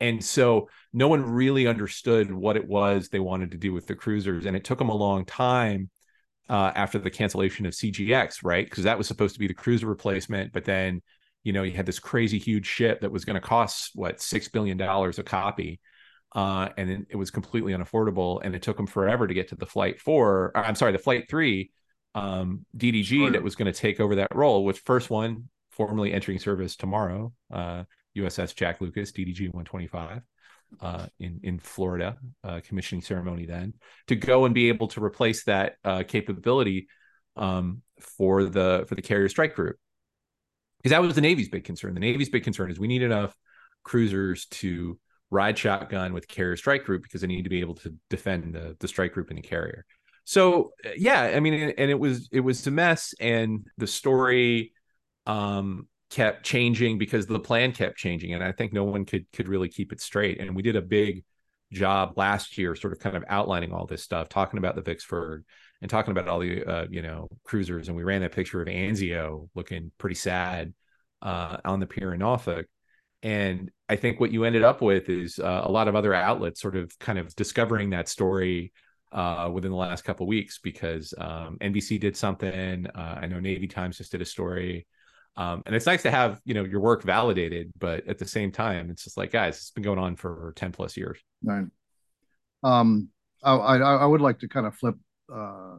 And 0.00 0.24
so 0.24 0.68
no 0.92 1.08
one 1.08 1.24
really 1.24 1.66
understood 1.66 2.32
what 2.32 2.56
it 2.56 2.66
was 2.66 3.08
they 3.08 3.18
wanted 3.18 3.50
to 3.52 3.58
do 3.58 3.72
with 3.72 3.86
the 3.86 3.94
cruisers 3.94 4.46
and 4.46 4.56
it 4.56 4.64
took 4.64 4.78
them 4.78 4.90
a 4.90 4.94
long 4.94 5.24
time 5.24 5.90
uh, 6.48 6.72
after 6.74 6.98
the 6.98 7.10
cancellation 7.10 7.66
of 7.66 7.72
cgx 7.72 8.38
right? 8.42 8.64
Because 8.68 8.84
that 8.84 8.98
was 8.98 9.06
supposed 9.06 9.34
to 9.34 9.40
be 9.40 9.48
the 9.48 9.54
cruiser 9.54 9.86
replacement 9.86 10.52
but 10.52 10.64
then 10.64 11.02
you 11.44 11.52
know 11.52 11.62
you 11.62 11.72
had 11.72 11.86
this 11.86 12.00
crazy 12.00 12.38
huge 12.38 12.66
ship 12.66 13.00
that 13.00 13.12
was 13.12 13.24
going 13.24 13.34
to 13.34 13.40
cost 13.40 13.92
what 13.94 14.20
six 14.20 14.48
billion 14.48 14.76
dollars 14.76 15.18
a 15.18 15.22
copy 15.22 15.80
uh, 16.34 16.68
and 16.76 17.06
it 17.08 17.16
was 17.16 17.30
completely 17.30 17.72
unaffordable. 17.72 18.40
And 18.42 18.54
it 18.54 18.62
took 18.62 18.76
them 18.76 18.86
forever 18.86 19.26
to 19.26 19.34
get 19.34 19.48
to 19.48 19.56
the 19.56 19.66
flight 19.66 20.00
four. 20.00 20.52
I'm 20.54 20.74
sorry, 20.74 20.92
the 20.92 20.98
flight 20.98 21.28
three 21.28 21.70
um, 22.14 22.64
DDG 22.76 23.04
sure. 23.04 23.30
that 23.30 23.42
was 23.42 23.56
going 23.56 23.72
to 23.72 23.78
take 23.78 24.00
over 24.00 24.16
that 24.16 24.34
role. 24.34 24.64
Which 24.64 24.80
first 24.80 25.10
one 25.10 25.48
formally 25.70 26.12
entering 26.12 26.38
service 26.38 26.76
tomorrow, 26.76 27.32
uh, 27.52 27.84
USS 28.16 28.54
Jack 28.54 28.80
Lucas 28.80 29.12
DDG 29.12 29.52
125 29.52 30.22
uh, 30.80 31.06
in 31.18 31.40
in 31.42 31.58
Florida, 31.58 32.16
uh, 32.44 32.60
commissioning 32.64 33.02
ceremony 33.02 33.46
then 33.46 33.74
to 34.08 34.16
go 34.16 34.44
and 34.44 34.54
be 34.54 34.68
able 34.68 34.88
to 34.88 35.02
replace 35.02 35.44
that 35.44 35.76
uh, 35.84 36.02
capability 36.06 36.88
um, 37.36 37.82
for 38.00 38.44
the 38.44 38.84
for 38.88 38.94
the 38.94 39.02
carrier 39.02 39.28
strike 39.28 39.54
group 39.54 39.76
because 40.78 40.90
that 40.90 41.02
was 41.02 41.14
the 41.14 41.20
Navy's 41.20 41.48
big 41.48 41.64
concern. 41.64 41.94
The 41.94 42.00
Navy's 42.00 42.28
big 42.28 42.44
concern 42.44 42.70
is 42.70 42.78
we 42.78 42.88
need 42.88 43.02
enough 43.02 43.36
cruisers 43.82 44.46
to 44.46 44.98
ride 45.30 45.58
shotgun 45.58 46.12
with 46.12 46.26
carrier 46.28 46.56
strike 46.56 46.84
group 46.84 47.02
because 47.02 47.20
they 47.20 47.26
need 47.26 47.42
to 47.42 47.50
be 47.50 47.60
able 47.60 47.74
to 47.74 47.94
defend 48.08 48.54
the, 48.54 48.76
the 48.80 48.88
strike 48.88 49.12
group 49.12 49.28
and 49.28 49.38
the 49.38 49.42
carrier. 49.42 49.84
So 50.24 50.72
yeah, 50.96 51.22
I 51.22 51.40
mean, 51.40 51.74
and 51.76 51.90
it 51.90 51.98
was 51.98 52.28
it 52.32 52.40
was 52.40 52.66
a 52.66 52.70
mess, 52.70 53.14
and 53.18 53.66
the 53.78 53.86
story 53.86 54.72
um, 55.26 55.88
kept 56.10 56.44
changing 56.44 56.98
because 56.98 57.26
the 57.26 57.40
plan 57.40 57.72
kept 57.72 57.96
changing, 57.96 58.34
and 58.34 58.44
I 58.44 58.52
think 58.52 58.72
no 58.72 58.84
one 58.84 59.06
could 59.06 59.24
could 59.32 59.48
really 59.48 59.68
keep 59.68 59.92
it 59.92 60.00
straight. 60.00 60.40
And 60.40 60.54
we 60.54 60.62
did 60.62 60.76
a 60.76 60.82
big 60.82 61.24
job 61.72 62.14
last 62.16 62.58
year, 62.58 62.74
sort 62.74 62.92
of 62.92 62.98
kind 62.98 63.16
of 63.16 63.24
outlining 63.28 63.72
all 63.72 63.86
this 63.86 64.02
stuff, 64.02 64.28
talking 64.28 64.58
about 64.58 64.74
the 64.74 64.82
Vicksburg 64.82 65.44
and 65.80 65.90
talking 65.90 66.12
about 66.12 66.28
all 66.28 66.40
the 66.40 66.64
uh, 66.64 66.86
you 66.90 67.02
know 67.02 67.28
cruisers, 67.44 67.88
and 67.88 67.96
we 67.96 68.04
ran 68.04 68.20
that 68.20 68.32
picture 68.32 68.60
of 68.60 68.68
Anzio 68.68 69.48
looking 69.54 69.92
pretty 69.98 70.16
sad 70.16 70.74
uh, 71.22 71.58
on 71.64 71.80
the 71.80 71.86
pier 71.86 72.12
in 72.12 72.20
Norfolk, 72.20 72.66
and 73.22 73.70
I 73.88 73.96
think 73.96 74.20
what 74.20 74.30
you 74.30 74.44
ended 74.44 74.62
up 74.62 74.82
with 74.82 75.08
is 75.08 75.38
uh, 75.38 75.62
a 75.64 75.70
lot 75.70 75.88
of 75.88 75.96
other 75.96 76.12
outlets 76.12 76.60
sort 76.60 76.76
of 76.76 76.96
kind 76.98 77.18
of 77.18 77.34
discovering 77.34 77.90
that 77.90 78.08
story 78.08 78.72
uh, 79.12 79.48
within 79.52 79.70
the 79.70 79.76
last 79.76 80.04
couple 80.04 80.26
weeks 80.26 80.58
because 80.58 81.14
um, 81.16 81.56
NBC 81.60 81.98
did 81.98 82.16
something. 82.16 82.86
Uh, 82.86 83.18
I 83.22 83.26
know 83.26 83.40
Navy 83.40 83.66
Times 83.66 83.96
just 83.96 84.12
did 84.12 84.20
a 84.20 84.26
story. 84.26 84.86
Um, 85.36 85.62
and 85.66 85.74
it's 85.74 85.86
nice 85.86 86.02
to 86.02 86.10
have 86.10 86.40
you 86.44 86.52
know 86.52 86.64
your 86.64 86.80
work 86.80 87.04
validated, 87.04 87.72
but 87.78 88.06
at 88.08 88.18
the 88.18 88.26
same 88.26 88.50
time, 88.50 88.90
it's 88.90 89.04
just 89.04 89.16
like 89.16 89.30
guys, 89.30 89.56
it's 89.56 89.70
been 89.70 89.84
going 89.84 89.98
on 89.98 90.16
for 90.16 90.52
ten 90.56 90.72
plus 90.72 90.96
years. 90.96 91.18
Right. 91.44 91.66
Um, 92.64 93.08
I, 93.44 93.54
I, 93.54 93.76
I 93.76 94.04
would 94.04 94.20
like 94.20 94.40
to 94.40 94.48
kind 94.48 94.66
of 94.66 94.74
flip. 94.74 94.96
Uh, 95.32 95.76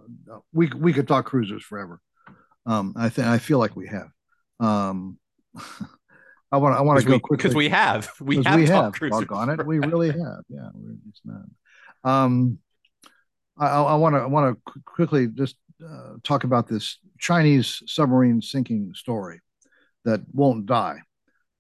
we 0.54 0.68
we 0.78 0.94
could 0.94 1.10
talk 1.10 1.26
cruisers 1.26 1.64
forever. 1.64 2.00
Um, 2.66 2.94
I 2.96 3.10
think 3.10 3.28
I 3.28 3.38
feel 3.38 3.60
like 3.60 3.76
we 3.76 3.88
have. 3.88 4.08
I 6.52 6.58
want 6.58 6.76
I 6.76 6.82
want 6.82 7.00
to 7.00 7.06
go 7.06 7.20
quickly 7.20 7.38
because 7.38 7.56
we 7.56 7.70
have 7.70 8.10
we 8.20 8.42
have 8.44 8.60
we 8.60 8.66
have 8.66 9.32
on 9.32 9.50
it. 9.50 9.66
We 9.66 9.80
really 9.80 10.08
have. 10.08 10.44
Yeah, 10.50 10.70
it's 11.10 11.22
not. 11.24 11.46
Um, 12.04 12.58
I, 13.58 13.68
I 13.68 13.96
want 13.96 14.16
to 14.16 14.20
I 14.20 14.26
want 14.26 14.58
to 14.66 14.82
quickly 14.86 15.28
just 15.28 15.58
uh, 15.86 16.16
talk 16.24 16.44
about 16.46 16.68
this 16.68 16.98
Chinese 17.20 17.84
submarine 17.86 18.42
sinking 18.42 18.94
story 18.96 19.42
that 20.06 20.22
won't 20.34 20.66
die. 20.66 21.00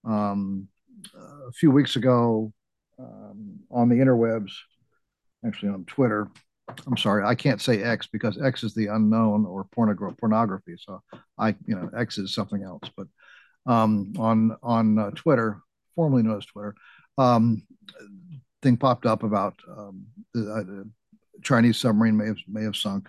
Um, 0.05 0.67
a 1.15 1.51
few 1.51 1.71
weeks 1.71 1.95
ago, 1.95 2.51
um, 2.97 3.59
on 3.71 3.89
the 3.89 3.95
interwebs, 3.95 4.51
actually 5.45 5.69
on 5.69 5.85
Twitter. 5.85 6.27
I'm 6.85 6.97
sorry, 6.97 7.23
I 7.25 7.35
can't 7.35 7.61
say 7.61 7.81
X 7.81 8.07
because 8.07 8.39
X 8.41 8.63
is 8.63 8.75
the 8.75 8.87
unknown 8.87 9.45
or 9.45 9.65
pornography. 9.71 10.75
So 10.77 11.01
I, 11.37 11.49
you 11.65 11.75
know, 11.75 11.89
X 11.97 12.17
is 12.17 12.33
something 12.33 12.63
else. 12.63 12.89
But 12.95 13.07
um, 13.69 14.13
on 14.17 14.57
on 14.63 14.97
uh, 14.97 15.11
Twitter, 15.11 15.61
formerly 15.95 16.23
known 16.23 16.37
as 16.37 16.45
Twitter, 16.45 16.75
um, 17.17 17.61
thing 18.63 18.75
popped 18.75 19.05
up 19.05 19.23
about 19.23 19.55
um, 19.69 20.05
the, 20.33 20.51
uh, 20.51 20.83
Chinese 21.43 21.77
submarine 21.77 22.17
may 22.17 22.25
have 22.25 22.37
may 22.47 22.63
have 22.63 22.75
sunk, 22.75 23.07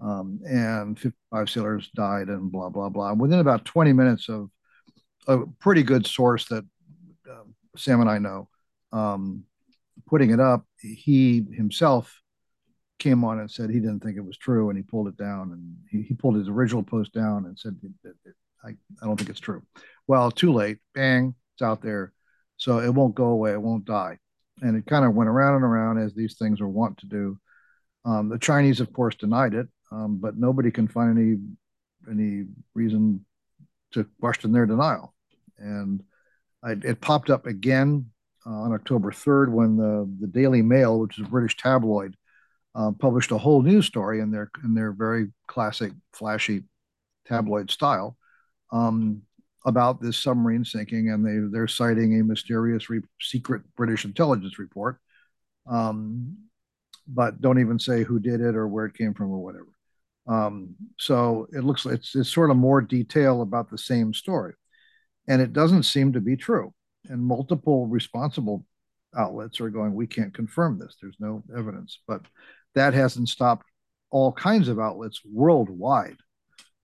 um, 0.00 0.40
and 0.44 0.98
55 0.98 1.48
sailors 1.48 1.90
died, 1.94 2.28
and 2.28 2.50
blah 2.50 2.68
blah 2.68 2.88
blah. 2.88 3.12
Within 3.14 3.38
about 3.38 3.64
20 3.64 3.92
minutes 3.92 4.28
of 4.28 4.50
a 5.28 5.38
pretty 5.60 5.84
good 5.84 6.04
source 6.04 6.46
that 6.46 6.64
uh, 7.30 7.44
Sam 7.76 8.00
and 8.00 8.10
I 8.10 8.18
know, 8.18 8.48
um, 8.92 9.44
putting 10.08 10.30
it 10.30 10.40
up, 10.40 10.66
he 10.80 11.44
himself 11.52 12.20
came 12.98 13.22
on 13.24 13.38
and 13.38 13.50
said 13.50 13.70
he 13.70 13.78
didn't 13.78 14.00
think 14.00 14.16
it 14.16 14.24
was 14.24 14.36
true, 14.36 14.68
and 14.68 14.76
he 14.76 14.82
pulled 14.82 15.06
it 15.06 15.16
down, 15.16 15.52
and 15.52 15.76
he, 15.88 16.08
he 16.08 16.14
pulled 16.14 16.34
his 16.34 16.48
original 16.48 16.82
post 16.82 17.12
down 17.12 17.44
and 17.44 17.56
said 17.56 17.76
that, 18.02 18.14
that 18.24 18.34
I, 18.66 18.70
I 19.02 19.06
don't 19.06 19.16
think 19.16 19.30
it's 19.30 19.40
true. 19.40 19.62
Well, 20.06 20.30
too 20.30 20.52
late. 20.52 20.78
Bang, 20.94 21.34
it's 21.54 21.62
out 21.62 21.82
there. 21.82 22.12
So 22.56 22.78
it 22.80 22.92
won't 22.92 23.14
go 23.14 23.26
away. 23.26 23.52
It 23.52 23.62
won't 23.62 23.84
die. 23.84 24.18
And 24.62 24.76
it 24.76 24.86
kind 24.86 25.04
of 25.04 25.14
went 25.14 25.28
around 25.28 25.56
and 25.56 25.64
around 25.64 25.98
as 25.98 26.14
these 26.14 26.36
things 26.38 26.60
are 26.60 26.68
wont 26.68 26.98
to 26.98 27.06
do. 27.06 27.38
Um, 28.04 28.28
the 28.28 28.38
Chinese, 28.38 28.80
of 28.80 28.92
course, 28.92 29.14
denied 29.16 29.54
it, 29.54 29.68
um, 29.90 30.18
but 30.18 30.36
nobody 30.36 30.70
can 30.70 30.88
find 30.88 31.18
any 31.18 31.38
any 32.08 32.44
reason 32.72 33.24
to 33.92 34.06
question 34.20 34.52
their 34.52 34.64
denial. 34.64 35.12
And 35.58 36.02
I, 36.62 36.72
it 36.72 37.00
popped 37.00 37.30
up 37.30 37.46
again 37.46 38.06
uh, 38.46 38.50
on 38.50 38.72
October 38.72 39.10
3rd 39.10 39.50
when 39.50 39.76
the, 39.76 40.08
the 40.20 40.28
Daily 40.28 40.62
Mail, 40.62 41.00
which 41.00 41.18
is 41.18 41.26
a 41.26 41.28
British 41.28 41.56
tabloid, 41.56 42.16
uh, 42.76 42.92
published 42.92 43.32
a 43.32 43.38
whole 43.38 43.60
news 43.60 43.86
story 43.86 44.20
in 44.20 44.30
their 44.30 44.50
in 44.62 44.74
their 44.74 44.92
very 44.92 45.32
classic, 45.48 45.92
flashy 46.12 46.62
tabloid 47.26 47.70
style 47.70 48.16
um, 48.72 49.22
about 49.64 50.00
this 50.00 50.16
submarine 50.16 50.64
sinking, 50.64 51.10
and 51.10 51.24
they 51.24 51.38
they're 51.52 51.68
citing 51.68 52.20
a 52.20 52.24
mysterious 52.24 52.88
re- 52.88 53.02
secret 53.20 53.62
British 53.76 54.04
intelligence 54.04 54.58
report, 54.58 54.98
um, 55.68 56.36
but 57.06 57.40
don't 57.40 57.60
even 57.60 57.78
say 57.78 58.04
who 58.04 58.18
did 58.18 58.40
it 58.40 58.54
or 58.54 58.68
where 58.68 58.86
it 58.86 58.94
came 58.94 59.14
from 59.14 59.30
or 59.30 59.38
whatever. 59.38 59.68
Um, 60.28 60.74
so 60.98 61.46
it 61.52 61.64
looks 61.64 61.84
like 61.84 61.96
it's 61.96 62.14
it's 62.14 62.32
sort 62.32 62.50
of 62.50 62.56
more 62.56 62.80
detail 62.80 63.42
about 63.42 63.70
the 63.70 63.78
same 63.78 64.14
story, 64.14 64.54
and 65.28 65.42
it 65.42 65.52
doesn't 65.52 65.84
seem 65.84 66.12
to 66.12 66.20
be 66.20 66.36
true. 66.36 66.72
And 67.08 67.24
multiple 67.24 67.86
responsible 67.86 68.64
outlets 69.16 69.60
are 69.60 69.70
going, 69.70 69.94
we 69.94 70.06
can't 70.06 70.34
confirm 70.34 70.78
this. 70.78 70.96
There's 71.00 71.16
no 71.18 71.42
evidence, 71.56 72.00
but 72.06 72.22
that 72.74 72.94
hasn't 72.94 73.28
stopped 73.28 73.66
all 74.10 74.32
kinds 74.32 74.68
of 74.68 74.78
outlets 74.78 75.20
worldwide, 75.24 76.16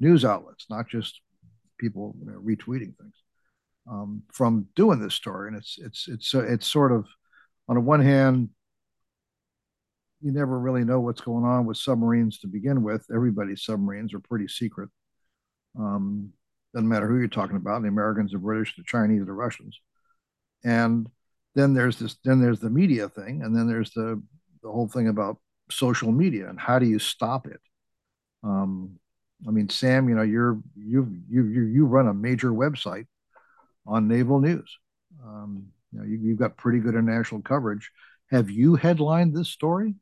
news 0.00 0.24
outlets, 0.24 0.66
not 0.70 0.88
just 0.88 1.20
people 1.82 2.14
you 2.20 2.26
know, 2.30 2.40
retweeting 2.40 2.96
things 2.96 3.16
um, 3.90 4.22
from 4.32 4.66
doing 4.76 5.00
this 5.00 5.14
story, 5.14 5.48
and 5.48 5.56
it's 5.56 5.78
it's 5.78 6.08
it's 6.08 6.34
it's 6.34 6.66
sort 6.66 6.92
of 6.92 7.06
on 7.68 7.76
the 7.76 7.80
one 7.82 8.00
hand, 8.00 8.50
you 10.20 10.32
never 10.32 10.58
really 10.58 10.84
know 10.84 11.00
what's 11.00 11.20
going 11.20 11.44
on 11.44 11.66
with 11.66 11.76
submarines 11.76 12.38
to 12.38 12.46
begin 12.46 12.82
with. 12.82 13.04
Everybody's 13.14 13.64
submarines 13.64 14.14
are 14.14 14.20
pretty 14.20 14.48
secret. 14.48 14.88
Um, 15.78 16.32
doesn't 16.74 16.88
matter 16.88 17.08
who 17.08 17.18
you're 17.18 17.28
talking 17.28 17.56
about, 17.56 17.82
the 17.82 17.88
Americans, 17.88 18.32
the 18.32 18.38
British, 18.38 18.76
the 18.76 18.84
Chinese, 18.86 19.26
the 19.26 19.32
Russians. 19.32 19.78
and 20.64 21.08
then 21.54 21.74
there's 21.74 21.98
this 21.98 22.16
then 22.24 22.40
there's 22.40 22.60
the 22.60 22.70
media 22.70 23.08
thing 23.08 23.42
and 23.42 23.54
then 23.56 23.66
there's 23.68 23.90
the 23.92 24.22
the 24.62 24.70
whole 24.70 24.88
thing 24.88 25.08
about 25.08 25.38
social 25.70 26.12
media 26.12 26.48
and 26.48 26.58
how 26.60 26.78
do 26.78 26.86
you 26.86 26.98
stop 26.98 27.46
it 27.46 27.60
um 28.44 28.98
i 29.46 29.50
mean 29.50 29.68
sam 29.68 30.08
you 30.08 30.14
know 30.14 30.22
you're 30.22 30.58
you 30.76 31.12
you 31.28 31.44
you 31.44 31.62
you 31.62 31.86
run 31.86 32.08
a 32.08 32.14
major 32.14 32.50
website 32.50 33.06
on 33.86 34.08
naval 34.08 34.40
news. 34.40 34.78
Um 35.24 35.66
you 35.92 35.98
know 35.98 36.04
you, 36.04 36.18
you've 36.22 36.38
got 36.38 36.56
pretty 36.56 36.78
good 36.78 36.94
international 36.94 37.42
coverage. 37.42 37.90
Have 38.30 38.50
you 38.50 38.76
headlined 38.76 39.36
this 39.36 39.48
story? 39.48 39.94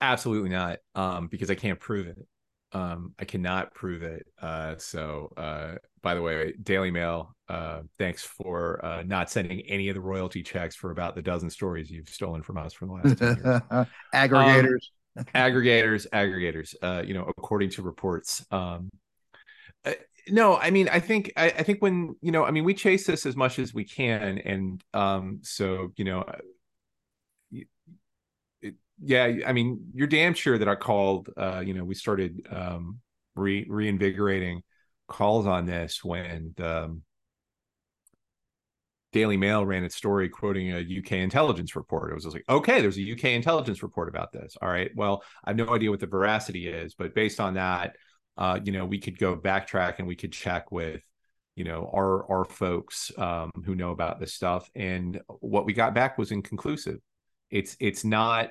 Absolutely 0.00 0.50
not 0.50 0.78
um 0.94 1.28
because 1.28 1.50
i 1.50 1.54
can't 1.54 1.78
prove 1.80 2.06
it. 2.06 2.26
Um 2.72 3.14
i 3.18 3.24
cannot 3.24 3.74
prove 3.74 4.02
it. 4.02 4.26
Uh 4.40 4.76
so 4.78 5.32
uh 5.36 5.74
by 6.02 6.14
the 6.14 6.22
way 6.22 6.54
daily 6.62 6.90
mail 6.90 7.34
uh, 7.52 7.82
thanks 7.98 8.24
for 8.24 8.82
uh, 8.82 9.02
not 9.02 9.30
sending 9.30 9.60
any 9.68 9.90
of 9.90 9.94
the 9.94 10.00
royalty 10.00 10.42
checks 10.42 10.74
for 10.74 10.90
about 10.90 11.14
the 11.14 11.20
dozen 11.20 11.50
stories 11.50 11.90
you've 11.90 12.08
stolen 12.08 12.42
from 12.42 12.56
us 12.56 12.72
for 12.72 12.86
the 12.86 12.92
last 12.92 13.18
10 13.18 13.36
years. 13.36 13.60
aggregators. 14.14 14.72
Um, 14.72 14.78
aggregators, 15.34 16.06
aggregators, 16.12 16.74
uh, 16.82 17.02
you 17.04 17.14
know, 17.14 17.24
according 17.36 17.70
to 17.70 17.82
reports. 17.82 18.44
Um, 18.50 18.90
uh, 19.84 19.92
no, 20.28 20.56
I 20.56 20.70
mean, 20.70 20.88
I 20.88 21.00
think, 21.00 21.32
I, 21.36 21.46
I, 21.46 21.62
think 21.62 21.82
when, 21.82 22.14
you 22.20 22.30
know, 22.30 22.44
I 22.44 22.50
mean, 22.50 22.64
we 22.64 22.74
chase 22.74 23.06
this 23.06 23.26
as 23.26 23.36
much 23.36 23.58
as 23.58 23.74
we 23.74 23.84
can. 23.84 24.38
And 24.38 24.82
um, 24.94 25.40
so, 25.42 25.92
you 25.96 26.04
know, 26.04 26.24
it, 27.50 28.74
yeah, 29.02 29.32
I 29.46 29.52
mean, 29.52 29.90
you're 29.94 30.06
damn 30.06 30.34
sure 30.34 30.58
that 30.58 30.68
I 30.68 30.76
called, 30.76 31.28
uh, 31.36 31.62
you 31.64 31.74
know, 31.74 31.84
we 31.84 31.94
started 31.94 32.46
um, 32.50 33.00
re 33.34 33.66
reinvigorating 33.68 34.62
calls 35.08 35.46
on 35.46 35.66
this 35.66 36.04
when 36.04 36.54
um, 36.62 37.02
Daily 39.12 39.36
Mail 39.36 39.64
ran 39.64 39.84
its 39.84 39.94
story 39.94 40.28
quoting 40.28 40.72
a 40.72 40.78
UK 40.80 41.12
intelligence 41.12 41.76
report. 41.76 42.10
It 42.10 42.14
was 42.14 42.26
like, 42.26 42.44
okay, 42.48 42.80
there's 42.80 42.98
a 42.98 43.12
UK 43.12 43.26
intelligence 43.26 43.82
report 43.82 44.08
about 44.08 44.32
this. 44.32 44.56
All 44.60 44.68
right. 44.68 44.90
Well, 44.96 45.22
I 45.44 45.50
have 45.50 45.56
no 45.56 45.74
idea 45.74 45.90
what 45.90 46.00
the 46.00 46.06
veracity 46.06 46.68
is, 46.68 46.94
but 46.94 47.14
based 47.14 47.38
on 47.38 47.54
that, 47.54 47.96
uh, 48.38 48.58
you 48.64 48.72
know, 48.72 48.86
we 48.86 48.98
could 48.98 49.18
go 49.18 49.36
backtrack 49.36 49.98
and 49.98 50.08
we 50.08 50.16
could 50.16 50.32
check 50.32 50.72
with, 50.72 51.02
you 51.56 51.64
know, 51.64 51.90
our 51.94 52.30
our 52.30 52.44
folks 52.46 53.12
um, 53.18 53.50
who 53.66 53.74
know 53.74 53.90
about 53.90 54.18
this 54.18 54.32
stuff. 54.32 54.70
And 54.74 55.20
what 55.40 55.66
we 55.66 55.74
got 55.74 55.94
back 55.94 56.16
was 56.16 56.32
inconclusive. 56.32 56.98
It's 57.50 57.76
it's 57.80 58.04
not. 58.04 58.48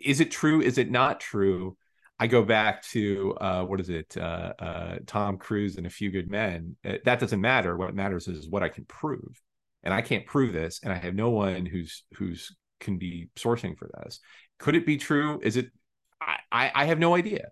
Is 0.00 0.20
it 0.20 0.30
true? 0.30 0.60
Is 0.60 0.78
it 0.78 0.90
not 0.90 1.20
true? 1.20 1.76
I 2.20 2.26
go 2.26 2.42
back 2.42 2.82
to 2.88 3.34
uh, 3.40 3.64
what 3.64 3.80
is 3.80 3.88
it? 3.88 4.14
Uh, 4.14 4.52
uh, 4.58 4.98
Tom 5.06 5.38
Cruise 5.38 5.78
and 5.78 5.86
A 5.86 5.90
Few 5.90 6.10
Good 6.10 6.30
Men. 6.30 6.76
Uh, 6.84 6.96
that 7.06 7.18
doesn't 7.18 7.40
matter. 7.40 7.78
What 7.78 7.94
matters 7.94 8.28
is 8.28 8.46
what 8.46 8.62
I 8.62 8.68
can 8.68 8.84
prove, 8.84 9.40
and 9.82 9.94
I 9.94 10.02
can't 10.02 10.26
prove 10.26 10.52
this, 10.52 10.80
and 10.84 10.92
I 10.92 10.96
have 10.96 11.14
no 11.14 11.30
one 11.30 11.64
who's 11.64 12.04
who's 12.16 12.54
can 12.78 12.98
be 12.98 13.30
sourcing 13.36 13.76
for 13.76 13.88
this. 14.04 14.20
Could 14.58 14.74
it 14.74 14.84
be 14.84 14.98
true? 14.98 15.40
Is 15.42 15.56
it? 15.56 15.70
I 16.20 16.70
I 16.74 16.84
have 16.84 16.98
no 16.98 17.14
idea. 17.14 17.48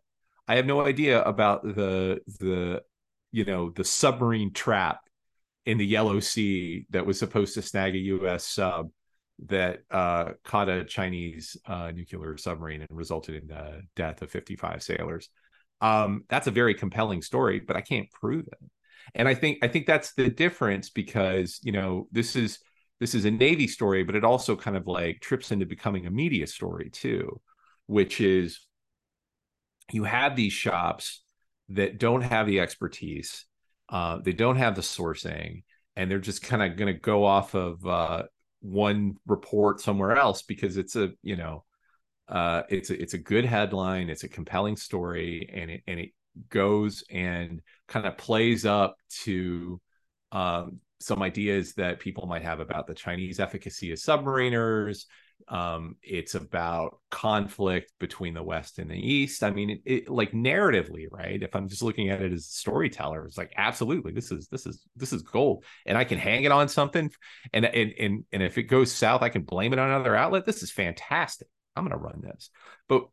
I 0.47 0.57
have 0.57 0.67
no 0.67 0.85
idea 0.85 1.23
about 1.23 1.63
the 1.63 2.21
the 2.39 2.83
you 3.33 3.47
know 3.47 3.71
the 3.71 3.85
submarine 3.85 4.53
trap 4.53 5.01
in 5.65 5.79
the 5.79 5.87
Yellow 5.87 6.21
Sea 6.21 6.85
that 6.91 7.07
was 7.07 7.19
supposed 7.19 7.55
to 7.55 7.63
snag 7.63 7.95
a 7.95 7.99
U.S. 7.99 8.45
sub 8.45 8.91
that 9.47 9.81
uh, 9.91 10.33
caught 10.45 10.69
a 10.69 10.85
Chinese 10.85 11.57
uh, 11.67 11.93
nuclear 11.95 12.37
submarine 12.37 12.81
and 12.81 12.91
resulted 12.91 13.37
in 13.43 13.49
the 13.49 13.83
death 13.95 14.23
of 14.23 14.31
55 14.31 14.83
sailors. 14.83 15.29
Um, 15.81 16.25
that's 16.29 16.49
a 16.49 16.53
very 16.53 16.75
compelling 16.75 17.23
story, 17.23 17.61
but 17.61 17.77
I 17.77 17.81
can't 17.81 18.11
prove 18.11 18.47
it. 18.49 18.59
And 19.15 19.29
I 19.29 19.35
think 19.35 19.59
I 19.63 19.69
think 19.69 19.87
that's 19.87 20.13
the 20.15 20.29
difference 20.29 20.91
because 20.91 21.61
you 21.63 21.73
know 21.73 22.09
this 22.13 22.37
is 22.37 22.59
this 23.01 23.15
is 23.15 23.25
a 23.25 23.31
Navy 23.31 23.69
story, 23.69 24.03
but 24.03 24.17
it 24.17 24.25
also 24.25 24.57
kind 24.57 24.77
of 24.77 24.87
like 24.87 25.21
trips 25.21 25.53
into 25.53 25.67
becoming 25.67 26.07
a 26.07 26.11
media 26.11 26.47
story 26.47 26.91
too, 26.91 27.41
which 27.87 28.21
is 28.21 28.67
you 29.93 30.05
have 30.05 30.37
these 30.37 30.53
shops 30.53 31.23
that 31.71 31.99
don't 31.99 32.23
have 32.23 32.47
the 32.47 32.61
expertise, 32.61 33.47
uh, 33.89 34.19
they 34.23 34.33
don't 34.33 34.57
have 34.57 34.75
the 34.75 34.83
sourcing, 34.83 35.63
and 35.97 36.11
they're 36.11 36.19
just 36.19 36.43
kind 36.43 36.63
of 36.63 36.77
going 36.77 36.93
to 36.93 37.01
go 37.01 37.25
off 37.25 37.55
of 37.55 37.87
uh, 37.87 38.25
one 38.61 39.17
report 39.27 39.81
somewhere 39.81 40.17
else 40.17 40.43
because 40.43 40.77
it's 40.77 40.97
a 40.97 41.11
you 41.23 41.37
know 41.37 41.65
uh 42.29 42.63
it's 42.69 42.91
a, 42.91 43.01
it's 43.01 43.15
a 43.15 43.19
good 43.19 43.45
headline 43.45 44.11
it's 44.11 44.25
a 44.25 44.29
compelling 44.29 44.77
story 44.77 45.49
and 45.53 45.71
it 45.71 45.83
and 45.87 46.01
it 46.01 46.11
goes 46.51 47.05
and 47.11 47.61
kind 47.87 48.07
of 48.07 48.17
plays 48.19 48.67
up 48.67 48.97
to 49.09 49.81
um 50.33 50.81
some 51.01 51.23
ideas 51.23 51.75
that 51.75 52.01
people 52.01 52.27
might 52.27 52.43
have 52.43 52.61
about 52.61 52.87
the 52.87 52.95
Chinese 52.95 53.39
efficacy 53.39 53.93
of 53.93 53.99
submariners 53.99 55.05
um, 55.47 55.97
it's 56.03 56.35
about 56.35 56.99
conflict 57.11 57.93
between 57.99 58.35
the 58.35 58.43
west 58.43 58.79
and 58.79 58.91
the 58.91 58.99
east. 58.99 59.43
I 59.43 59.51
mean 59.51 59.71
it, 59.71 59.83
it, 59.85 60.09
like 60.09 60.33
narratively 60.33 61.07
right 61.11 61.43
if 61.43 61.55
i'm 61.55 61.69
just 61.69 61.83
looking 61.83 62.11
at 62.11 62.21
it 62.21 62.33
as 62.33 62.41
a 62.41 62.49
storyteller 62.49 63.25
it's 63.25 63.39
like 63.39 63.53
absolutely 63.57 64.13
this 64.13 64.31
is 64.31 64.49
this 64.49 64.67
is 64.67 64.85
this 64.97 65.13
is 65.13 65.23
gold. 65.23 65.65
And 65.87 65.97
i 65.97 66.05
can 66.05 66.19
hang 66.19 66.45
it 66.45 66.53
on 66.53 66.69
something 66.69 67.11
and 67.53 67.65
and 67.65 67.93
and, 67.99 68.25
and 68.33 68.43
if 68.43 68.59
it 68.59 68.65
goes 68.65 68.93
south 68.93 69.23
i 69.23 69.29
can 69.29 69.43
blame 69.43 69.73
it 69.73 69.79
on 69.79 69.91
another 69.91 70.17
outlet. 70.17 70.45
This 70.45 70.63
is 70.63 70.71
fantastic. 70.71 71.49
I'm 71.77 71.85
going 71.85 71.99
to 71.99 72.05
run 72.05 72.21
this. 72.21 72.51
But 72.89 73.07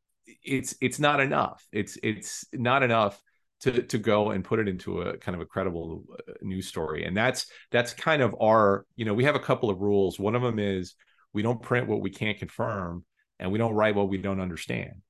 it's 0.44 0.76
it's 0.82 1.00
not 1.00 1.20
enough. 1.20 1.66
It's 1.72 1.98
it's 2.04 2.46
not 2.54 2.84
enough 2.84 3.22
to 3.62 3.84
to 3.84 3.98
go 3.98 4.32
and 4.32 4.44
put 4.44 4.60
it 4.60 4.68
into 4.68 5.02
a 5.02 5.18
kind 5.18 5.36
of 5.36 5.42
a 5.42 5.46
credible 5.46 6.04
uh, 6.12 6.34
news 6.42 6.68
story. 6.68 7.06
And 7.06 7.16
that's 7.16 7.48
that's 7.72 7.94
kind 7.94 8.22
of 8.22 8.36
our 8.42 8.86
you 8.96 9.06
know 9.06 9.14
we 9.14 9.26
have 9.26 9.36
a 9.36 9.40
couple 9.40 9.70
of 9.70 9.82
rules. 9.82 10.20
One 10.20 10.36
of 10.36 10.42
them 10.42 10.60
is 10.60 10.96
we 11.36 11.44
don't 11.44 11.62
print 11.62 11.88
what 11.88 12.02
we 12.02 12.10
can't 12.10 12.40
confirm 12.40 13.06
and 13.38 13.52
we 13.52 13.60
don't 13.60 13.74
write 13.74 13.96
what 13.96 14.10
we 14.10 14.18
don't 14.18 14.40
understand. 14.40 15.02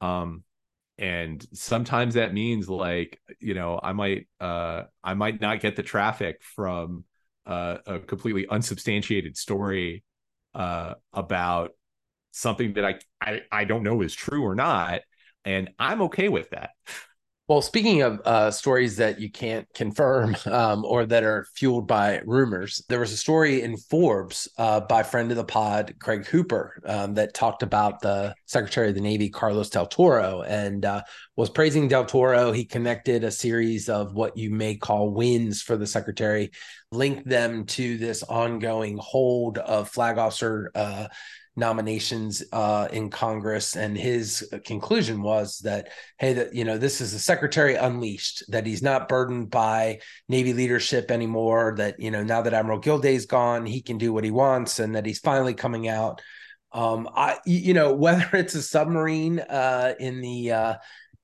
Um 0.00 0.44
and 1.00 1.44
sometimes 1.54 2.14
that 2.14 2.34
means 2.34 2.68
like 2.68 3.18
you 3.40 3.54
know 3.54 3.80
i 3.82 3.92
might 3.92 4.28
uh 4.38 4.82
i 5.02 5.14
might 5.14 5.40
not 5.40 5.58
get 5.58 5.74
the 5.74 5.82
traffic 5.82 6.42
from 6.42 7.04
uh, 7.46 7.78
a 7.86 7.98
completely 7.98 8.46
unsubstantiated 8.48 9.36
story 9.36 10.04
uh 10.54 10.92
about 11.14 11.70
something 12.32 12.74
that 12.74 12.84
I, 12.84 12.98
I 13.20 13.40
i 13.50 13.64
don't 13.64 13.82
know 13.82 14.02
is 14.02 14.14
true 14.14 14.44
or 14.44 14.54
not 14.54 15.00
and 15.46 15.70
i'm 15.78 16.02
okay 16.02 16.28
with 16.28 16.50
that 16.50 16.70
Well, 17.50 17.62
speaking 17.62 18.02
of 18.02 18.20
uh, 18.24 18.52
stories 18.52 18.94
that 18.98 19.18
you 19.18 19.28
can't 19.28 19.66
confirm 19.74 20.36
um, 20.46 20.84
or 20.84 21.04
that 21.04 21.24
are 21.24 21.48
fueled 21.56 21.88
by 21.88 22.20
rumors, 22.24 22.80
there 22.88 23.00
was 23.00 23.10
a 23.10 23.16
story 23.16 23.62
in 23.62 23.76
Forbes 23.76 24.46
uh, 24.56 24.82
by 24.82 25.02
friend 25.02 25.32
of 25.32 25.36
the 25.36 25.42
pod, 25.42 25.96
Craig 25.98 26.26
Hooper, 26.26 26.80
um, 26.86 27.14
that 27.14 27.34
talked 27.34 27.64
about 27.64 28.02
the 28.02 28.36
Secretary 28.46 28.90
of 28.90 28.94
the 28.94 29.00
Navy, 29.00 29.30
Carlos 29.30 29.68
Del 29.68 29.86
Toro, 29.86 30.42
and 30.42 30.84
uh, 30.84 31.02
was 31.34 31.50
praising 31.50 31.88
Del 31.88 32.04
Toro. 32.04 32.52
He 32.52 32.64
connected 32.64 33.24
a 33.24 33.32
series 33.32 33.88
of 33.88 34.14
what 34.14 34.36
you 34.36 34.50
may 34.50 34.76
call 34.76 35.10
wins 35.10 35.60
for 35.60 35.76
the 35.76 35.88
Secretary, 35.88 36.52
linked 36.92 37.28
them 37.28 37.66
to 37.66 37.98
this 37.98 38.22
ongoing 38.22 38.96
hold 38.96 39.58
of 39.58 39.88
flag 39.88 40.18
officer 40.18 40.70
uh, 40.76 41.08
nominations 41.60 42.42
uh, 42.52 42.88
in 42.90 43.10
Congress, 43.10 43.76
and 43.76 43.96
his 43.96 44.52
conclusion 44.64 45.22
was 45.22 45.58
that 45.60 45.90
hey, 46.18 46.32
that 46.32 46.54
you 46.54 46.64
know 46.64 46.76
this 46.76 47.00
is 47.00 47.12
the 47.12 47.20
Secretary 47.20 47.76
unleashed, 47.76 48.42
that 48.50 48.66
he's 48.66 48.82
not 48.82 49.08
burdened 49.08 49.50
by 49.50 50.00
Navy 50.28 50.52
leadership 50.52 51.12
anymore. 51.12 51.74
That 51.76 52.00
you 52.00 52.10
know 52.10 52.24
now 52.24 52.42
that 52.42 52.54
Admiral 52.54 52.80
Gilday's 52.80 53.26
gone, 53.26 53.66
he 53.66 53.80
can 53.80 53.98
do 53.98 54.12
what 54.12 54.24
he 54.24 54.32
wants, 54.32 54.80
and 54.80 54.96
that 54.96 55.06
he's 55.06 55.20
finally 55.20 55.54
coming 55.54 55.86
out. 55.86 56.20
Um, 56.72 57.08
I 57.14 57.38
you 57.46 57.74
know 57.74 57.92
whether 58.06 58.28
it's 58.32 58.56
a 58.56 58.62
submarine 58.62 59.38
uh, 59.38 59.94
in 60.00 60.20
the 60.20 60.50
uh, 60.50 60.74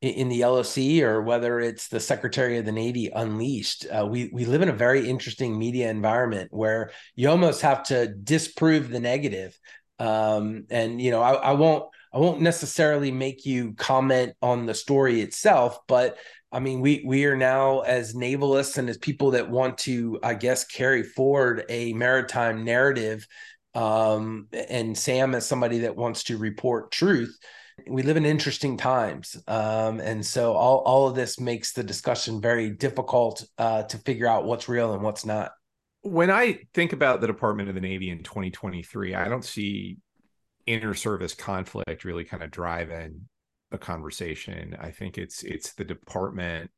in 0.02 0.28
the 0.28 0.44
LOC 0.44 1.02
or 1.02 1.22
whether 1.22 1.58
it's 1.58 1.88
the 1.88 2.00
Secretary 2.00 2.58
of 2.58 2.64
the 2.64 2.72
Navy 2.72 3.10
unleashed. 3.14 3.86
Uh, 3.90 4.06
we 4.06 4.28
we 4.32 4.44
live 4.44 4.62
in 4.62 4.68
a 4.68 4.74
very 4.74 5.08
interesting 5.08 5.58
media 5.58 5.90
environment 5.90 6.52
where 6.52 6.90
you 7.14 7.28
almost 7.30 7.62
have 7.62 7.82
to 7.84 8.08
disprove 8.08 8.90
the 8.90 9.00
negative 9.00 9.58
um, 9.98 10.64
and 10.70 11.00
you 11.00 11.10
know 11.10 11.22
I, 11.22 11.34
I 11.34 11.52
won't 11.52 11.84
I 12.12 12.18
won't 12.18 12.40
necessarily 12.40 13.10
make 13.10 13.44
you 13.44 13.74
comment 13.74 14.34
on 14.40 14.66
the 14.66 14.74
story 14.74 15.20
itself, 15.20 15.78
but 15.86 16.16
I 16.52 16.60
mean, 16.60 16.80
we 16.80 17.02
we 17.04 17.26
are 17.26 17.36
now 17.36 17.80
as 17.80 18.14
navalists 18.14 18.78
and 18.78 18.88
as 18.88 18.96
people 18.96 19.32
that 19.32 19.50
want 19.50 19.76
to, 19.78 20.18
I 20.22 20.34
guess, 20.34 20.64
carry 20.64 21.02
forward 21.02 21.64
a 21.68 21.92
maritime 21.92 22.64
narrative. 22.64 23.26
Um, 23.74 24.48
and 24.70 24.96
Sam 24.96 25.34
as 25.34 25.46
somebody 25.46 25.80
that 25.80 25.96
wants 25.96 26.24
to 26.24 26.38
report 26.38 26.90
truth. 26.90 27.36
We 27.86 28.02
live 28.02 28.16
in 28.16 28.24
interesting 28.24 28.78
times, 28.78 29.36
um, 29.46 30.00
and 30.00 30.24
so 30.24 30.54
all 30.54 30.78
all 30.78 31.08
of 31.08 31.14
this 31.14 31.38
makes 31.38 31.72
the 31.74 31.84
discussion 31.84 32.40
very 32.40 32.70
difficult 32.70 33.44
uh, 33.58 33.82
to 33.82 33.98
figure 33.98 34.26
out 34.26 34.46
what's 34.46 34.66
real 34.66 34.94
and 34.94 35.02
what's 35.02 35.26
not 35.26 35.52
when 36.06 36.30
I 36.30 36.60
think 36.74 36.92
about 36.92 37.20
the 37.20 37.26
Department 37.26 37.68
of 37.68 37.74
the 37.74 37.80
Navy 37.80 38.10
in 38.10 38.22
2023, 38.22 39.14
I 39.14 39.28
don't 39.28 39.44
see 39.44 39.98
inter 40.66 40.94
service 40.94 41.34
conflict 41.34 42.04
really 42.04 42.24
kind 42.24 42.42
of 42.42 42.50
driving 42.50 43.28
the 43.70 43.78
conversation. 43.78 44.76
I 44.80 44.90
think 44.90 45.18
it's 45.18 45.42
it's 45.42 45.74
the 45.74 45.84
department 45.84 46.70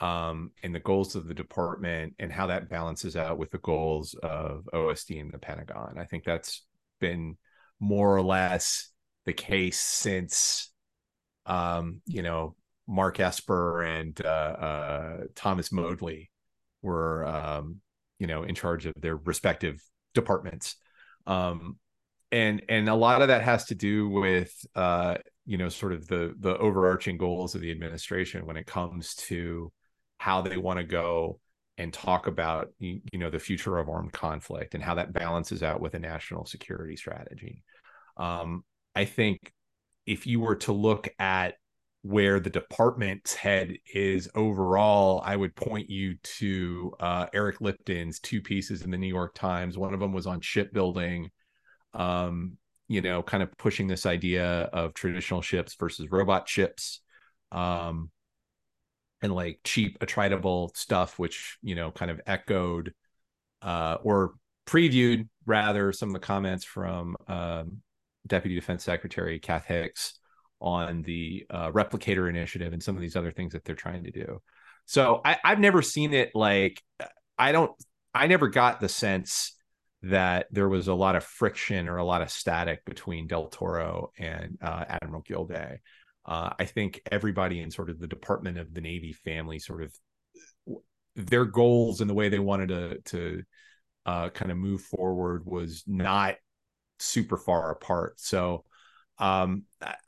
um, 0.00 0.50
and 0.62 0.74
the 0.74 0.80
goals 0.80 1.14
of 1.14 1.28
the 1.28 1.34
department 1.34 2.14
and 2.18 2.32
how 2.32 2.48
that 2.48 2.68
balances 2.68 3.16
out 3.16 3.38
with 3.38 3.50
the 3.50 3.58
goals 3.58 4.14
of 4.22 4.68
OSD 4.74 5.20
and 5.20 5.32
the 5.32 5.38
Pentagon. 5.38 5.96
I 5.96 6.04
think 6.04 6.24
that's 6.24 6.64
been 7.00 7.36
more 7.78 8.14
or 8.14 8.22
less 8.22 8.90
the 9.26 9.32
case 9.32 9.78
since, 9.78 10.72
um, 11.46 12.00
you 12.06 12.22
know, 12.22 12.56
Mark 12.88 13.20
Esper 13.20 13.82
and 13.82 14.20
uh, 14.24 14.28
uh, 14.28 15.16
Thomas 15.36 15.70
Modly 15.70 16.30
were, 16.82 17.24
um, 17.26 17.80
you 18.22 18.28
know, 18.28 18.44
in 18.44 18.54
charge 18.54 18.86
of 18.86 18.94
their 18.96 19.16
respective 19.16 19.82
departments. 20.14 20.76
Um, 21.26 21.76
and 22.30 22.62
and 22.68 22.88
a 22.88 22.94
lot 22.94 23.20
of 23.20 23.28
that 23.28 23.42
has 23.42 23.64
to 23.66 23.74
do 23.74 24.08
with 24.08 24.54
uh, 24.76 25.16
you 25.44 25.58
know 25.58 25.68
sort 25.68 25.92
of 25.92 26.06
the 26.06 26.32
the 26.38 26.56
overarching 26.56 27.18
goals 27.18 27.56
of 27.56 27.60
the 27.60 27.72
administration 27.72 28.46
when 28.46 28.56
it 28.56 28.64
comes 28.64 29.16
to 29.16 29.72
how 30.18 30.40
they 30.40 30.56
want 30.56 30.78
to 30.78 30.84
go 30.84 31.40
and 31.78 31.92
talk 31.92 32.28
about 32.28 32.68
you 32.78 33.00
know 33.14 33.28
the 33.28 33.40
future 33.40 33.76
of 33.76 33.88
armed 33.88 34.12
conflict 34.12 34.76
and 34.76 34.84
how 34.84 34.94
that 34.94 35.12
balances 35.12 35.64
out 35.64 35.80
with 35.80 35.94
a 35.94 35.98
national 35.98 36.46
security 36.46 36.94
strategy. 36.94 37.64
Um, 38.16 38.62
I 38.94 39.04
think 39.04 39.52
if 40.06 40.28
you 40.28 40.38
were 40.38 40.56
to 40.56 40.72
look 40.72 41.08
at 41.18 41.54
where 42.02 42.40
the 42.40 42.50
department's 42.50 43.34
head 43.34 43.76
is 43.94 44.28
overall, 44.34 45.22
I 45.24 45.36
would 45.36 45.54
point 45.54 45.88
you 45.88 46.16
to 46.38 46.92
uh, 46.98 47.26
Eric 47.32 47.60
Lipton's 47.60 48.18
two 48.18 48.42
pieces 48.42 48.82
in 48.82 48.90
the 48.90 48.98
New 48.98 49.06
York 49.06 49.34
Times. 49.34 49.78
One 49.78 49.94
of 49.94 50.00
them 50.00 50.12
was 50.12 50.26
on 50.26 50.40
shipbuilding, 50.40 51.30
um, 51.94 52.58
you 52.88 53.02
know, 53.02 53.22
kind 53.22 53.42
of 53.42 53.56
pushing 53.56 53.86
this 53.86 54.04
idea 54.04 54.62
of 54.72 54.94
traditional 54.94 55.42
ships 55.42 55.76
versus 55.76 56.10
robot 56.10 56.48
ships. 56.48 57.00
Um, 57.52 58.10
and 59.22 59.32
like 59.32 59.60
cheap 59.64 59.98
attritable 60.00 60.76
stuff 60.76 61.18
which 61.18 61.56
you 61.62 61.74
know 61.74 61.90
kind 61.90 62.10
of 62.10 62.20
echoed 62.26 62.92
uh, 63.62 63.96
or 64.02 64.32
previewed 64.66 65.28
rather 65.46 65.92
some 65.92 66.08
of 66.08 66.12
the 66.12 66.20
comments 66.20 66.64
from 66.64 67.16
um, 67.28 67.78
deputy 68.26 68.54
defense 68.54 68.84
secretary 68.84 69.38
kath 69.38 69.64
hicks 69.64 70.18
on 70.62 71.02
the 71.02 71.44
uh, 71.50 71.70
replicator 71.70 72.28
initiative 72.28 72.72
and 72.72 72.82
some 72.82 72.94
of 72.94 73.02
these 73.02 73.16
other 73.16 73.32
things 73.32 73.52
that 73.52 73.64
they're 73.64 73.74
trying 73.74 74.04
to 74.04 74.10
do 74.10 74.40
so 74.86 75.20
I, 75.24 75.38
i've 75.44 75.60
never 75.60 75.82
seen 75.82 76.14
it 76.14 76.30
like 76.34 76.82
i 77.38 77.52
don't 77.52 77.72
i 78.14 78.26
never 78.26 78.48
got 78.48 78.80
the 78.80 78.88
sense 78.88 79.54
that 80.04 80.46
there 80.50 80.68
was 80.68 80.88
a 80.88 80.94
lot 80.94 81.14
of 81.16 81.24
friction 81.24 81.88
or 81.88 81.96
a 81.96 82.04
lot 82.04 82.22
of 82.22 82.30
static 82.30 82.84
between 82.84 83.26
del 83.26 83.48
toro 83.48 84.10
and 84.18 84.58
uh, 84.62 84.84
admiral 84.88 85.22
gilday 85.22 85.80
uh, 86.24 86.50
I 86.58 86.66
think 86.66 87.02
everybody 87.10 87.60
in 87.60 87.70
sort 87.70 87.90
of 87.90 87.98
the 87.98 88.06
Department 88.06 88.58
of 88.58 88.72
the 88.72 88.80
Navy 88.80 89.12
family 89.12 89.58
sort 89.58 89.82
of 89.82 89.92
their 91.16 91.44
goals 91.44 92.00
and 92.00 92.08
the 92.08 92.14
way 92.14 92.28
they 92.28 92.38
wanted 92.38 92.68
to 92.68 93.00
to 93.06 93.42
uh, 94.06 94.28
kind 94.30 94.50
of 94.50 94.56
move 94.56 94.82
forward 94.82 95.44
was 95.44 95.84
not 95.86 96.36
super 96.98 97.36
far 97.36 97.70
apart. 97.72 98.20
So 98.20 98.64
um, 99.22 99.62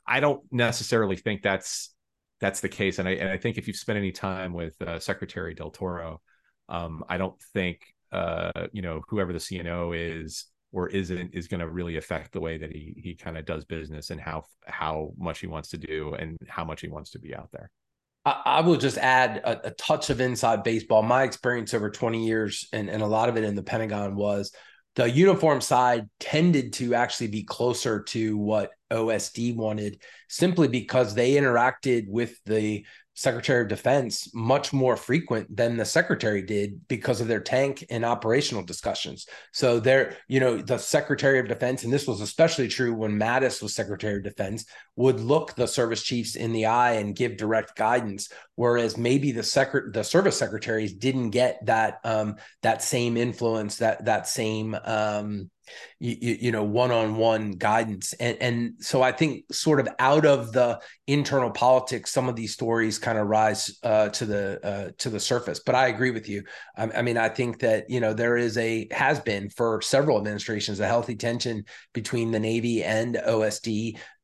I 0.05 0.19
don't 0.19 0.43
necessarily 0.51 1.15
think 1.15 1.41
that's 1.41 1.95
that's 2.41 2.59
the 2.59 2.67
case. 2.69 2.99
And 2.99 3.07
I 3.07 3.11
and 3.11 3.29
I 3.29 3.37
think 3.37 3.57
if 3.57 3.65
you've 3.65 3.77
spent 3.77 3.97
any 3.97 4.11
time 4.11 4.51
with 4.53 4.79
uh, 4.81 4.99
Secretary 4.99 5.53
Del 5.53 5.71
Toro, 5.71 6.21
um, 6.67 7.03
I 7.07 7.17
don't 7.17 7.41
think 7.53 7.79
uh, 8.11 8.51
you 8.73 8.81
know 8.81 9.01
whoever 9.07 9.31
the 9.31 9.39
CNO 9.39 9.93
is 9.95 10.47
or 10.73 10.89
isn't 10.89 11.33
is 11.33 11.47
going 11.47 11.61
to 11.61 11.69
really 11.69 11.95
affect 11.95 12.33
the 12.33 12.41
way 12.41 12.57
that 12.57 12.73
he 12.73 12.93
he 13.01 13.15
kind 13.15 13.37
of 13.37 13.45
does 13.45 13.63
business 13.63 14.09
and 14.09 14.19
how 14.19 14.43
how 14.65 15.13
much 15.17 15.39
he 15.39 15.47
wants 15.47 15.69
to 15.69 15.77
do 15.77 16.13
and 16.15 16.37
how 16.49 16.65
much 16.65 16.81
he 16.81 16.89
wants 16.89 17.11
to 17.11 17.19
be 17.19 17.33
out 17.33 17.47
there. 17.53 17.71
I, 18.27 18.61
will 18.61 18.75
just 18.75 18.97
add 18.97 19.37
a, 19.37 19.67
a, 19.67 19.71
touch 19.71 20.09
of 20.09 20.19
inside 20.19 20.63
baseball. 20.63 21.03
My 21.03 21.21
experience 21.21 21.75
over 21.75 21.91
20 21.91 22.25
years 22.25 22.67
and, 22.73 22.89
and 22.89 23.03
a 23.03 23.05
lot 23.05 23.29
of 23.29 23.37
it 23.37 23.43
in 23.43 23.53
the 23.53 23.61
Pentagon 23.61 24.15
was 24.15 24.51
the 24.95 25.09
uniform 25.09 25.61
side 25.61 26.09
tended 26.19 26.73
to 26.73 26.95
actually 26.95 27.27
be 27.27 27.43
closer 27.43 28.01
to 28.03 28.37
what 28.37 28.71
OSD 28.91 29.55
wanted 29.55 30.01
simply 30.29 30.67
because 30.67 31.13
they 31.13 31.33
interacted 31.33 32.07
with 32.07 32.41
the 32.45 32.85
Secretary 33.15 33.61
of 33.61 33.69
Defense 33.69 34.29
much 34.33 34.73
more 34.73 34.97
frequent 34.97 35.55
than 35.55 35.77
the 35.77 35.85
Secretary 35.85 36.41
did 36.41 36.85
because 36.89 37.21
of 37.21 37.27
their 37.27 37.39
tank 37.39 37.85
and 37.89 38.03
operational 38.03 38.63
discussions. 38.63 39.25
So 39.53 39.79
there, 39.79 40.17
you 40.27 40.41
know, 40.41 40.57
the 40.57 40.77
Secretary 40.77 41.39
of 41.39 41.47
Defense, 41.47 41.85
and 41.85 41.93
this 41.93 42.07
was 42.07 42.19
especially 42.19 42.67
true 42.67 42.93
when 42.93 43.17
Mattis 43.17 43.61
was 43.61 43.73
Secretary 43.73 44.17
of 44.17 44.23
Defense, 44.23 44.65
would 44.97 45.21
look 45.21 45.55
the 45.55 45.67
service 45.67 46.03
chiefs 46.03 46.35
in 46.35 46.51
the 46.51 46.65
eye 46.65 46.93
and 46.93 47.15
give 47.15 47.37
direct 47.37 47.77
guidance, 47.77 48.29
whereas 48.55 48.97
maybe 48.97 49.31
the 49.31 49.43
secret 49.43 49.93
the 49.93 50.03
service 50.03 50.37
secretaries 50.37 50.93
didn't 50.93 51.29
get 51.29 51.65
that 51.65 51.99
um, 52.03 52.35
that 52.63 52.83
same 52.83 53.15
influence, 53.15 53.77
that 53.77 54.03
that 54.05 54.27
same 54.27 54.75
um, 54.83 55.49
you, 55.99 56.37
you 56.41 56.51
know 56.51 56.63
one-on-one 56.63 57.51
guidance. 57.51 58.13
And 58.13 58.37
and 58.41 58.73
so 58.79 59.01
i 59.01 59.11
think 59.11 59.53
sort 59.53 59.79
of 59.79 59.87
out 59.99 60.25
of 60.25 60.51
the 60.51 60.79
internal 61.07 61.51
politics 61.51 62.11
some 62.11 62.27
of 62.29 62.35
these 62.35 62.53
stories 62.53 62.97
kind 62.97 63.17
of 63.17 63.27
rise 63.27 63.77
uh, 63.83 64.09
to 64.09 64.25
the 64.25 64.65
uh, 64.65 64.91
to 64.97 65.09
the 65.09 65.19
surface. 65.19 65.59
But 65.59 65.75
i 65.75 65.87
agree 65.87 66.11
with 66.11 66.27
you. 66.29 66.43
I, 66.77 66.83
I, 66.83 67.01
mean 67.01 67.17
i 67.17 67.29
think 67.29 67.59
that 67.59 67.89
you 67.89 67.99
know 67.99 68.13
there 68.13 68.37
is 68.37 68.57
a 68.57 68.87
has 68.91 69.19
been 69.19 69.49
for 69.49 69.81
several 69.81 70.17
administrations 70.17 70.79
a 70.79 70.87
healthy 70.87 71.15
tension 71.15 71.65
between 71.93 72.31
the 72.31 72.39
navy 72.39 72.83
and 72.83 73.15
osd 73.15 73.67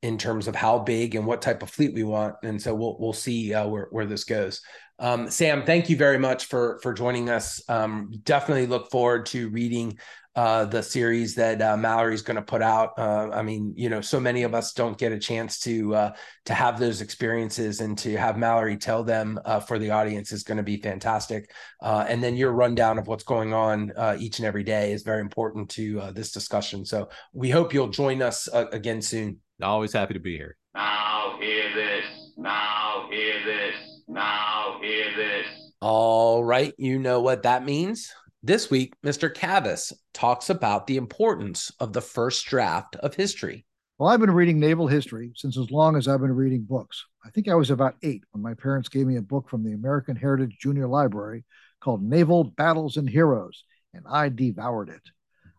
in 0.01 0.17
terms 0.17 0.47
of 0.47 0.55
how 0.55 0.79
big 0.79 1.15
and 1.15 1.25
what 1.25 1.41
type 1.41 1.61
of 1.61 1.69
fleet 1.69 1.93
we 1.93 2.03
want. 2.03 2.35
And 2.43 2.61
so 2.61 2.73
we'll 2.73 2.97
we'll 2.99 3.13
see 3.13 3.53
uh, 3.53 3.67
where 3.67 3.87
where 3.91 4.05
this 4.05 4.23
goes. 4.23 4.61
Um, 4.99 5.29
Sam, 5.29 5.65
thank 5.65 5.89
you 5.89 5.97
very 5.97 6.17
much 6.17 6.45
for 6.45 6.79
for 6.81 6.93
joining 6.93 7.29
us. 7.29 7.61
Um, 7.69 8.11
definitely 8.23 8.67
look 8.67 8.89
forward 8.91 9.25
to 9.27 9.49
reading 9.49 9.97
uh, 10.35 10.65
the 10.65 10.81
series 10.81 11.35
that 11.35 11.61
uh, 11.61 11.75
Mallory's 11.75 12.21
going 12.21 12.35
to 12.35 12.41
put 12.41 12.61
out. 12.61 12.97
Uh, 12.97 13.29
I 13.33 13.41
mean, 13.41 13.73
you 13.75 13.89
know, 13.89 13.99
so 13.99 14.19
many 14.19 14.43
of 14.43 14.53
us 14.53 14.73
don't 14.73 14.97
get 14.97 15.11
a 15.11 15.19
chance 15.19 15.59
to 15.61 15.93
uh, 15.95 16.13
to 16.45 16.53
have 16.53 16.79
those 16.79 17.01
experiences, 17.01 17.81
and 17.81 17.97
to 17.99 18.15
have 18.17 18.37
Mallory 18.37 18.77
tell 18.77 19.03
them 19.03 19.39
uh, 19.43 19.59
for 19.59 19.77
the 19.77 19.91
audience 19.91 20.31
is 20.31 20.43
going 20.43 20.57
to 20.57 20.63
be 20.63 20.77
fantastic. 20.77 21.51
Uh, 21.81 22.05
and 22.07 22.23
then 22.23 22.37
your 22.37 22.51
rundown 22.51 22.97
of 22.97 23.07
what's 23.07 23.23
going 23.23 23.53
on 23.53 23.91
each 24.19 24.39
and 24.39 24.45
every 24.45 24.63
day 24.63 24.91
is 24.91 25.03
very 25.03 25.21
important 25.21 25.69
to 25.69 26.11
this 26.13 26.31
discussion. 26.31 26.85
So 26.85 27.09
we 27.33 27.49
hope 27.49 27.73
you'll 27.73 27.89
join 27.89 28.21
us 28.21 28.47
again 28.53 29.01
soon. 29.01 29.39
Always 29.61 29.93
happy 29.93 30.13
to 30.13 30.19
be 30.19 30.37
here. 30.37 30.57
Now 30.73 31.37
hear 31.39 31.73
this. 31.75 32.05
Now 32.37 33.07
hear 33.11 33.43
this. 33.45 33.75
Now 34.07 34.79
hear 34.81 35.15
this. 35.15 35.45
All 35.81 36.43
right, 36.43 36.73
you 36.77 36.99
know 36.99 37.21
what 37.21 37.43
that 37.43 37.65
means. 37.65 38.13
This 38.43 38.71
week, 38.71 38.95
Mr. 39.05 39.31
Cavas 39.31 39.93
talks 40.15 40.49
about 40.49 40.87
the 40.87 40.97
importance 40.97 41.71
of 41.79 41.93
the 41.93 42.01
first 42.01 42.43
draft 42.47 42.95
of 42.95 43.13
history. 43.13 43.67
Well, 43.99 44.09
I've 44.09 44.19
been 44.19 44.31
reading 44.31 44.59
naval 44.59 44.87
history 44.87 45.31
since 45.35 45.59
as 45.59 45.69
long 45.69 45.95
as 45.95 46.07
I've 46.07 46.21
been 46.21 46.35
reading 46.35 46.63
books. 46.63 47.05
I 47.23 47.29
think 47.29 47.47
I 47.47 47.53
was 47.53 47.69
about 47.69 47.97
eight 48.01 48.23
when 48.31 48.41
my 48.41 48.55
parents 48.55 48.89
gave 48.89 49.05
me 49.05 49.17
a 49.17 49.21
book 49.21 49.47
from 49.47 49.63
the 49.63 49.73
American 49.73 50.15
Heritage 50.15 50.57
Junior 50.59 50.87
Library 50.87 51.43
called 51.81 52.01
Naval 52.01 52.45
Battles 52.45 52.97
and 52.97 53.07
Heroes, 53.07 53.63
and 53.93 54.05
I 54.09 54.29
devoured 54.29 54.89
it. 54.89 55.03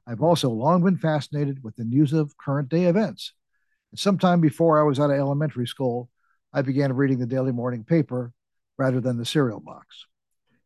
I've 0.04 0.22
also 0.22 0.50
long 0.50 0.82
been 0.82 0.98
fascinated 0.98 1.62
with 1.62 1.76
the 1.76 1.84
news 1.84 2.12
of 2.12 2.36
current 2.36 2.68
day 2.68 2.86
events. 2.86 3.32
And 3.92 3.98
sometime 4.00 4.40
before 4.40 4.80
I 4.80 4.82
was 4.82 4.98
out 4.98 5.12
of 5.12 5.16
elementary 5.20 5.68
school, 5.68 6.10
I 6.52 6.62
began 6.62 6.92
reading 6.94 7.20
the 7.20 7.26
daily 7.26 7.52
morning 7.52 7.84
paper 7.84 8.32
rather 8.76 9.00
than 9.00 9.18
the 9.18 9.24
cereal 9.24 9.60
box. 9.60 10.06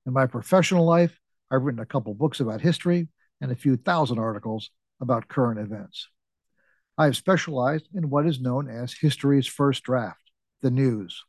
In 0.07 0.15
my 0.15 0.25
professional 0.25 0.87
life, 0.87 1.21
I've 1.51 1.63
written 1.63 1.81
a 1.81 1.87
couple 1.87 2.15
books 2.15 2.41
about 2.41 2.61
history 2.61 3.09
and 3.41 3.53
a 3.53 3.57
few 3.57 3.77
thousand 3.77 4.19
articles 4.19 4.71
about 5.01 5.29
current 5.29 5.61
events. 5.61 6.09
I 6.99 7.05
have 7.05 7.17
specialized 7.17 7.89
in 7.95 8.09
what 8.09 8.27
is 8.27 8.41
known 8.41 8.69
as 8.69 8.95
history's 8.95 9.47
first 9.47 9.83
draft, 9.83 10.21
the 10.63 10.71
news. 10.71 11.25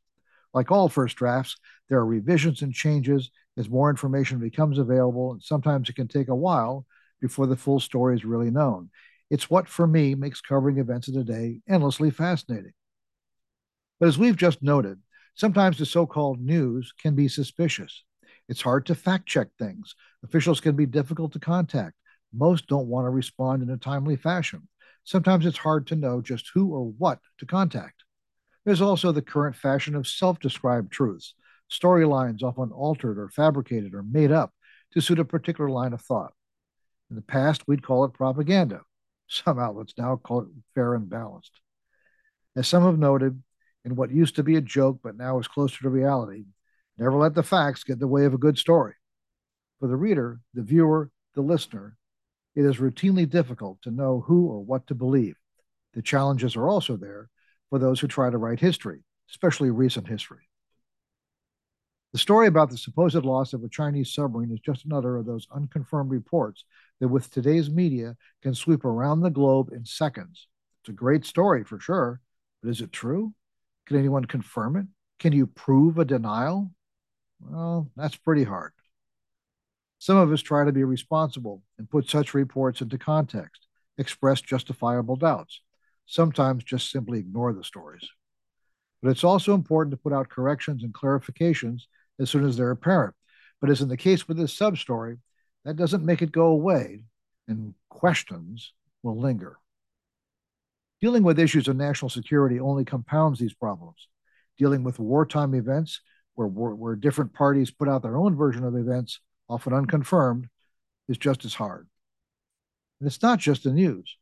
Like 0.53 0.71
all 0.71 0.89
first 0.89 1.17
drafts, 1.17 1.57
there 1.89 1.99
are 1.99 2.05
revisions 2.05 2.61
and 2.61 2.73
changes 2.73 3.29
as 3.57 3.69
more 3.69 3.89
information 3.89 4.39
becomes 4.39 4.77
available, 4.77 5.33
and 5.33 5.43
sometimes 5.43 5.89
it 5.89 5.95
can 5.95 6.07
take 6.07 6.29
a 6.29 6.35
while 6.35 6.85
before 7.19 7.47
the 7.47 7.55
full 7.55 7.79
story 7.79 8.15
is 8.15 8.23
really 8.23 8.49
known. 8.49 8.89
It's 9.29 9.49
what, 9.49 9.67
for 9.67 9.85
me, 9.85 10.15
makes 10.15 10.39
covering 10.39 10.77
events 10.77 11.09
of 11.09 11.15
the 11.15 11.23
day 11.23 11.59
endlessly 11.67 12.11
fascinating. 12.11 12.73
But 13.99 14.07
as 14.07 14.17
we've 14.17 14.37
just 14.37 14.63
noted, 14.63 14.99
sometimes 15.35 15.77
the 15.77 15.85
so 15.85 16.05
called 16.05 16.39
news 16.39 16.93
can 17.01 17.13
be 17.13 17.27
suspicious. 17.27 18.03
It's 18.49 18.61
hard 18.61 18.85
to 18.85 18.95
fact 18.95 19.27
check 19.27 19.49
things. 19.57 19.95
Officials 20.23 20.59
can 20.59 20.75
be 20.75 20.85
difficult 20.85 21.33
to 21.33 21.39
contact. 21.39 21.95
Most 22.33 22.67
don't 22.67 22.87
want 22.87 23.05
to 23.05 23.09
respond 23.09 23.63
in 23.63 23.69
a 23.69 23.77
timely 23.77 24.15
fashion. 24.15 24.67
Sometimes 25.03 25.45
it's 25.45 25.57
hard 25.57 25.87
to 25.87 25.95
know 25.95 26.21
just 26.21 26.51
who 26.53 26.73
or 26.73 26.85
what 26.85 27.19
to 27.39 27.45
contact. 27.45 28.03
There's 28.65 28.81
also 28.81 29.11
the 29.11 29.21
current 29.21 29.55
fashion 29.55 29.95
of 29.95 30.07
self 30.07 30.39
described 30.39 30.91
truths, 30.91 31.33
storylines 31.71 32.43
often 32.43 32.71
altered 32.71 33.17
or 33.17 33.29
fabricated 33.29 33.93
or 33.93 34.03
made 34.03 34.31
up 34.31 34.53
to 34.91 35.01
suit 35.01 35.19
a 35.19 35.25
particular 35.25 35.69
line 35.69 35.93
of 35.93 36.01
thought. 36.01 36.33
In 37.09 37.15
the 37.15 37.21
past, 37.21 37.67
we'd 37.67 37.83
call 37.83 38.03
it 38.03 38.13
propaganda. 38.13 38.81
Some 39.27 39.59
outlets 39.59 39.93
now 39.97 40.15
call 40.17 40.41
it 40.41 40.47
fair 40.75 40.95
and 40.95 41.09
balanced. 41.09 41.59
As 42.55 42.67
some 42.67 42.83
have 42.83 42.99
noted, 42.99 43.41
in 43.85 43.95
what 43.95 44.11
used 44.11 44.35
to 44.35 44.43
be 44.43 44.57
a 44.57 44.61
joke 44.61 44.99
but 45.01 45.17
now 45.17 45.39
is 45.39 45.47
closer 45.47 45.81
to 45.81 45.89
reality, 45.89 46.45
Never 46.97 47.17
let 47.17 47.35
the 47.35 47.43
facts 47.43 47.83
get 47.83 47.93
in 47.93 47.99
the 47.99 48.07
way 48.07 48.25
of 48.25 48.33
a 48.33 48.39
good 48.39 48.57
story. 48.57 48.93
For 49.79 49.87
the 49.87 49.95
reader, 49.95 50.39
the 50.53 50.63
viewer, 50.63 51.11
the 51.35 51.41
listener, 51.41 51.95
it 52.55 52.65
is 52.65 52.77
routinely 52.77 53.29
difficult 53.29 53.81
to 53.83 53.91
know 53.91 54.23
who 54.25 54.47
or 54.47 54.59
what 54.59 54.87
to 54.87 54.95
believe. 54.95 55.35
The 55.93 56.01
challenges 56.01 56.55
are 56.55 56.67
also 56.67 56.97
there 56.97 57.29
for 57.69 57.77
those 57.77 57.99
who 57.99 58.07
try 58.07 58.29
to 58.29 58.37
write 58.37 58.59
history, 58.59 59.03
especially 59.29 59.69
recent 59.69 60.07
history. 60.07 60.49
The 62.13 62.19
story 62.19 62.47
about 62.47 62.71
the 62.71 62.77
supposed 62.77 63.25
loss 63.25 63.53
of 63.53 63.63
a 63.63 63.69
Chinese 63.69 64.13
submarine 64.13 64.51
is 64.51 64.59
just 64.59 64.85
another 64.85 65.17
of 65.17 65.25
those 65.25 65.45
unconfirmed 65.53 66.09
reports 66.09 66.63
that, 66.99 67.09
with 67.09 67.29
today's 67.29 67.69
media, 67.69 68.15
can 68.41 68.55
sweep 68.55 68.85
around 68.85 69.21
the 69.21 69.29
globe 69.29 69.69
in 69.71 69.85
seconds. 69.85 70.47
It's 70.81 70.89
a 70.89 70.93
great 70.93 71.25
story 71.25 71.63
for 71.63 71.79
sure, 71.79 72.21
but 72.63 72.69
is 72.69 72.81
it 72.81 72.91
true? 72.91 73.33
Can 73.85 73.97
anyone 73.97 74.25
confirm 74.25 74.77
it? 74.77 74.87
Can 75.19 75.33
you 75.33 75.45
prove 75.45 75.99
a 75.99 76.05
denial? 76.05 76.71
Well, 77.39 77.89
that's 77.95 78.15
pretty 78.15 78.43
hard. 78.43 78.73
Some 79.99 80.17
of 80.17 80.31
us 80.31 80.41
try 80.41 80.63
to 80.65 80.71
be 80.71 80.83
responsible 80.83 81.63
and 81.77 81.89
put 81.89 82.09
such 82.09 82.33
reports 82.33 82.81
into 82.81 82.97
context, 82.97 83.67
express 83.97 84.41
justifiable 84.41 85.15
doubts, 85.15 85.61
sometimes 86.05 86.63
just 86.63 86.91
simply 86.91 87.19
ignore 87.19 87.53
the 87.53 87.63
stories. 87.63 88.07
But 89.01 89.09
it's 89.09 89.23
also 89.23 89.53
important 89.53 89.91
to 89.91 90.01
put 90.01 90.13
out 90.13 90.29
corrections 90.29 90.83
and 90.83 90.93
clarifications 90.93 91.83
as 92.19 92.29
soon 92.29 92.45
as 92.45 92.57
they're 92.57 92.71
apparent. 92.71 93.15
But 93.59 93.69
as 93.69 93.81
in 93.81 93.89
the 93.89 93.97
case 93.97 94.27
with 94.27 94.37
this 94.37 94.53
sub 94.53 94.77
story, 94.77 95.17
that 95.65 95.75
doesn't 95.75 96.05
make 96.05 96.21
it 96.21 96.31
go 96.31 96.47
away, 96.47 97.01
and 97.47 97.73
questions 97.89 98.73
will 99.03 99.19
linger. 99.19 99.57
Dealing 101.01 101.23
with 101.23 101.39
issues 101.39 101.67
of 101.67 101.75
national 101.75 102.09
security 102.09 102.59
only 102.59 102.85
compounds 102.85 103.39
these 103.39 103.53
problems. 103.53 104.07
Dealing 104.57 104.83
with 104.83 104.99
wartime 104.99 105.53
events 105.53 106.01
where, 106.37 106.75
where 106.75 106.95
different 106.95 107.33
parties 107.33 107.71
put 107.71 107.89
out 107.89 108.03
their 108.03 108.15
own 108.15 108.35
version 108.35 108.63
of 108.63 108.75
events, 108.75 109.19
often 109.49 109.73
unconfirmed, 109.73 110.47
is 111.09 111.17
just 111.17 111.45
as 111.45 111.55
hard. 111.55 111.87
And 112.99 113.07
it's 113.07 113.23
not 113.23 113.39
just 113.39 113.63
the 113.63 113.71
news. 113.71 114.17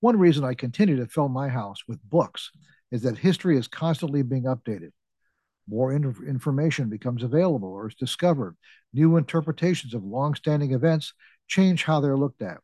One 0.00 0.18
reason 0.18 0.42
I 0.42 0.54
continue 0.54 0.96
to 0.96 1.06
fill 1.06 1.28
my 1.28 1.48
house 1.48 1.82
with 1.86 2.02
books 2.02 2.50
is 2.90 3.02
that 3.02 3.18
history 3.18 3.58
is 3.58 3.68
constantly 3.68 4.22
being 4.22 4.44
updated. 4.44 4.92
More 5.68 5.92
in- 5.92 6.16
information 6.26 6.88
becomes 6.88 7.22
available 7.22 7.68
or 7.68 7.88
is 7.88 7.94
discovered. 7.94 8.56
New 8.94 9.18
interpretations 9.18 9.92
of 9.92 10.02
long-standing 10.02 10.72
events 10.72 11.12
change 11.46 11.84
how 11.84 12.00
they're 12.00 12.16
looked 12.16 12.40
at. 12.40 12.58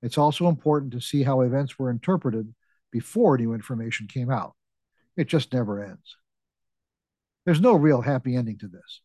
It's 0.00 0.16
also 0.18 0.48
important 0.48 0.92
to 0.92 1.00
see 1.00 1.24
how 1.24 1.42
events 1.42 1.78
were 1.78 1.90
interpreted 1.90 2.54
before 2.90 3.36
new 3.36 3.52
information 3.52 4.06
came 4.06 4.30
out. 4.30 4.54
It 5.16 5.28
just 5.28 5.52
never 5.52 5.84
ends. 5.84 6.16
There's 7.48 7.62
no 7.62 7.76
real 7.76 8.02
happy 8.02 8.36
ending 8.36 8.58
to 8.58 8.68
this. 8.68 9.00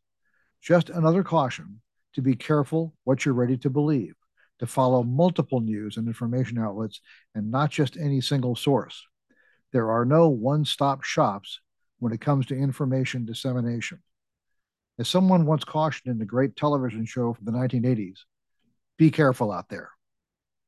Just 0.62 0.89
another 0.89 1.24
caution 1.24 1.80
to 2.12 2.22
be 2.22 2.36
careful 2.36 2.94
what 3.06 3.24
you're 3.24 3.34
ready 3.34 3.56
to 3.60 3.70
believe, 3.70 4.16
to 4.60 4.68
follow 4.68 5.02
multiple 5.02 5.62
news 5.62 5.96
and 5.96 6.10
information 6.10 6.58
outlets 6.58 7.00
and 7.34 7.50
not 7.50 7.72
just 7.72 7.96
any 7.96 8.20
single 8.20 8.58
source. 8.58 9.02
There 9.72 9.89
are 9.91 10.04
no 10.04 10.28
one 10.28 10.66
stop 10.66 11.06
shops 11.06 11.62
when 12.00 12.12
it 12.12 12.20
comes 12.20 12.46
to 12.48 12.54
information 12.54 13.24
dissemination. 13.24 14.04
As 15.00 15.08
someone 15.08 15.46
once 15.46 15.64
cautioned 15.64 16.12
in 16.12 16.20
the 16.20 16.26
great 16.26 16.58
television 16.58 17.06
show 17.06 17.34
from 17.34 17.46
the 17.46 17.54
1980s, 17.54 18.26
be 18.98 19.10
careful 19.10 19.54
out 19.54 19.70
there. 19.70 19.89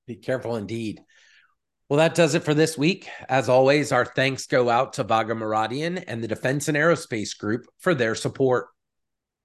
Be 0.07 0.15
careful 0.15 0.55
indeed. 0.55 1.01
Well, 1.87 1.97
that 1.97 2.15
does 2.15 2.33
it 2.33 2.43
for 2.43 2.55
this 2.55 2.79
week. 2.79 3.07
As 3.29 3.47
always, 3.47 3.91
our 3.91 4.05
thanks 4.05 4.47
go 4.47 4.69
out 4.69 4.93
to 4.93 5.03
Vago 5.03 5.35
Muradian 5.35 6.03
and 6.07 6.23
the 6.23 6.27
Defense 6.27 6.67
and 6.67 6.75
Aerospace 6.75 7.37
Group 7.37 7.67
for 7.77 7.93
their 7.93 8.15
support. 8.15 8.69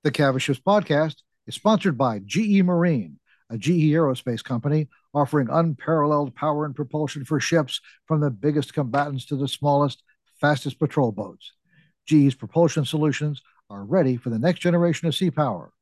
The 0.05 0.11
CavasShips 0.11 0.63
podcast 0.63 1.17
is 1.47 1.55
sponsored 1.55 1.99
by 1.99 2.21
GE 2.21 2.63
Marine, 2.63 3.19
a 3.51 3.59
GE 3.59 3.93
aerospace 3.93 4.43
company 4.43 4.89
offering 5.13 5.49
unparalleled 5.51 6.35
power 6.35 6.65
and 6.65 6.75
propulsion 6.75 7.27
for 7.27 7.41
ships 7.41 7.83
from 8.07 8.21
the 8.21 8.31
biggest 8.31 8.73
combatants 8.73 9.27
to 9.27 9.37
the 9.37 9.49
smallest, 9.49 10.03
fastest 10.41 10.79
patrol 10.79 11.13
boats. 11.13 11.53
GE's 12.07 12.35
propulsion 12.35 12.87
solutions 12.87 13.43
are 13.69 13.85
ready 13.85 14.17
for 14.17 14.31
the 14.31 14.39
next 14.39 14.61
generation 14.61 15.07
of 15.07 15.15
sea 15.15 15.31
power. 15.31 15.75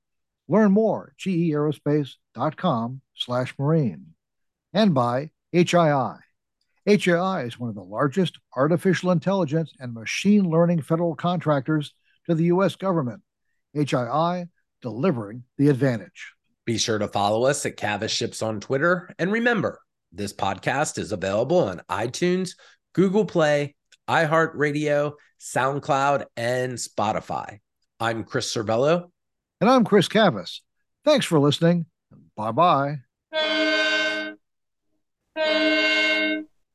Learn 0.48 0.72
more 0.72 1.12
at 1.12 1.24
geaerospace.com 1.24 3.00
slash 3.14 3.54
marine. 3.58 4.06
And 4.72 4.92
by 4.92 5.30
HII. 5.54 6.18
HII 6.88 7.46
is 7.46 7.58
one 7.58 7.68
of 7.68 7.74
the 7.74 7.82
largest 7.82 8.38
artificial 8.56 9.10
intelligence 9.10 9.74
and 9.78 9.92
machine 9.92 10.48
learning 10.48 10.80
federal 10.80 11.14
contractors 11.14 11.92
to 12.26 12.34
the 12.34 12.44
U.S. 12.44 12.76
government. 12.76 13.20
HII 13.76 14.48
delivering 14.80 15.44
the 15.58 15.68
advantage. 15.68 16.32
Be 16.64 16.78
sure 16.78 16.98
to 16.98 17.06
follow 17.06 17.44
us 17.44 17.66
at 17.66 17.76
CavasShips 17.76 18.42
on 18.42 18.60
Twitter. 18.60 19.14
And 19.18 19.30
remember, 19.30 19.80
this 20.12 20.32
podcast 20.32 20.96
is 20.96 21.12
available 21.12 21.58
on 21.58 21.82
iTunes, 21.90 22.52
Google 22.94 23.26
Play, 23.26 23.74
iHeartRadio, 24.08 25.12
SoundCloud, 25.38 26.24
and 26.38 26.72
Spotify. 26.72 27.58
I'm 28.00 28.24
Chris 28.24 28.54
Servello. 28.54 29.10
And 29.60 29.68
I'm 29.68 29.84
Chris 29.84 30.08
Cavas. 30.08 30.62
Thanks 31.04 31.26
for 31.26 31.38
listening. 31.38 31.84
Bye 32.34 32.52
bye. 32.52 32.96